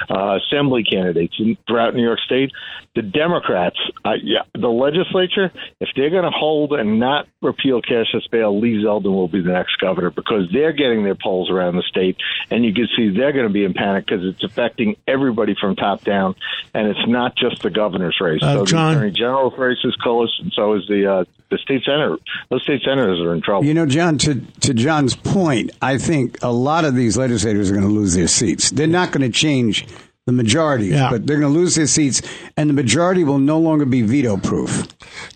uh, 0.10 0.38
assembly 0.38 0.84
candidates 0.84 1.36
throughout 1.68 1.96
New 1.96 2.04
York 2.04 2.20
State. 2.20 2.52
The 2.94 3.02
Democrats, 3.02 3.78
uh, 4.04 4.16
yeah, 4.22 4.42
the 4.54 4.68
legislature, 4.68 5.52
if 5.80 5.90
they're 5.96 6.10
going 6.10 6.26
to 6.26 6.30
hold 6.30 6.74
and 6.74 7.00
not 7.00 7.26
repeal 7.42 7.82
cashless 7.82 8.30
bail, 8.30 8.60
Lee 8.60 8.84
Zeldin 8.84 9.14
will 9.14 9.30
be 9.30 9.42
the 9.42 9.54
next 9.54 9.78
governor 9.78 10.10
because 10.10 10.50
they're 10.52 10.74
getting 10.74 11.04
their 11.04 11.16
polls 11.16 11.50
around 11.50 11.78
the 11.78 11.84
state, 11.84 12.18
and 12.50 12.66
you 12.66 12.74
can 12.74 12.88
see 12.96 13.10
they're 13.10 13.32
going 13.32 13.48
to 13.48 13.54
be 13.54 13.64
in 13.64 13.74
panic 13.74 14.06
because 14.06 14.26
it's 14.26 14.44
affecting 14.44 14.98
everybody 15.32 15.56
from 15.60 15.76
top 15.76 16.04
down, 16.04 16.36
and 16.74 16.88
it's 16.88 17.08
not 17.08 17.36
just 17.36 17.62
the 17.64 17.70
governor's 17.70 18.18
race. 18.20 18.42
Uh, 18.44 18.60
so 18.60 18.66
John, 18.66 18.94
the 18.94 19.00
attorney 19.00 19.12
general's 19.12 19.58
race 19.58 19.78
is 19.84 19.96
close, 19.96 20.38
and 20.42 20.52
so 20.54 20.74
is 20.74 20.88
the 20.88 21.12
uh, 21.12 21.24
the 21.50 21.58
state 21.58 21.84
senator. 21.86 22.18
Those 22.50 22.64
state 22.64 22.82
senators 22.84 23.20
are 23.22 23.34
in 23.34 23.42
trouble. 23.42 23.66
You 23.66 23.74
know, 23.74 23.86
John. 23.86 24.18
To 24.20 24.36
to 24.36 24.74
John's 24.74 25.16
point, 25.16 25.72
I 25.82 25.98
think 25.98 26.38
a 26.42 26.52
lot 26.52 26.86
of 26.86 26.96
these 26.96 27.18
legislators 27.18 27.72
are 27.72 27.74
going 27.74 27.88
to 27.88 27.94
lose 27.94 28.14
their 28.14 28.28
seats. 28.28 28.72
They're 28.72 28.88
not 28.88 29.12
going 29.12 29.30
to 29.30 29.36
change 29.36 29.88
the 30.28 30.32
majority, 30.32 30.88
Yeah. 30.88 31.10
but 31.10 31.26
they're 31.26 31.40
going 31.40 31.52
to 31.52 31.60
lose 31.60 31.74
their 31.76 31.88
seats, 31.88 32.22
and 32.56 32.70
the 32.70 32.74
majority 32.74 33.24
will 33.24 33.40
no 33.40 33.58
longer 33.60 33.86
be 33.86 34.04
veto 34.04 34.38
proof. 34.38 34.88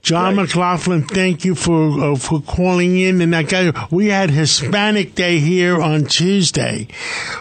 John 0.03 0.35
McLaughlin, 0.35 1.03
thank 1.07 1.43
you 1.43 1.55
for 1.55 2.13
uh, 2.13 2.15
for 2.15 2.39
calling 2.41 2.99
in. 2.99 3.19
And 3.21 3.35
I 3.35 3.41
got 3.43 3.91
we 3.91 4.07
had 4.07 4.29
Hispanic 4.29 5.15
Day 5.15 5.39
here 5.39 5.81
on 5.81 6.05
Tuesday. 6.05 6.87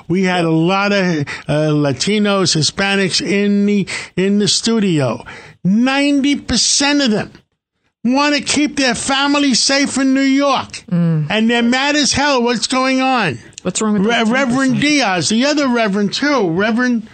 We 0.08 0.22
had 0.22 0.46
a 0.46 0.50
lot 0.50 0.92
of 0.92 1.04
uh, 1.46 1.70
Latinos, 1.74 2.56
Hispanics 2.56 3.20
in 3.20 3.66
the 3.66 3.86
in 4.16 4.38
the 4.38 4.48
studio. 4.48 5.22
Ninety 5.62 6.36
percent 6.40 7.02
of 7.02 7.10
them 7.10 7.30
want 8.04 8.34
to 8.36 8.40
keep 8.42 8.76
their 8.76 8.94
family 8.94 9.52
safe 9.52 9.98
in 9.98 10.14
New 10.14 10.20
York, 10.22 10.82
and 10.90 11.50
they're 11.50 11.62
mad 11.62 11.94
as 11.94 12.12
hell. 12.14 12.42
What's 12.42 12.66
going 12.66 13.02
on? 13.02 13.38
What's 13.62 13.82
wrong 13.82 13.94
with 13.94 14.06
Re- 14.06 14.24
Reverend 14.24 14.80
Diaz, 14.80 15.28
the 15.28 15.44
other 15.44 15.68
Reverend 15.68 16.14
too, 16.14 16.50
Reverend. 16.50 17.06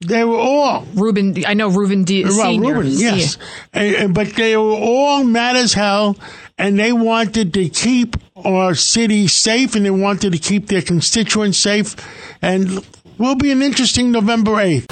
They 0.00 0.22
were 0.22 0.36
all 0.38 0.86
Ruben, 0.94 1.34
I 1.44 1.54
know 1.54 1.70
Ruben 1.70 2.04
D. 2.04 2.22
well, 2.22 2.32
Senior. 2.52 2.74
Ruben, 2.74 2.92
yes. 2.92 3.36
Yeah. 3.74 3.80
And- 3.82 3.94
and- 3.96 4.14
but 4.14 4.32
they 4.36 4.56
were 4.56 4.70
all 4.76 5.24
mad 5.24 5.56
as 5.56 5.72
hell, 5.72 6.16
and 6.56 6.78
they 6.78 6.92
wanted 6.92 7.52
to 7.54 7.68
keep 7.68 8.16
our 8.44 8.76
city 8.76 9.26
safe, 9.26 9.74
and 9.74 9.84
they 9.84 9.90
wanted 9.90 10.30
to 10.32 10.38
keep 10.38 10.68
their 10.68 10.82
constituents 10.82 11.58
safe. 11.58 11.96
And 12.40 12.80
will 13.18 13.34
be 13.34 13.50
an 13.50 13.60
interesting 13.60 14.12
November 14.12 14.52
8th. 14.60 14.86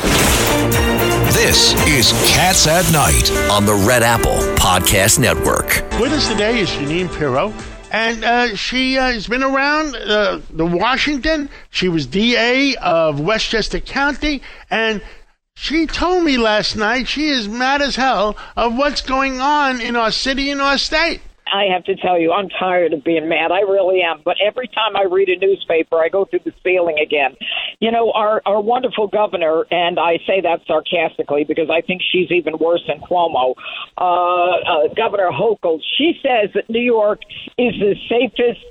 This 1.33 1.75
is 1.87 2.11
Cats 2.35 2.67
at 2.67 2.91
Night 2.93 3.31
on 3.49 3.65
the 3.65 3.75
Red 3.75 4.03
Apple 4.03 4.39
Podcast 4.57 5.21
Network. 5.21 5.85
With 6.01 6.11
us 6.13 6.27
today 6.27 6.59
is 6.59 6.69
Jeanine 6.71 7.09
Pirro, 7.17 7.53
and 7.91 8.25
uh, 8.25 8.57
she 8.57 8.99
uh, 8.99 9.13
has 9.13 9.27
been 9.27 9.43
around 9.43 9.95
uh, 9.97 10.41
the 10.51 10.67
Washington. 10.67 11.49
She 11.71 11.89
was 11.89 12.07
DA 12.07 12.77
of 12.77 13.21
Westchester 13.21 13.81
County, 13.81 14.43
and 14.71 15.03
she 15.55 15.87
told 15.87 16.25
me 16.25 16.37
last 16.37 16.77
night 16.77 17.09
she 17.09 17.29
is 17.29 17.49
mad 17.49 17.83
as 17.83 17.97
hell 17.97 18.37
of 18.57 18.77
what's 18.77 19.01
going 19.01 19.41
on 19.41 19.81
in 19.81 19.97
our 19.97 20.11
city 20.11 20.51
and 20.51 20.61
our 20.61 20.79
state. 20.79 21.21
I 21.53 21.73
have 21.73 21.85
to 21.85 21.97
tell 21.97 22.19
you, 22.19 22.33
I'm 22.33 22.49
tired 22.49 22.93
of 22.93 23.05
being 23.05 23.29
mad. 23.29 23.53
I 23.53 23.61
really 23.61 24.03
am. 24.03 24.23
But 24.25 24.37
every 24.45 24.69
time 24.69 24.97
I 24.97 25.05
read 25.05 25.29
a 25.29 25.39
newspaper, 25.39 25.97
I 25.97 26.09
go 26.09 26.25
through 26.25 26.41
the 26.45 26.53
ceiling 26.65 26.99
again. 26.99 27.37
You 27.81 27.91
know, 27.91 28.13
our 28.13 28.43
our 28.47 28.61
wonderful 28.61 29.07
governor, 29.07 29.65
and 29.71 29.99
I 29.99 30.19
say 30.27 30.41
that 30.43 30.61
sarcastically 30.67 31.45
because 31.45 31.71
I 31.71 31.81
think 31.81 32.03
she's 32.13 32.31
even 32.31 32.59
worse 32.59 32.83
than 32.89 33.01
Cuomo. 33.01 33.55
Uh, 33.97 34.03
uh, 34.05 34.95
governor 34.97 35.31
Hochul, 35.31 35.81
she 35.97 36.15
says 36.23 36.51
that 36.55 36.69
New 36.69 36.81
York 36.81 37.21
is 37.59 37.75
the 37.79 37.95
safest 38.09 38.65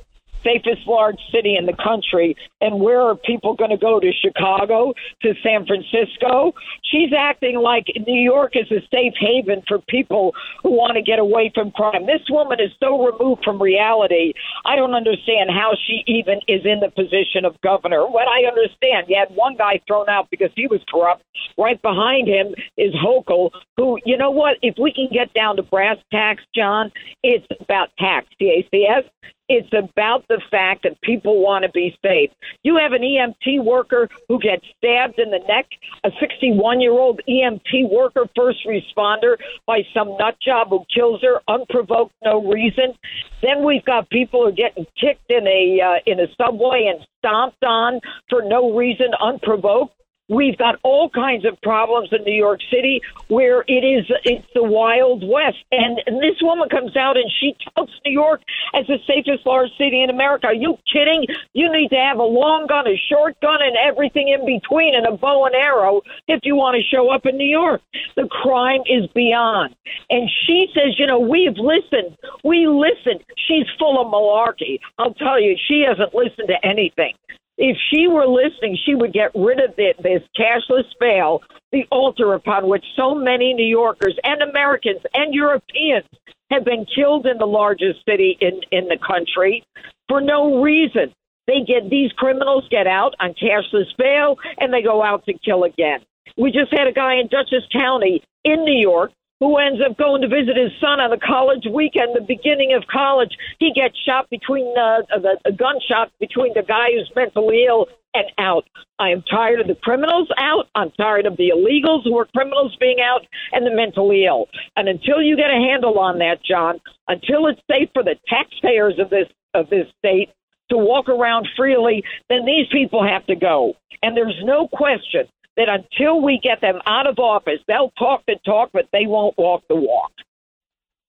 safest 0.45 0.87
large 0.87 1.19
city 1.33 1.57
in 1.57 1.65
the 1.65 1.75
country. 1.83 2.37
And 2.61 2.79
where 2.79 3.01
are 3.01 3.15
people 3.15 3.55
going 3.55 3.71
to 3.71 3.77
go 3.77 3.99
to 3.99 4.11
Chicago, 4.13 4.93
to 5.23 5.33
San 5.43 5.65
Francisco? 5.65 6.53
She's 6.83 7.11
acting 7.17 7.57
like 7.57 7.85
New 8.07 8.21
York 8.21 8.53
is 8.55 8.71
a 8.71 8.81
safe 8.93 9.13
haven 9.19 9.63
for 9.67 9.79
people 9.89 10.33
who 10.61 10.71
want 10.71 10.95
to 10.95 11.01
get 11.01 11.19
away 11.19 11.51
from 11.53 11.71
crime. 11.71 12.05
This 12.05 12.21
woman 12.29 12.59
is 12.59 12.71
so 12.79 13.03
removed 13.05 13.43
from 13.43 13.61
reality. 13.61 14.33
I 14.63 14.75
don't 14.75 14.93
understand 14.93 15.49
how 15.49 15.73
she 15.87 16.03
even 16.05 16.39
is 16.47 16.61
in 16.65 16.79
the 16.79 16.91
position 16.91 17.43
of 17.43 17.59
governor. 17.61 18.05
What 18.05 18.27
I 18.27 18.47
understand, 18.47 19.07
you 19.09 19.17
had 19.17 19.35
one 19.35 19.55
guy 19.57 19.81
thrown 19.87 20.09
out 20.09 20.29
because 20.29 20.51
he 20.55 20.67
was 20.67 20.81
corrupt. 20.89 21.23
Right 21.57 21.81
behind 21.81 22.27
him 22.27 22.53
is 22.77 22.93
Hochul, 22.95 23.51
who, 23.77 23.97
you 24.05 24.17
know 24.17 24.31
what? 24.31 24.57
If 24.61 24.75
we 24.77 24.93
can 24.93 25.07
get 25.11 25.33
down 25.33 25.55
to 25.57 25.63
brass 25.63 25.97
tacks, 26.11 26.43
John, 26.55 26.91
it's 27.23 27.45
about 27.59 27.89
tax, 27.97 28.27
TACS. 28.41 29.03
It's 29.47 29.71
about 29.73 30.27
the 30.27 30.41
fact 30.49 30.83
that 30.83 30.99
people 31.01 31.41
want 31.41 31.63
to 31.63 31.71
be 31.71 31.95
safe. 32.03 32.31
You 32.63 32.77
have 32.77 32.93
an 32.93 33.01
EMT 33.01 33.63
worker 33.63 34.09
who 34.27 34.39
gets 34.39 34.65
stabbed 34.77 35.19
in 35.19 35.29
the 35.29 35.39
neck, 35.47 35.67
a 36.03 36.09
61 36.19 36.81
year 36.81 36.93
old 36.93 37.21
EMT 37.29 37.89
worker, 37.91 38.25
first 38.35 38.65
responder, 38.67 39.37
by 39.67 39.81
some 39.93 40.17
nut 40.17 40.35
job 40.41 40.69
who 40.69 40.83
kills 40.93 41.21
her 41.21 41.41
unprovoked, 41.47 42.13
no 42.23 42.43
reason. 42.43 42.93
Then 43.41 43.63
we've 43.63 43.85
got 43.85 44.09
people 44.09 44.41
who 44.41 44.47
are 44.47 44.51
getting 44.51 44.85
kicked 44.99 45.29
in 45.29 45.47
a 45.47 45.79
uh, 45.81 45.99
in 46.05 46.19
a 46.19 46.27
subway 46.35 46.91
and 46.91 47.05
stomped 47.19 47.63
on 47.63 47.99
for 48.29 48.41
no 48.43 48.75
reason, 48.75 49.07
unprovoked. 49.19 49.94
We've 50.27 50.57
got 50.57 50.79
all 50.83 51.09
kinds 51.09 51.45
of 51.45 51.59
problems 51.61 52.09
in 52.11 52.23
New 52.23 52.33
York 52.33 52.59
City 52.71 53.01
where 53.27 53.63
it 53.67 53.85
is 53.85 54.05
it's 54.23 54.47
the 54.55 54.63
wild 54.63 55.23
west. 55.27 55.57
And, 55.71 56.01
and 56.07 56.17
this 56.17 56.41
woman 56.41 56.67
comes 56.69 56.95
out 56.97 57.15
and 57.15 57.29
she 57.39 57.55
touts 57.75 57.91
New 58.05 58.11
York 58.11 58.41
as 58.73 58.87
the 58.87 58.97
safest 59.05 59.45
large 59.45 59.69
city 59.77 60.01
in 60.01 60.09
America. 60.09 60.47
Are 60.47 60.53
you 60.53 60.77
kidding? 60.91 61.25
You 61.53 61.71
need 61.71 61.89
to 61.89 61.95
have 61.95 62.17
a 62.17 62.23
long 62.23 62.65
gun, 62.67 62.87
a 62.87 62.97
short 63.09 63.39
gun, 63.41 63.61
and 63.61 63.75
everything 63.77 64.29
in 64.29 64.45
between, 64.45 64.95
and 64.95 65.05
a 65.05 65.15
bow 65.15 65.45
and 65.45 65.55
arrow 65.55 66.01
if 66.27 66.39
you 66.43 66.55
want 66.55 66.75
to 66.75 66.95
show 66.95 67.11
up 67.11 67.25
in 67.25 67.37
New 67.37 67.49
York. 67.49 67.81
The 68.15 68.27
crime 68.29 68.81
is 68.87 69.07
beyond. 69.13 69.75
And 70.09 70.29
she 70.47 70.67
says, 70.73 70.97
you 70.97 71.05
know, 71.05 71.19
we've 71.19 71.57
listened. 71.57 72.17
We 72.43 72.67
listened. 72.67 73.23
She's 73.47 73.65
full 73.77 74.01
of 74.01 74.07
malarkey. 74.07 74.79
I'll 74.97 75.13
tell 75.13 75.39
you, 75.39 75.55
she 75.67 75.85
hasn't 75.87 76.15
listened 76.15 76.47
to 76.47 76.67
anything. 76.67 77.13
If 77.57 77.77
she 77.89 78.07
were 78.07 78.27
listening, 78.27 78.77
she 78.85 78.95
would 78.95 79.13
get 79.13 79.31
rid 79.33 79.59
of 79.59 79.75
this 79.75 80.21
cashless 80.37 80.85
fail, 80.99 81.41
the 81.71 81.85
altar 81.89 82.33
upon 82.33 82.67
which 82.67 82.83
so 82.95 83.15
many 83.15 83.53
New 83.53 83.65
Yorkers 83.65 84.17
and 84.23 84.41
Americans 84.41 85.01
and 85.13 85.33
Europeans 85.33 86.05
have 86.51 86.65
been 86.65 86.85
killed 86.93 87.25
in 87.25 87.37
the 87.37 87.47
largest 87.47 87.99
city 88.07 88.37
in, 88.41 88.61
in 88.71 88.87
the 88.87 88.97
country 88.97 89.63
for 90.09 90.21
no 90.21 90.61
reason. 90.61 91.13
They 91.47 91.61
get 91.65 91.89
these 91.89 92.11
criminals 92.13 92.65
get 92.69 92.87
out 92.87 93.15
on 93.19 93.33
cashless 93.33 93.95
bail 93.97 94.37
and 94.59 94.73
they 94.73 94.81
go 94.81 95.03
out 95.03 95.25
to 95.25 95.33
kill 95.33 95.63
again. 95.63 95.99
We 96.37 96.51
just 96.51 96.71
had 96.71 96.87
a 96.87 96.91
guy 96.91 97.15
in 97.15 97.27
Dutchess 97.27 97.67
County 97.71 98.23
in 98.43 98.65
New 98.65 98.77
York 98.77 99.11
who 99.39 99.57
ends 99.57 99.81
up 99.85 99.97
going 99.97 100.21
to 100.21 100.27
visit 100.27 100.55
his 100.55 100.71
son 100.79 100.99
on 100.99 101.11
a 101.11 101.19
college 101.19 101.67
weekend, 101.71 102.15
the 102.15 102.21
beginning 102.21 102.73
of 102.73 102.87
college. 102.87 103.31
He 103.59 103.73
gets 103.73 103.95
shot 104.05 104.29
between 104.29 104.73
uh, 104.77 105.03
the 105.11 105.37
a 105.45 105.51
gunshot 105.51 106.11
between 106.19 106.53
the 106.53 106.63
guy 106.63 106.91
who's 106.93 107.11
mentally 107.15 107.65
ill 107.67 107.87
and 108.13 108.31
out. 108.37 108.63
I 108.97 109.09
am 109.09 109.23
tired 109.29 109.59
of 109.59 109.67
the 109.67 109.75
criminals 109.75 110.29
out. 110.37 110.67
I'm 110.73 110.91
tired 110.91 111.25
of 111.25 111.35
the 111.35 111.51
illegals 111.51 112.03
who 112.05 112.17
are 112.17 112.27
criminals 112.33 112.75
being 112.79 112.99
out 113.01 113.27
and 113.51 113.67
the 113.67 113.75
mentally 113.75 114.25
ill. 114.25 114.47
And 114.77 114.87
until 114.87 115.21
you 115.21 115.35
get 115.35 115.51
a 115.51 115.59
handle 115.59 115.99
on 115.99 116.19
that, 116.19 116.39
John, 116.43 116.79
until 117.09 117.47
it's 117.47 117.59
safe 117.69 117.89
for 117.93 118.03
the 118.03 118.15
taxpayers 118.27 118.99
of 118.99 119.09
this 119.09 119.27
of 119.53 119.69
this 119.69 119.87
state 119.99 120.29
to 120.69 120.77
walk 120.77 121.09
around 121.09 121.47
freely, 121.55 122.03
then 122.29 122.45
these 122.45 122.67
people 122.71 123.05
have 123.05 123.25
to 123.27 123.35
go. 123.35 123.73
And 124.01 124.15
there's 124.15 124.39
no 124.43 124.67
question 124.67 125.27
that 125.57 125.69
until 125.69 126.21
we 126.21 126.39
get 126.41 126.61
them 126.61 126.79
out 126.85 127.07
of 127.07 127.19
office, 127.19 127.59
they'll 127.67 127.91
talk 127.91 128.23
the 128.27 128.35
talk, 128.45 128.69
but 128.73 128.87
they 128.91 129.05
won't 129.05 129.37
walk 129.37 129.63
the 129.67 129.75
walk. 129.75 130.11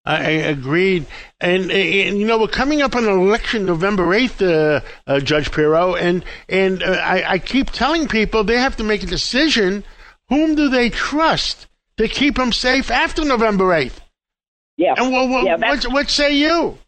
I 0.07 0.31
agreed, 0.31 1.05
and, 1.41 1.69
and 1.73 2.19
you 2.19 2.27
know 2.29 2.39
we're 2.39 2.47
coming 2.47 2.81
up 2.81 2.95
on 2.95 3.05
an 3.07 3.19
election 3.19 3.67
November 3.67 4.15
eighth, 4.15 4.41
uh, 4.41 4.81
uh, 5.05 5.19
Judge 5.19 5.51
Pirro, 5.51 5.97
and 5.97 6.25
and 6.49 6.81
uh, 6.81 6.93
I, 6.93 7.33
I 7.33 7.39
keep 7.41 7.71
telling 7.71 8.07
people 8.07 8.45
they 8.45 8.57
have 8.57 8.77
to 8.77 8.85
make 8.85 9.03
a 9.03 9.07
decision. 9.07 9.83
Whom 10.29 10.55
do 10.55 10.69
they 10.69 10.91
trust 10.91 11.67
to 11.97 12.07
keep 12.07 12.37
them 12.37 12.53
safe 12.53 12.93
after 12.93 13.25
November 13.25 13.75
eighth? 13.75 14.01
Yeah. 14.77 14.95
And 14.97 15.11
Yeah, 15.45 15.57
what 15.57 15.85
what 15.93 16.09
say 16.09 16.37
you? 16.37 16.79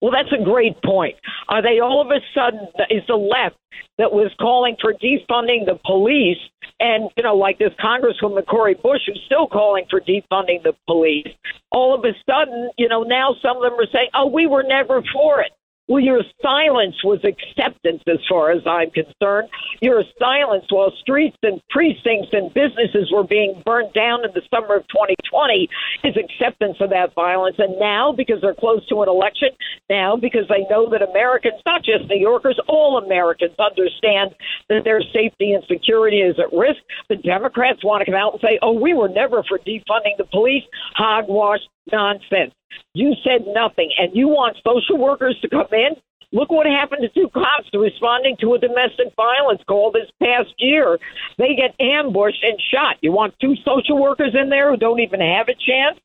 Well, 0.00 0.12
that's 0.12 0.32
a 0.38 0.44
great 0.44 0.80
point. 0.82 1.16
Are 1.48 1.62
they 1.62 1.80
all 1.80 2.02
of 2.02 2.08
a 2.08 2.20
sudden 2.34 2.68
is 2.90 3.02
the 3.08 3.16
left 3.16 3.56
that 3.98 4.12
was 4.12 4.30
calling 4.38 4.76
for 4.80 4.92
defunding 4.92 5.64
the 5.64 5.78
police, 5.86 6.38
and 6.78 7.10
you 7.16 7.22
know, 7.22 7.34
like 7.34 7.58
this 7.58 7.72
Congresswoman 7.82 8.46
Cori 8.46 8.74
Bush, 8.74 9.00
who's 9.06 9.22
still 9.24 9.46
calling 9.46 9.84
for 9.88 10.00
defunding 10.00 10.62
the 10.62 10.74
police? 10.86 11.28
All 11.72 11.94
of 11.94 12.04
a 12.04 12.12
sudden, 12.28 12.70
you 12.76 12.88
know, 12.88 13.02
now 13.04 13.34
some 13.40 13.56
of 13.56 13.62
them 13.62 13.80
are 13.80 13.88
saying, 13.90 14.10
"Oh, 14.14 14.26
we 14.26 14.46
were 14.46 14.62
never 14.62 15.02
for 15.14 15.40
it." 15.40 15.52
Well, 15.88 16.02
your 16.02 16.22
silence 16.42 16.96
was 17.04 17.20
acceptance 17.22 18.02
as 18.08 18.18
far 18.28 18.50
as 18.50 18.62
I'm 18.66 18.90
concerned. 18.90 19.48
Your 19.80 20.02
silence 20.18 20.64
while 20.70 20.92
streets 21.00 21.36
and 21.44 21.60
precincts 21.70 22.30
and 22.32 22.52
businesses 22.52 23.12
were 23.12 23.22
being 23.22 23.62
burned 23.64 23.92
down 23.94 24.24
in 24.24 24.32
the 24.34 24.42
summer 24.50 24.74
of 24.74 24.82
2020 24.88 25.68
is 26.02 26.16
acceptance 26.16 26.78
of 26.80 26.90
that 26.90 27.14
violence. 27.14 27.56
And 27.58 27.78
now, 27.78 28.12
because 28.12 28.40
they're 28.40 28.58
close 28.58 28.86
to 28.88 29.02
an 29.02 29.08
election, 29.08 29.50
now 29.88 30.16
because 30.16 30.48
they 30.48 30.66
know 30.68 30.90
that 30.90 31.02
Americans, 31.02 31.62
not 31.64 31.84
just 31.84 32.10
New 32.10 32.18
Yorkers, 32.18 32.58
all 32.66 32.98
Americans 32.98 33.54
understand 33.58 34.34
that 34.68 34.82
their 34.82 35.02
safety 35.14 35.52
and 35.52 35.62
security 35.70 36.18
is 36.18 36.34
at 36.40 36.52
risk, 36.52 36.82
the 37.08 37.16
Democrats 37.16 37.84
want 37.84 38.00
to 38.00 38.10
come 38.10 38.18
out 38.18 38.32
and 38.32 38.42
say, 38.42 38.58
oh, 38.60 38.72
we 38.72 38.92
were 38.92 39.08
never 39.08 39.44
for 39.46 39.58
defunding 39.58 40.18
the 40.18 40.26
police. 40.32 40.64
Hogwash 40.96 41.60
nonsense. 41.92 42.52
You 42.94 43.14
said 43.24 43.46
nothing, 43.46 43.90
and 43.98 44.14
you 44.14 44.28
want 44.28 44.56
social 44.64 44.98
workers 44.98 45.38
to 45.42 45.48
come 45.48 45.68
in? 45.72 45.96
Look 46.32 46.50
what 46.50 46.66
happened 46.66 47.02
to 47.02 47.08
two 47.08 47.28
cops 47.32 47.68
responding 47.72 48.36
to 48.40 48.54
a 48.54 48.58
domestic 48.58 49.14
violence 49.16 49.62
call 49.66 49.92
this 49.92 50.10
past 50.22 50.52
year. 50.58 50.98
They 51.38 51.54
get 51.54 51.74
ambushed 51.80 52.42
and 52.42 52.60
shot. 52.72 52.96
You 53.00 53.12
want 53.12 53.34
two 53.40 53.54
social 53.64 54.00
workers 54.00 54.34
in 54.34 54.50
there 54.50 54.70
who 54.70 54.76
don't 54.76 55.00
even 55.00 55.20
have 55.20 55.48
a 55.48 55.54
chance? 55.54 55.98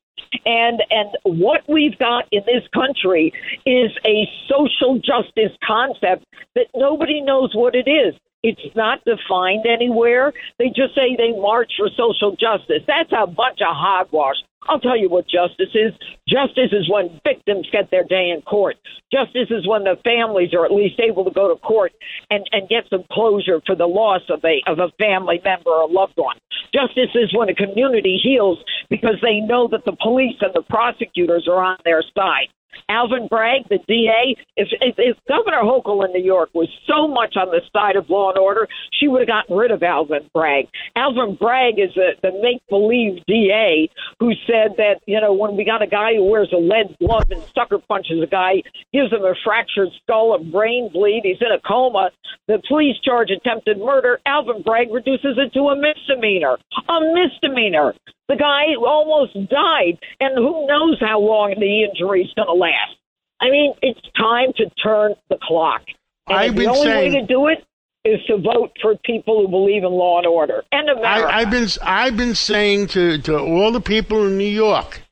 And 0.46 0.82
and 0.90 1.10
what 1.24 1.60
we've 1.68 1.98
got 1.98 2.24
in 2.32 2.42
this 2.46 2.66
country 2.72 3.32
is 3.66 3.90
a 4.06 4.28
social 4.48 4.98
justice 4.98 5.56
concept 5.66 6.24
that 6.54 6.68
nobody 6.74 7.20
knows 7.20 7.54
what 7.54 7.74
it 7.74 7.88
is. 7.88 8.14
It's 8.42 8.74
not 8.74 9.04
defined 9.04 9.66
anywhere. 9.66 10.32
They 10.58 10.68
just 10.68 10.94
say 10.94 11.14
they 11.16 11.32
march 11.32 11.72
for 11.76 11.88
social 11.90 12.32
justice. 12.32 12.82
That's 12.86 13.12
a 13.12 13.26
bunch 13.26 13.60
of 13.60 13.76
hogwash. 13.76 14.36
I'll 14.68 14.80
tell 14.80 14.96
you 14.96 15.08
what 15.08 15.26
justice 15.26 15.74
is. 15.74 15.92
Justice 16.28 16.72
is 16.72 16.88
when 16.88 17.20
victims 17.24 17.68
get 17.72 17.90
their 17.90 18.04
day 18.04 18.30
in 18.30 18.42
court. 18.42 18.76
Justice 19.12 19.50
is 19.50 19.66
when 19.66 19.84
the 19.84 19.96
families 20.04 20.54
are 20.54 20.64
at 20.64 20.72
least 20.72 21.00
able 21.00 21.24
to 21.24 21.30
go 21.30 21.52
to 21.52 21.60
court 21.60 21.92
and, 22.30 22.46
and 22.52 22.68
get 22.68 22.84
some 22.88 23.04
closure 23.10 23.60
for 23.66 23.74
the 23.74 23.86
loss 23.86 24.22
of 24.30 24.44
a 24.44 24.62
of 24.66 24.78
a 24.78 24.90
family 24.98 25.40
member 25.44 25.70
or 25.70 25.88
loved 25.88 26.14
one. 26.16 26.36
Justice 26.72 27.10
is 27.14 27.34
when 27.34 27.48
a 27.48 27.54
community 27.54 28.18
heals 28.22 28.58
because 28.88 29.16
they 29.20 29.40
know 29.40 29.68
that 29.68 29.84
the 29.84 29.96
police 30.00 30.36
and 30.40 30.54
the 30.54 30.62
prosecutors 30.62 31.46
are 31.48 31.62
on 31.62 31.78
their 31.84 32.02
side. 32.16 32.48
Alvin 32.88 33.28
Bragg, 33.28 33.68
the 33.68 33.78
DA. 33.86 34.36
If, 34.56 34.68
if, 34.80 34.94
if 34.98 35.16
Governor 35.28 35.62
Hochul 35.62 36.04
in 36.04 36.12
New 36.12 36.24
York 36.24 36.50
was 36.54 36.68
so 36.86 37.08
much 37.08 37.36
on 37.36 37.48
the 37.50 37.60
side 37.72 37.96
of 37.96 38.08
law 38.10 38.30
and 38.30 38.38
order, 38.38 38.68
she 38.98 39.08
would 39.08 39.20
have 39.20 39.28
gotten 39.28 39.56
rid 39.56 39.70
of 39.70 39.82
Alvin 39.82 40.28
Bragg. 40.34 40.66
Alvin 40.96 41.36
Bragg 41.36 41.78
is 41.78 41.96
a, 41.96 42.12
the 42.22 42.32
make 42.42 42.62
believe 42.68 43.24
DA 43.26 43.88
who 44.20 44.32
said 44.46 44.76
that, 44.76 45.00
you 45.06 45.20
know, 45.20 45.32
when 45.32 45.56
we 45.56 45.64
got 45.64 45.82
a 45.82 45.86
guy 45.86 46.14
who 46.14 46.24
wears 46.24 46.52
a 46.52 46.56
lead 46.56 46.96
glove 46.98 47.30
and 47.30 47.42
sucker 47.54 47.78
punches 47.78 48.22
a 48.22 48.26
guy, 48.26 48.62
gives 48.92 49.12
him 49.12 49.22
a 49.22 49.34
fractured 49.44 49.88
skull, 50.02 50.34
a 50.34 50.42
brain 50.42 50.90
bleed, 50.92 51.22
he's 51.24 51.40
in 51.40 51.52
a 51.52 51.60
coma, 51.60 52.10
the 52.48 52.60
police 52.68 52.96
charge 53.04 53.30
attempted 53.30 53.78
murder, 53.78 54.20
Alvin 54.26 54.62
Bragg 54.62 54.92
reduces 54.92 55.38
it 55.38 55.52
to 55.54 55.60
a 55.68 55.76
misdemeanor. 55.76 56.58
A 56.88 57.00
misdemeanor. 57.14 57.94
The 58.28 58.36
guy 58.36 58.74
almost 58.76 59.34
died, 59.50 59.98
and 60.20 60.36
who 60.36 60.66
knows 60.66 60.98
how 61.00 61.20
long 61.20 61.54
the 61.58 61.84
injury 61.84 62.22
is 62.22 62.32
going 62.34 62.48
to 62.48 62.54
last. 62.54 62.96
I 63.40 63.50
mean, 63.50 63.74
it's 63.82 64.00
time 64.16 64.52
to 64.56 64.70
turn 64.82 65.14
the 65.28 65.38
clock. 65.42 65.82
And 66.28 66.38
I've 66.38 66.54
been 66.54 66.64
the 66.64 66.70
only 66.70 66.82
saying- 66.82 67.12
way 67.14 67.20
to 67.20 67.26
do 67.26 67.48
it 67.48 67.64
is 68.04 68.20
to 68.26 68.36
vote 68.36 68.72
for 68.80 68.96
people 69.04 69.42
who 69.42 69.48
believe 69.48 69.84
in 69.84 69.90
law 69.90 70.18
and 70.18 70.26
order 70.26 70.64
and 70.72 70.88
America. 70.88 71.32
I, 71.32 71.40
I've 71.40 71.50
been 71.50 71.68
I've 71.82 72.16
been 72.16 72.34
saying 72.34 72.88
to, 72.88 73.18
to 73.18 73.38
all 73.38 73.70
the 73.70 73.80
people 73.80 74.26
in 74.26 74.36
New 74.38 74.44
York, 74.44 75.02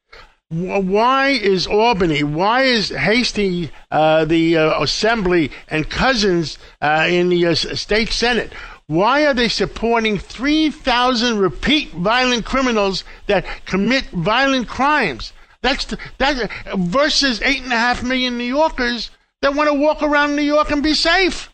why 0.49 1.29
is 1.29 1.69
Albany, 1.69 2.25
why 2.25 2.63
is 2.63 2.89
Heastie, 2.89 3.71
uh, 3.93 4.25
the 4.25 4.57
uh, 4.57 4.83
Assembly, 4.83 5.53
and 5.69 5.89
Cousins 5.89 6.59
uh, 6.81 7.07
in 7.09 7.29
the 7.29 7.47
uh, 7.47 7.55
state 7.55 8.09
Senate? 8.09 8.53
Why 8.91 9.25
are 9.25 9.35
they 9.35 9.47
supporting 9.47 10.19
3,000 10.19 11.39
repeat 11.39 11.93
violent 11.93 12.45
criminals 12.45 13.05
that 13.29 13.47
commit 13.65 14.11
violent 14.11 14.67
crimes? 14.67 15.33
That's 15.63 15.85
the, 15.85 15.99
that 16.19 16.51
versus 16.75 17.41
eight 17.41 17.63
and 17.63 17.73
a 17.73 17.79
half 17.79 18.03
million 18.03 18.37
New 18.37 18.43
Yorkers 18.43 19.13
that 19.43 19.55
want 19.55 19.71
to 19.71 19.75
walk 19.75 20.03
around 20.03 20.35
New 20.35 20.43
York 20.43 20.73
and 20.73 20.83
be 20.83 20.95
safe. 20.95 21.50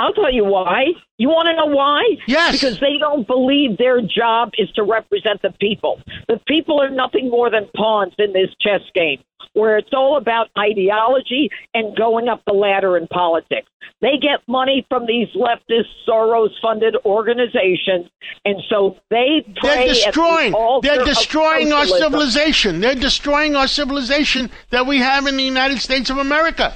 I'll 0.00 0.14
tell 0.14 0.32
you 0.32 0.46
why. 0.46 0.86
You 1.18 1.28
want 1.28 1.48
to 1.48 1.54
know 1.54 1.76
why? 1.76 2.02
Yes. 2.26 2.52
Because 2.52 2.80
they 2.80 2.96
don't 2.98 3.26
believe 3.26 3.76
their 3.76 4.00
job 4.00 4.52
is 4.56 4.70
to 4.72 4.82
represent 4.82 5.42
the 5.42 5.52
people. 5.60 6.00
The 6.26 6.40
people 6.48 6.80
are 6.80 6.88
nothing 6.88 7.28
more 7.28 7.50
than 7.50 7.68
pawns 7.76 8.14
in 8.18 8.32
this 8.32 8.48
chess 8.62 8.80
game 8.94 9.22
where 9.52 9.76
it's 9.76 9.90
all 9.92 10.16
about 10.16 10.48
ideology 10.58 11.50
and 11.74 11.96
going 11.96 12.28
up 12.28 12.42
the 12.46 12.52
ladder 12.52 12.96
in 12.96 13.06
politics. 13.08 13.68
They 14.00 14.16
get 14.20 14.40
money 14.46 14.86
from 14.88 15.06
these 15.06 15.28
leftist 15.34 15.88
Soros 16.08 16.50
funded 16.62 16.96
organizations 17.04 18.08
and 18.44 18.56
so 18.68 18.96
they 19.10 19.44
They're 19.62 19.78
at 19.78 19.88
the 19.88 19.94
destroying. 19.94 20.54
They're 20.82 21.04
destroying 21.04 21.72
our 21.72 21.86
civilization. 21.86 22.80
They're 22.80 22.94
destroying 22.94 23.56
our 23.56 23.66
civilization 23.66 24.50
that 24.70 24.86
we 24.86 24.98
have 24.98 25.26
in 25.26 25.36
the 25.36 25.44
United 25.44 25.78
States 25.78 26.08
of 26.08 26.18
America. 26.18 26.74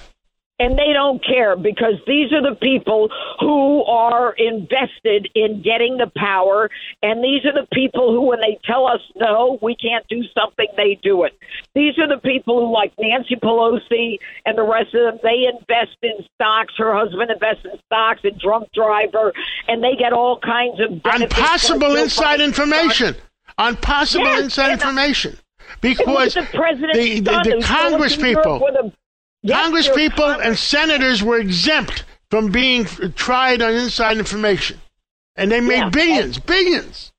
And 0.58 0.78
they 0.78 0.92
don't 0.92 1.24
care 1.24 1.56
because 1.56 1.94
these 2.06 2.32
are 2.32 2.42
the 2.42 2.56
people 2.56 3.08
who 3.40 3.82
are 3.84 4.32
invested 4.34 5.28
in 5.34 5.62
getting 5.62 5.96
the 5.96 6.10
power. 6.16 6.70
And 7.02 7.24
these 7.24 7.44
are 7.44 7.52
the 7.52 7.66
people 7.72 8.12
who 8.12 8.22
when 8.22 8.40
they 8.40 8.58
tell 8.64 8.86
us 8.86 9.00
no 9.16 9.58
we 9.60 9.74
can't 9.74 10.06
do 10.08 10.22
something 10.36 10.66
they 10.76 10.98
do 11.02 11.24
it. 11.24 11.36
These 11.74 11.98
are 11.98 12.08
the 12.08 12.20
people 12.20 12.60
who 12.64 12.72
like 12.72 12.92
nancy 12.98 13.34
pelosi 13.36 14.18
and 14.46 14.56
the 14.56 14.62
rest 14.62 14.94
of 14.94 15.02
them 15.02 15.18
they 15.22 15.46
invest 15.50 15.96
in 16.02 16.24
stocks. 16.34 16.74
Her 16.78 16.94
husband 16.94 17.30
invests 17.30 17.64
in 17.64 17.78
stocks 17.86 18.20
and 18.22 18.38
drunk 18.38 18.68
driver. 18.72 19.32
And 19.66 19.82
they 19.82 19.96
get 19.98 20.12
all 20.12 20.38
kinds 20.38 20.80
of 20.80 21.02
from 21.02 21.28
possible 21.28 21.96
inside 21.96 22.40
information. 22.40 23.16
On 23.58 23.76
possible 23.76 24.24
Yes, 24.24 24.44
inside 24.44 24.72
information. 24.72 25.32
And 25.32 25.80
Because 25.80 26.34
the 26.34 26.42
the, 26.92 27.20
the, 27.20 27.56
the 27.56 27.62
Congress 27.64 28.16
going 28.16 28.24
to 28.24 28.30
Europe 28.30 28.44
people, 28.44 28.92
Yes, 29.46 29.60
Congress 29.62 29.88
people 29.94 30.24
Congress- 30.24 30.46
and 30.46 30.58
senators 30.58 31.22
were 31.22 31.38
exempt 31.38 32.04
from 32.30 32.50
being 32.50 32.86
tried 33.14 33.60
on 33.60 33.74
inside 33.74 34.16
information. 34.16 34.80
And 35.36 35.52
they 35.52 35.60
made 35.60 35.76
Yeah. 35.78 35.88
billions, 35.90 36.38
billions. 36.38 37.12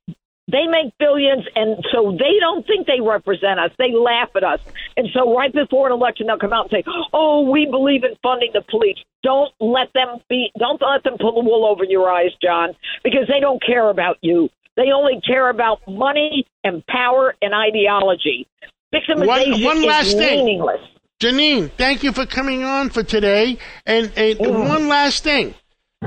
They 0.48 0.66
make 0.68 0.94
billions, 1.00 1.46
and 1.56 1.84
so 1.92 2.12
they 2.12 2.40
don't 2.40 2.66
think 2.68 2.88
they 2.88 3.00
represent 3.02 3.60
us. 3.60 3.72
They 3.78 3.92
laugh 3.94 4.30
at 4.36 4.44
us. 4.44 4.60
And 4.98 5.08
so, 5.14 5.36
right 5.36 5.52
before 5.52 5.88
an 5.88 5.94
election, 5.94 6.28
they'll 6.28 6.38
come 6.38 6.54
out 6.54 6.72
and 6.72 6.84
say, 6.84 6.92
"Oh, 7.14 7.42
we 7.42 7.66
believe 7.66 8.04
in 8.04 8.16
funding 8.22 8.52
the 8.54 8.62
police." 8.62 8.98
Don't 9.24 9.52
let 9.60 9.92
them 9.94 10.20
be. 10.30 10.52
Don't 10.60 10.82
let 10.82 11.04
them 11.04 11.18
pull 11.20 11.34
the 11.42 11.50
wool 11.50 11.66
over 11.66 11.84
your 11.84 12.10
eyes, 12.12 12.32
John, 12.42 12.76
because 13.04 13.28
they 13.28 13.40
don't 13.40 13.62
care 13.62 13.90
about 13.90 14.18
you. 14.22 14.50
They 14.76 14.92
only 14.92 15.20
care 15.22 15.50
about 15.50 15.80
money 15.88 16.46
and 16.64 16.86
power 16.88 17.36
and 17.42 17.54
ideology. 17.54 18.48
Victimization 18.94 19.26
One- 19.26 19.64
one 19.64 19.78
is 19.78 19.86
last 19.86 20.18
thing. 20.18 20.64
Jeanine, 21.22 21.72
thank 21.78 22.04
you 22.04 22.12
for 22.12 22.26
coming 22.26 22.64
on 22.64 22.90
for 22.90 23.02
today. 23.02 23.58
And, 23.86 24.12
and 24.18 24.40
one 24.40 24.88
last 24.88 25.24
thing 25.24 25.56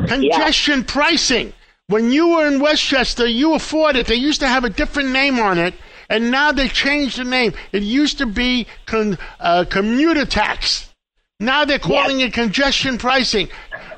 congestion 0.06 0.84
pricing. 0.84 1.52
When 1.88 2.12
you 2.12 2.28
were 2.28 2.46
in 2.46 2.60
Westchester, 2.60 3.26
you 3.26 3.54
afford 3.54 3.96
it. 3.96 4.06
They 4.06 4.14
used 4.14 4.40
to 4.40 4.48
have 4.48 4.64
a 4.64 4.70
different 4.70 5.08
name 5.08 5.38
on 5.38 5.56
it, 5.56 5.74
and 6.10 6.30
now 6.30 6.52
they 6.52 6.68
changed 6.68 7.18
the 7.18 7.24
name. 7.24 7.54
It 7.72 7.82
used 7.82 8.18
to 8.18 8.26
be 8.26 8.66
con, 8.84 9.16
uh, 9.40 9.64
commuter 9.68 10.26
tax. 10.26 10.92
Now 11.40 11.64
they're 11.64 11.78
calling 11.78 12.20
it 12.20 12.34
congestion 12.34 12.98
pricing. 12.98 13.48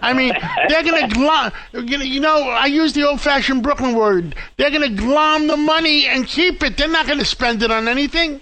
I 0.02 0.12
mean, 0.12 0.32
they're 0.68 0.84
going 0.84 1.08
to 1.08 1.14
glom. 1.14 1.52
You 1.72 1.98
know, 1.98 2.04
you 2.04 2.20
know, 2.20 2.48
I 2.48 2.66
use 2.66 2.92
the 2.92 3.08
old-fashioned 3.08 3.62
Brooklyn 3.62 3.96
word. 3.96 4.36
They're 4.56 4.70
going 4.70 4.88
to 4.88 5.02
glom 5.02 5.48
the 5.48 5.56
money 5.56 6.06
and 6.06 6.26
keep 6.26 6.62
it. 6.62 6.76
They're 6.76 6.86
not 6.86 7.06
going 7.06 7.18
to 7.18 7.24
spend 7.24 7.62
it 7.64 7.72
on 7.72 7.88
anything. 7.88 8.40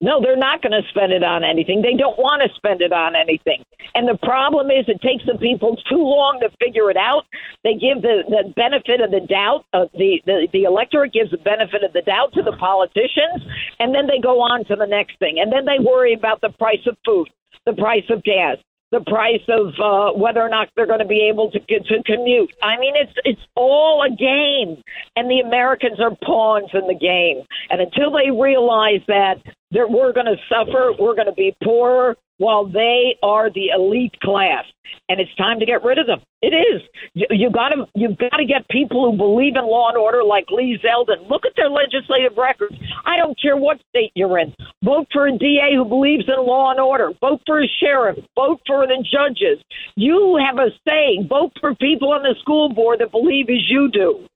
No, 0.00 0.20
they're 0.20 0.36
not 0.36 0.62
going 0.62 0.72
to 0.72 0.88
spend 0.88 1.12
it 1.12 1.22
on 1.22 1.44
anything. 1.44 1.82
They 1.82 1.92
don't 1.92 2.16
want 2.16 2.40
to 2.40 2.48
spend 2.56 2.80
it 2.80 2.92
on 2.92 3.12
anything. 3.14 3.62
And 3.94 4.08
the 4.08 4.16
problem 4.24 4.72
is, 4.72 4.88
it 4.88 5.02
takes 5.04 5.24
the 5.28 5.36
people 5.36 5.76
too 5.88 6.00
long 6.00 6.40
to 6.40 6.48
figure 6.56 6.90
it 6.90 6.96
out. 6.96 7.28
They 7.64 7.74
give 7.74 8.00
the, 8.00 8.24
the 8.24 8.48
benefit 8.56 9.04
of 9.04 9.10
the 9.12 9.20
doubt. 9.20 9.68
Uh, 9.76 9.92
the, 9.92 10.22
the 10.24 10.48
the 10.52 10.64
electorate 10.64 11.12
gives 11.12 11.30
the 11.30 11.42
benefit 11.44 11.84
of 11.84 11.92
the 11.92 12.00
doubt 12.00 12.32
to 12.34 12.42
the 12.42 12.56
politicians, 12.56 13.44
and 13.78 13.94
then 13.94 14.06
they 14.08 14.20
go 14.22 14.40
on 14.40 14.64
to 14.72 14.76
the 14.76 14.88
next 14.88 15.18
thing. 15.18 15.36
And 15.36 15.52
then 15.52 15.68
they 15.68 15.76
worry 15.84 16.14
about 16.14 16.40
the 16.40 16.50
price 16.56 16.84
of 16.88 16.96
food, 17.04 17.28
the 17.66 17.74
price 17.74 18.08
of 18.08 18.24
gas, 18.24 18.56
the 18.92 19.04
price 19.04 19.44
of 19.52 19.76
uh, 19.76 20.16
whether 20.16 20.40
or 20.40 20.48
not 20.48 20.68
they're 20.76 20.86
going 20.86 21.04
to 21.04 21.08
be 21.08 21.28
able 21.28 21.50
to 21.52 21.60
to 21.60 22.02
commute. 22.08 22.50
I 22.62 22.78
mean, 22.80 22.94
it's 22.96 23.12
it's 23.24 23.44
all 23.54 24.00
a 24.00 24.10
game, 24.10 24.80
and 25.16 25.28
the 25.28 25.40
Americans 25.44 26.00
are 26.00 26.16
pawns 26.24 26.70
in 26.72 26.86
the 26.88 26.96
game. 26.96 27.44
And 27.68 27.80
until 27.80 28.10
they 28.10 28.30
realize 28.30 29.04
that 29.08 29.44
that 29.72 29.90
we're 29.90 30.12
going 30.12 30.26
to 30.26 30.36
suffer, 30.48 30.92
we're 30.98 31.14
going 31.14 31.26
to 31.26 31.32
be 31.32 31.56
poorer, 31.62 32.16
while 32.40 32.64
they 32.64 33.18
are 33.22 33.50
the 33.50 33.68
elite 33.68 34.18
class, 34.20 34.64
and 35.10 35.20
it's 35.20 35.34
time 35.36 35.60
to 35.60 35.66
get 35.66 35.84
rid 35.84 35.98
of 35.98 36.06
them. 36.06 36.20
It 36.40 36.54
is. 36.54 36.80
You, 37.12 37.26
you 37.28 37.50
got 37.50 37.68
to 37.68 37.86
you've 37.94 38.16
got 38.16 38.38
to 38.38 38.46
get 38.46 38.66
people 38.70 39.10
who 39.10 39.16
believe 39.16 39.56
in 39.56 39.64
law 39.66 39.90
and 39.90 39.98
order, 39.98 40.24
like 40.24 40.46
Lee 40.50 40.80
Zeldin. 40.82 41.28
Look 41.28 41.44
at 41.44 41.52
their 41.54 41.68
legislative 41.68 42.38
records. 42.38 42.74
I 43.04 43.18
don't 43.18 43.38
care 43.38 43.58
what 43.58 43.78
state 43.90 44.10
you're 44.14 44.38
in. 44.38 44.54
Vote 44.82 45.06
for 45.12 45.26
a 45.26 45.36
DA 45.36 45.74
who 45.74 45.84
believes 45.84 46.24
in 46.28 46.46
law 46.46 46.70
and 46.70 46.80
order. 46.80 47.12
Vote 47.20 47.42
for 47.44 47.62
a 47.62 47.68
sheriff. 47.78 48.16
Vote 48.34 48.62
for 48.66 48.86
the 48.86 49.04
judges. 49.12 49.62
You 49.96 50.40
have 50.42 50.58
a 50.58 50.70
say. 50.88 51.22
Vote 51.28 51.52
for 51.60 51.74
people 51.74 52.10
on 52.10 52.22
the 52.22 52.34
school 52.40 52.72
board 52.72 53.00
that 53.00 53.10
believe 53.10 53.50
as 53.50 53.68
you 53.68 53.90
do. 53.90 54.26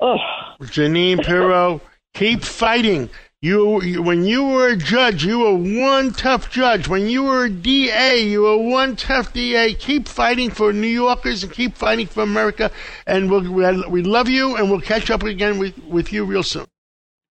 Oh, 0.00 0.18
Jeanine 0.60 1.24
Pirro, 1.24 1.80
keep 2.12 2.42
fighting. 2.42 3.08
You, 3.42 3.82
you, 3.82 4.02
when 4.02 4.24
you 4.24 4.44
were 4.44 4.68
a 4.68 4.76
judge, 4.76 5.24
you 5.24 5.40
were 5.40 5.54
one 5.54 6.12
tough 6.12 6.50
judge. 6.50 6.88
When 6.88 7.06
you 7.06 7.24
were 7.24 7.44
a 7.44 7.50
DA, 7.50 8.18
you 8.22 8.42
were 8.42 8.56
one 8.56 8.96
tough 8.96 9.32
DA. 9.34 9.74
Keep 9.74 10.08
fighting 10.08 10.50
for 10.50 10.72
New 10.72 10.86
Yorkers 10.86 11.42
and 11.44 11.52
keep 11.52 11.76
fighting 11.76 12.06
for 12.06 12.22
America. 12.22 12.70
And 13.06 13.30
we'll, 13.30 13.52
we'll, 13.52 13.90
we 13.90 14.02
love 14.02 14.28
you, 14.30 14.56
and 14.56 14.70
we'll 14.70 14.80
catch 14.80 15.10
up 15.10 15.22
again 15.22 15.58
with, 15.58 15.76
with 15.84 16.12
you 16.14 16.24
real 16.24 16.42
soon. 16.42 16.64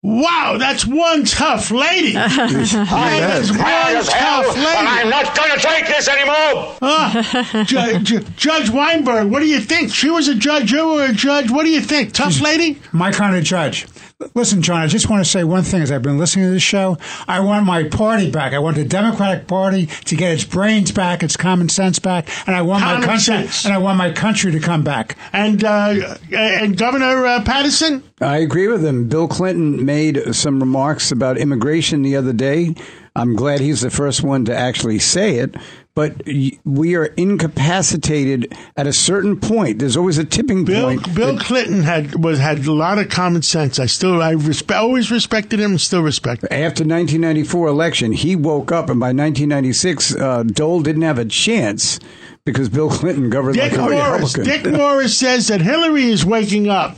Wow, 0.02 0.57
that's 0.59 0.84
one 0.84 1.24
tough 1.24 1.70
lady. 1.70 2.12
That 2.12 3.40
is 3.42 3.50
one 3.50 4.05
tough 4.05 4.55
lady. 4.55 4.66
I'm 4.68 5.09
not 5.09 5.34
going 5.34 5.50
to 5.52 5.59
take 5.59 5.86
this 5.86 6.07
anymore. 6.07 6.76
Ah, 6.82 7.64
Ju- 7.66 7.98
Ju- 8.00 8.26
Judge 8.36 8.68
Weinberg, 8.68 9.30
what 9.30 9.40
do 9.40 9.46
you 9.46 9.61
think? 9.61 9.90
She 9.94 10.11
was 10.11 10.28
a 10.28 10.34
judge, 10.34 10.70
you 10.70 10.86
were 10.86 11.07
a 11.07 11.12
judge. 11.14 11.50
What 11.50 11.62
do 11.64 11.70
you 11.70 11.80
think? 11.80 12.12
Tough 12.12 12.42
lady? 12.42 12.78
My 12.92 13.11
kind 13.12 13.34
of 13.34 13.44
judge. 13.44 13.86
Listen, 14.35 14.62
John, 14.62 14.81
I 14.81 14.87
just 14.87 15.11
want 15.11 15.25
to 15.25 15.31
say 15.31 15.43
one 15.43 15.65
thing 15.65 15.83
as 15.83 15.91
I've 15.91 16.03
been 16.03 16.19
listening 16.19 16.47
to 16.47 16.51
this 16.53 16.62
show. 16.62 16.97
I 17.27 17.41
want 17.41 17.67
my 17.67 17.85
party 17.85 18.31
back. 18.31 18.53
I 18.53 18.59
want 18.61 18.77
the 18.77 18.85
Democratic 18.85 19.49
Party 19.49 19.87
to 19.87 20.17
get 20.17 20.33
its 20.33 20.45
brains 20.45 20.93
back, 20.93 21.23
its 21.23 21.37
common 21.37 21.69
sense 21.69 21.99
back, 21.99 22.29
and 22.47 22.55
I 22.55 22.62
want 22.62 22.85
Common 22.85 23.01
my 23.01 23.07
country 23.07 23.21
sense. 23.23 23.65
and 23.65 23.75
I 23.75 23.79
want 23.79 23.99
my 23.99 24.12
country 24.12 24.53
to 24.53 24.61
come 24.61 24.85
back. 24.85 25.17
And 25.33 25.65
uh, 25.65 26.17
and 26.33 26.79
Governor 26.79 27.27
uh, 27.27 27.43
Paterson? 27.45 28.05
I 28.21 28.39
agree 28.39 28.69
with 28.69 28.85
him. 28.85 29.09
Bill 29.09 29.27
Clinton 29.27 29.85
made 29.85 30.35
some 30.35 30.61
remarks 30.61 31.11
about 31.11 31.37
immigration 31.37 32.03
the 32.03 32.17
other 32.17 32.33
day. 32.33 32.75
I'm 33.17 33.35
glad 33.35 33.61
he's 33.61 33.81
the 33.81 33.91
first 33.91 34.23
one 34.23 34.45
to 34.47 34.57
actually 34.57 35.01
say 35.01 35.37
it. 35.37 35.57
But 35.97 36.22
we 36.64 36.97
are 36.97 37.05
incapacitated 37.05 38.53
at 38.76 38.86
a 38.88 38.92
certain 38.92 39.38
point. 39.38 39.78
There's 39.78 39.97
always 39.97 40.18
a 40.18 40.24
tipping 40.24 40.64
Bill 40.64 40.86
point. 40.86 41.14
Bill 41.14 41.38
Clinton 41.38 41.82
had 41.84 42.22
was 42.24 42.40
had 42.40 42.66
a 42.66 42.72
lot 42.72 42.99
of 42.99 43.09
common 43.11 43.42
sense. 43.42 43.78
I 43.78 43.86
still 43.86 44.20
I 44.20 44.34
respe- 44.34 44.74
always 44.74 45.12
respected 45.12 45.61
him 45.61 45.72
and 45.72 45.80
still 45.80 46.03
respect 46.03 46.42
him. 46.42 46.49
after 46.51 46.82
1994 46.82 47.68
election, 47.68 48.12
he 48.12 48.34
woke 48.34 48.72
up, 48.72 48.90
and 48.90 48.99
by 48.99 49.12
1996, 49.12 50.16
uh, 50.16 50.42
Dole 50.42 50.80
didn't 50.82 51.03
have 51.03 51.18
a 51.18 51.24
chance 51.24 52.01
because 52.45 52.68
Bill 52.68 52.90
Clinton 52.90 53.30
governed 53.30 53.55
Dick 53.57 53.72
like 53.76 53.90
a 53.90 53.95
Morris. 53.95 54.36
Republican. 54.36 54.45
Dick 54.45 54.72
Morris 54.76 55.16
says 55.16 55.49
that 55.49 55.61
Hillary 55.61 56.05
is 56.11 56.24
waking 56.26 56.68
up. 56.68 56.97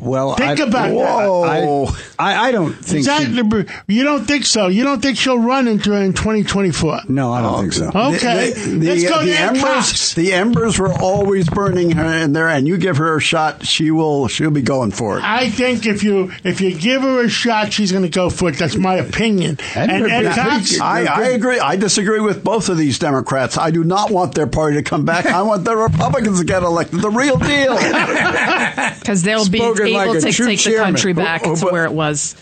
Well, 0.00 0.34
Think 0.34 0.60
I, 0.60 0.64
about 0.64 0.92
Whoa. 0.92 1.86
I, 2.18 2.32
I, 2.34 2.48
I 2.48 2.52
don't 2.52 2.72
think. 2.72 3.00
Is 3.00 3.06
that 3.06 3.22
she- 3.22 3.92
you 3.94 4.04
don't 4.04 4.24
think 4.24 4.44
so? 4.46 4.68
You 4.68 4.84
don't 4.84 5.00
think 5.02 5.16
she'll 5.18 5.38
run 5.38 5.68
into 5.68 5.92
in 5.94 6.12
2024? 6.12 7.00
no, 7.08 7.32
I 7.32 7.42
don't 7.42 7.60
think 7.60 7.72
so. 7.72 7.90
Oh, 7.94 8.14
okay, 8.14 8.52
The, 8.52 8.60
the, 8.78 8.88
let's 8.88 9.08
go 9.08 9.24
the 9.24 9.38
embers, 9.38 9.62
Cox. 9.62 10.14
the 10.14 10.32
embers 10.32 10.78
were 10.78 10.92
always 10.92 11.48
burning 11.48 11.90
her 11.92 12.12
in 12.18 12.32
there, 12.32 12.48
and 12.48 12.66
you 12.68 12.76
give 12.76 12.96
her 12.98 13.16
a 13.16 13.20
shot, 13.20 13.66
she 13.66 13.90
will. 13.90 14.28
She'll 14.28 14.50
be 14.50 14.62
going 14.62 14.90
for 14.90 15.18
it. 15.18 15.24
I 15.24 15.50
think 15.50 15.86
if 15.86 16.02
you 16.02 16.32
if 16.44 16.60
you 16.60 16.74
give 16.76 17.02
her 17.02 17.24
a 17.24 17.28
shot, 17.28 17.72
she's 17.72 17.90
going 17.92 18.04
to 18.04 18.08
go 18.10 18.30
for 18.30 18.48
it. 18.50 18.56
That's 18.56 18.76
my 18.76 18.96
opinion. 18.96 19.58
And 19.74 19.90
And 19.90 20.04
they're 20.04 20.10
Ed 20.10 20.34
pretty- 20.34 20.40
Cox, 20.50 20.80
I, 20.80 21.04
I 21.04 21.22
agree. 21.28 21.58
I 21.58 21.76
disagree 21.76 22.20
with 22.20 22.42
both 22.44 22.68
of 22.68 22.76
these 22.78 22.98
Democrats. 22.98 23.58
I 23.58 23.70
do 23.70 23.84
not 23.84 24.10
want 24.10 24.34
their 24.34 24.46
party 24.46 24.76
to 24.76 24.82
come 24.82 25.04
back. 25.04 25.26
I 25.26 25.42
want 25.42 25.64
the 25.64 25.76
Republicans 25.76 26.38
to 26.40 26.44
get 26.44 26.62
elected. 26.62 27.00
The 27.00 27.10
real 27.10 27.36
deal. 27.36 27.76
because 29.00 29.22
they'll 29.22 29.48
be 29.48 29.58
Spoken 29.58 29.87
able 29.94 30.14
like 30.14 30.20
to 30.22 30.32
true 30.32 30.46
take 30.46 30.62
the 30.62 30.76
country 30.76 31.12
back 31.12 31.42
Oh, 31.44 31.52
oh, 31.52 31.56
to 31.56 31.66
where 31.66 31.84
it 31.84 31.92
was. 31.92 32.34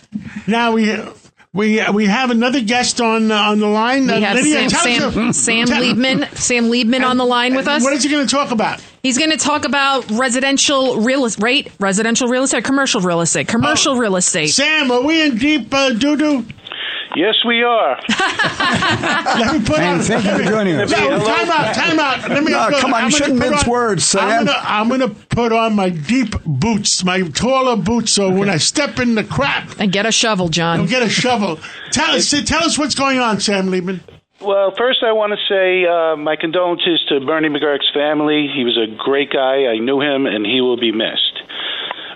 now 0.46 0.72
we. 0.72 0.96
We, 1.52 1.80
we 1.90 2.04
have 2.04 2.30
another 2.30 2.60
guest 2.60 3.00
on 3.00 3.30
uh, 3.32 3.34
on 3.34 3.60
the 3.60 3.66
line. 3.66 4.06
We 4.08 4.12
Uh, 4.12 4.20
have 4.20 4.36
Lydia, 4.36 4.68
Sam, 4.68 5.10
Sam, 5.10 5.32
Sam 5.32 5.66
Liebman, 5.68 6.36
Sam 6.36 6.64
Liebman 6.66 7.02
on 7.02 7.16
the 7.16 7.24
line 7.24 7.54
with 7.56 7.66
us. 7.66 7.82
What 7.82 7.94
is 7.94 8.02
he 8.02 8.10
going 8.10 8.26
to 8.26 8.30
talk 8.30 8.50
about? 8.50 8.78
He's 9.02 9.18
going 9.18 9.30
to 9.30 9.36
talk 9.36 9.64
about 9.64 10.10
residential 10.10 11.00
real 11.00 11.24
estate, 11.26 11.70
residential 11.78 12.28
real 12.28 12.42
estate, 12.42 12.64
commercial 12.64 13.00
real 13.00 13.20
estate, 13.20 13.46
commercial 13.48 13.94
Oh. 13.94 13.98
real 13.98 14.16
estate. 14.16 14.48
Sam, 14.48 14.90
are 14.90 15.02
we 15.02 15.22
in 15.22 15.36
deep 15.38 15.72
uh, 15.72 15.90
doo 15.90 16.16
doo? 16.16 16.44
Yes, 17.14 17.36
we 17.46 17.62
are. 17.62 17.98
Let 18.08 19.54
me 19.60 19.64
put 19.64 19.78
And 19.78 20.00
on. 20.00 20.04
thank 20.04 20.24
you 20.24 20.36
for 20.36 20.42
joining 20.50 20.74
us. 20.76 20.90
No, 20.90 21.18
time 21.24 21.50
out, 21.50 21.74
time 21.74 21.98
out. 21.98 22.28
Let 22.28 22.44
me. 22.44 22.50
No, 22.52 22.68
come 22.78 22.92
on, 22.92 23.04
I'm 23.04 23.10
you 23.10 23.16
shouldn't 23.16 23.40
put 23.40 23.50
mince 23.50 23.64
on- 23.64 23.70
words, 23.70 24.04
Sam. 24.04 24.46
I'm 24.50 24.88
gonna, 24.90 25.08
put 25.08 25.50
on 25.52 25.74
my 25.74 25.88
deep 25.88 26.34
boots, 26.44 27.04
my 27.04 27.22
taller 27.22 27.76
boots, 27.76 28.12
so 28.12 28.28
when 28.30 28.50
I 28.50 28.58
step 28.58 28.98
in 28.98 29.14
the 29.14 29.24
crap, 29.24 29.78
and 29.78 29.90
get 29.92 30.04
a 30.04 30.12
shovel, 30.12 30.50
I'll 30.60 30.86
get 30.86 31.02
a 31.02 31.08
shovel. 31.08 31.58
Tell 31.90 32.10
us, 32.16 32.34
tell 32.44 32.64
us 32.64 32.76
what's 32.78 32.94
going 32.94 33.18
on, 33.18 33.40
Sam 33.40 33.68
Liebman. 33.68 34.00
Well, 34.46 34.70
first, 34.78 35.02
I 35.02 35.10
want 35.10 35.32
to 35.32 35.42
say 35.50 35.84
uh, 35.86 36.14
my 36.14 36.36
condolences 36.36 37.04
to 37.08 37.18
Bernie 37.18 37.48
McGuirk's 37.48 37.90
family. 37.92 38.46
He 38.46 38.62
was 38.62 38.78
a 38.78 38.86
great 38.86 39.32
guy. 39.32 39.66
I 39.66 39.78
knew 39.78 40.00
him, 40.00 40.24
and 40.24 40.46
he 40.46 40.60
will 40.60 40.76
be 40.76 40.92
missed. 40.92 41.42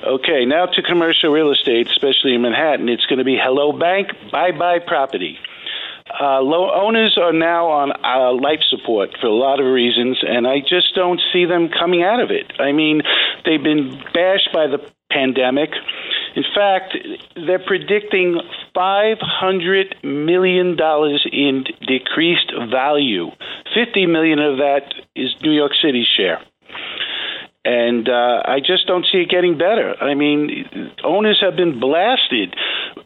Okay, 0.07 0.45
now 0.47 0.67
to 0.67 0.81
commercial 0.81 1.31
real 1.31 1.51
estate, 1.51 1.89
especially 1.89 2.35
in 2.35 2.43
Manhattan. 2.43 2.89
It's 2.89 3.05
going 3.07 3.19
to 3.19 3.25
be 3.25 3.37
hello 3.37 3.73
bank, 3.73 4.11
bye 4.31 4.53
bye 4.53 4.79
property. 4.79 5.41
Uh, 6.21 6.41
low 6.41 6.71
owners 6.71 7.19
are 7.21 7.33
now 7.33 7.67
on 7.67 7.91
uh, 7.91 8.33
life 8.41 8.63
support 8.71 9.11
for 9.21 9.27
a 9.27 9.35
lot 9.35 9.59
of 9.59 9.67
reasons, 9.67 10.23
and 10.23 10.47
I 10.47 10.61
just 10.61 10.95
don't 10.95 11.21
see 11.33 11.47
them 11.47 11.69
coming 11.69 12.05
out 12.05 12.21
of 12.21 12.31
it. 12.31 12.53
I 12.61 12.71
mean, 12.71 13.03
they've 13.45 13.63
been 13.63 14.01
bashed 14.15 14.51
by 14.53 14.69
the 14.69 14.79
pandemic. 15.11 15.71
In 16.37 16.45
fact, 16.55 16.97
they're 17.35 17.59
predicting 17.59 18.41
$500 18.75 20.05
million 20.05 20.77
in 21.33 21.65
decreased 21.87 22.53
value. 22.71 23.31
50 23.75 24.07
million 24.07 24.39
of 24.39 24.59
that 24.59 24.95
is 25.17 25.35
New 25.43 25.53
York 25.53 25.73
City's 25.81 26.07
share. 26.07 26.41
And 27.63 28.09
uh, 28.09 28.43
I 28.47 28.61
just 28.61 28.87
don't 28.87 29.05
see 29.13 29.19
it 29.19 29.29
getting 29.29 29.59
better. 29.59 29.95
I 30.01 30.15
mean, 30.15 30.93
owners 31.05 31.41
have 31.43 31.57
been 31.57 31.79
blasted 31.79 32.57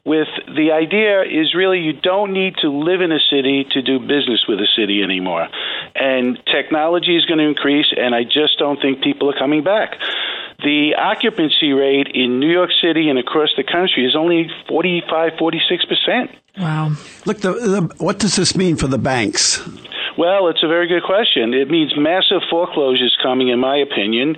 with 0.04 0.28
the 0.46 0.70
idea 0.70 1.22
is 1.22 1.54
really 1.54 1.80
you 1.80 1.92
don't 1.92 2.32
need 2.32 2.54
to 2.58 2.68
live 2.68 3.00
in 3.00 3.10
a 3.10 3.18
city 3.18 3.66
to 3.72 3.82
do 3.82 3.98
business 3.98 4.44
with 4.46 4.60
a 4.60 4.68
city 4.76 5.02
anymore. 5.02 5.48
And 5.96 6.38
technology 6.46 7.16
is 7.16 7.24
going 7.24 7.38
to 7.38 7.46
increase, 7.46 7.92
and 7.96 8.14
I 8.14 8.22
just 8.22 8.58
don't 8.58 8.80
think 8.80 9.02
people 9.02 9.28
are 9.28 9.38
coming 9.38 9.64
back. 9.64 9.98
The 10.64 10.94
occupancy 10.96 11.72
rate 11.72 12.08
in 12.14 12.40
New 12.40 12.50
York 12.50 12.70
City 12.80 13.10
and 13.10 13.18
across 13.18 13.50
the 13.56 13.64
country 13.64 14.06
is 14.06 14.16
only 14.16 14.48
45, 14.66 15.32
46%. 15.38 16.30
Wow. 16.58 16.96
Look, 17.26 17.38
the, 17.40 17.52
the, 17.52 17.94
what 17.98 18.18
does 18.18 18.36
this 18.36 18.56
mean 18.56 18.76
for 18.76 18.86
the 18.86 18.96
banks? 18.96 19.60
Well, 20.16 20.48
it's 20.48 20.62
a 20.62 20.68
very 20.68 20.86
good 20.86 21.02
question. 21.02 21.52
It 21.52 21.68
means 21.68 21.92
massive 21.98 22.40
foreclosures 22.48 23.16
coming, 23.22 23.48
in 23.48 23.58
my 23.58 23.76
opinion. 23.76 24.36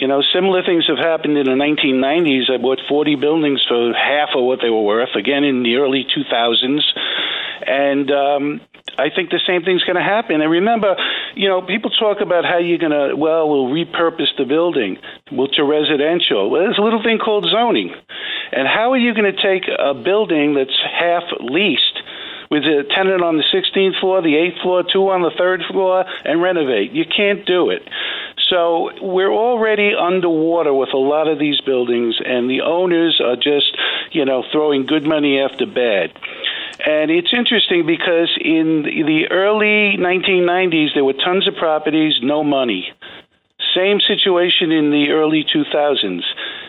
You 0.00 0.08
know, 0.08 0.22
similar 0.34 0.62
things 0.64 0.86
have 0.88 0.98
happened 0.98 1.38
in 1.38 1.44
the 1.44 1.56
1990s. 1.56 2.50
I 2.52 2.60
bought 2.60 2.80
40 2.88 3.14
buildings 3.16 3.64
for 3.66 3.94
half 3.94 4.30
of 4.36 4.44
what 4.44 4.58
they 4.60 4.70
were 4.70 4.82
worth, 4.82 5.14
again 5.16 5.44
in 5.44 5.62
the 5.62 5.76
early 5.76 6.04
2000s. 6.04 6.82
And 7.66 8.10
um, 8.10 8.60
I 8.98 9.10
think 9.14 9.30
the 9.30 9.40
same 9.46 9.62
thing's 9.62 9.84
going 9.84 9.96
to 9.96 10.02
happen. 10.02 10.40
And 10.40 10.50
remember, 10.50 10.96
you 11.34 11.48
know, 11.48 11.62
people 11.62 11.90
talk 11.90 12.20
about 12.20 12.44
how 12.44 12.58
you're 12.58 12.78
going 12.78 12.92
to, 12.92 13.16
well, 13.16 13.48
we'll 13.48 13.72
repurpose 13.72 14.34
the 14.38 14.44
building 14.44 14.98
well, 15.32 15.48
to 15.48 15.64
residential. 15.64 16.50
Well, 16.50 16.62
there's 16.62 16.78
a 16.78 16.82
little 16.82 17.02
thing 17.02 17.18
called 17.18 17.46
zoning. 17.50 17.94
And 18.52 18.68
how 18.68 18.92
are 18.92 18.98
you 18.98 19.14
going 19.14 19.32
to 19.32 19.40
take 19.42 19.68
a 19.68 19.94
building 19.94 20.54
that's 20.54 20.78
half 20.98 21.24
leased? 21.40 22.00
with 22.50 22.62
a 22.62 22.84
tenant 22.94 23.22
on 23.22 23.36
the 23.36 23.42
16th 23.52 23.98
floor, 23.98 24.22
the 24.22 24.34
8th 24.34 24.62
floor, 24.62 24.84
two 24.84 25.08
on 25.10 25.22
the 25.22 25.32
third 25.36 25.62
floor, 25.70 26.04
and 26.24 26.40
renovate. 26.40 26.92
You 26.92 27.04
can't 27.04 27.44
do 27.44 27.70
it. 27.70 27.82
So 28.48 28.90
we're 29.00 29.32
already 29.32 29.92
underwater 29.98 30.72
with 30.72 30.90
a 30.92 30.98
lot 30.98 31.26
of 31.26 31.38
these 31.38 31.60
buildings, 31.62 32.20
and 32.24 32.48
the 32.48 32.60
owners 32.60 33.20
are 33.24 33.36
just, 33.36 33.76
you 34.12 34.24
know, 34.24 34.44
throwing 34.52 34.86
good 34.86 35.04
money 35.04 35.40
after 35.40 35.66
bad. 35.66 36.12
And 36.86 37.10
it's 37.10 37.32
interesting 37.32 37.86
because 37.86 38.36
in 38.40 38.82
the 38.84 39.28
early 39.30 39.96
1990s, 39.96 40.92
there 40.94 41.04
were 41.04 41.14
tons 41.14 41.48
of 41.48 41.54
properties, 41.56 42.14
no 42.22 42.44
money. 42.44 42.92
Same 43.74 44.00
situation 44.00 44.70
in 44.70 44.90
the 44.90 45.10
early 45.10 45.44
2000s. 45.44 46.22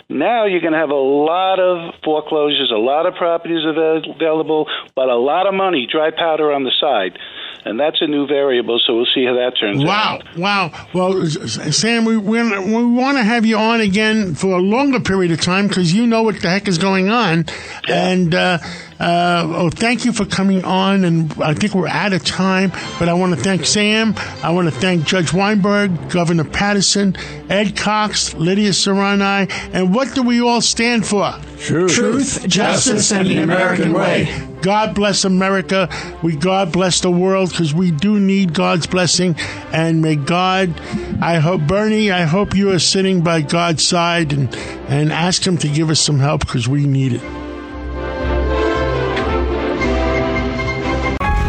Now 0.07 0.45
you're 0.45 0.61
going 0.61 0.73
to 0.73 0.79
have 0.79 0.89
a 0.89 0.95
lot 0.95 1.59
of 1.59 1.95
foreclosures, 2.03 2.71
a 2.73 2.79
lot 2.79 3.05
of 3.05 3.15
properties 3.15 3.65
available, 3.65 4.67
but 4.95 5.09
a 5.09 5.15
lot 5.15 5.47
of 5.47 5.53
money, 5.53 5.87
dry 5.91 6.11
powder 6.11 6.51
on 6.51 6.63
the 6.63 6.71
side. 6.79 7.19
And 7.63 7.79
that's 7.79 8.01
a 8.01 8.07
new 8.07 8.27
variable, 8.27 8.79
so 8.85 8.95
we'll 8.95 9.07
see 9.13 9.25
how 9.25 9.33
that 9.35 9.53
turns 9.59 9.83
Wow, 9.83 10.19
out. 10.21 10.37
wow. 10.37 10.71
Wow. 10.71 10.87
Well, 10.93 11.25
Sam, 11.27 12.05
we 12.05 12.15
we, 12.17 12.41
we 12.43 12.85
want 12.85 13.17
to 13.17 13.23
have 13.23 13.45
you 13.45 13.57
on 13.57 13.81
again 13.81 14.35
for 14.35 14.53
a 14.57 14.61
longer 14.61 14.99
period 14.99 15.31
of 15.31 15.41
time 15.41 15.67
because 15.67 15.91
you 15.93 16.05
know 16.05 16.21
what 16.23 16.39
the 16.41 16.49
heck 16.49 16.67
is 16.67 16.77
going 16.77 17.09
on. 17.09 17.45
And 17.89 18.35
uh, 18.35 18.59
uh, 18.99 19.43
oh, 19.55 19.69
thank 19.69 20.05
you 20.05 20.13
for 20.13 20.25
coming 20.25 20.63
on. 20.63 21.03
And 21.03 21.33
I 21.41 21.53
think 21.55 21.73
we're 21.73 21.87
out 21.87 22.13
of 22.13 22.23
time, 22.23 22.71
but 22.99 23.09
I 23.09 23.13
want 23.13 23.33
to 23.35 23.39
thank 23.41 23.65
Sam. 23.65 24.13
I 24.43 24.51
want 24.51 24.67
to 24.71 24.79
thank 24.79 25.05
Judge 25.05 25.33
Weinberg, 25.33 26.09
Governor 26.11 26.43
Paterson, 26.43 27.15
Ed 27.49 27.75
Cox, 27.75 28.33
Lydia 28.35 28.69
Serrani, 28.71 29.49
and 29.73 29.93
what 29.93 30.13
do 30.13 30.21
we 30.23 30.39
all 30.41 30.61
stand 30.61 31.05
for? 31.05 31.33
Truth. 31.65 31.93
Truth, 31.93 32.47
justice, 32.47 33.11
and 33.11 33.27
the 33.27 33.37
American 33.39 33.91
way. 33.91 34.31
God 34.61 34.93
bless 34.93 35.25
America. 35.25 35.89
We 36.21 36.35
God 36.35 36.71
bless 36.71 36.99
the 36.99 37.09
world 37.09 37.49
because 37.49 37.73
we 37.73 37.89
do 37.89 38.19
need 38.19 38.53
God's 38.53 38.85
blessing. 38.85 39.35
And 39.73 39.99
may 39.99 40.15
God, 40.15 40.79
I 41.23 41.39
hope, 41.39 41.61
Bernie, 41.61 42.11
I 42.11 42.25
hope 42.25 42.55
you 42.55 42.69
are 42.69 42.77
sitting 42.77 43.21
by 43.21 43.41
God's 43.41 43.83
side 43.83 44.31
and, 44.31 44.55
and 44.87 45.11
ask 45.11 45.45
Him 45.45 45.57
to 45.57 45.67
give 45.67 45.89
us 45.89 45.99
some 45.99 46.19
help 46.19 46.41
because 46.41 46.67
we 46.67 46.85
need 46.85 47.13
it. 47.13 47.21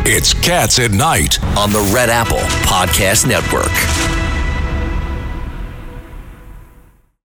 It's 0.09 0.33
Cats 0.33 0.79
at 0.79 0.93
Night 0.93 1.43
on 1.59 1.73
the 1.73 1.91
Red 1.95 2.09
Apple 2.09 2.39
Podcast 2.65 3.27
Network. 3.27 3.96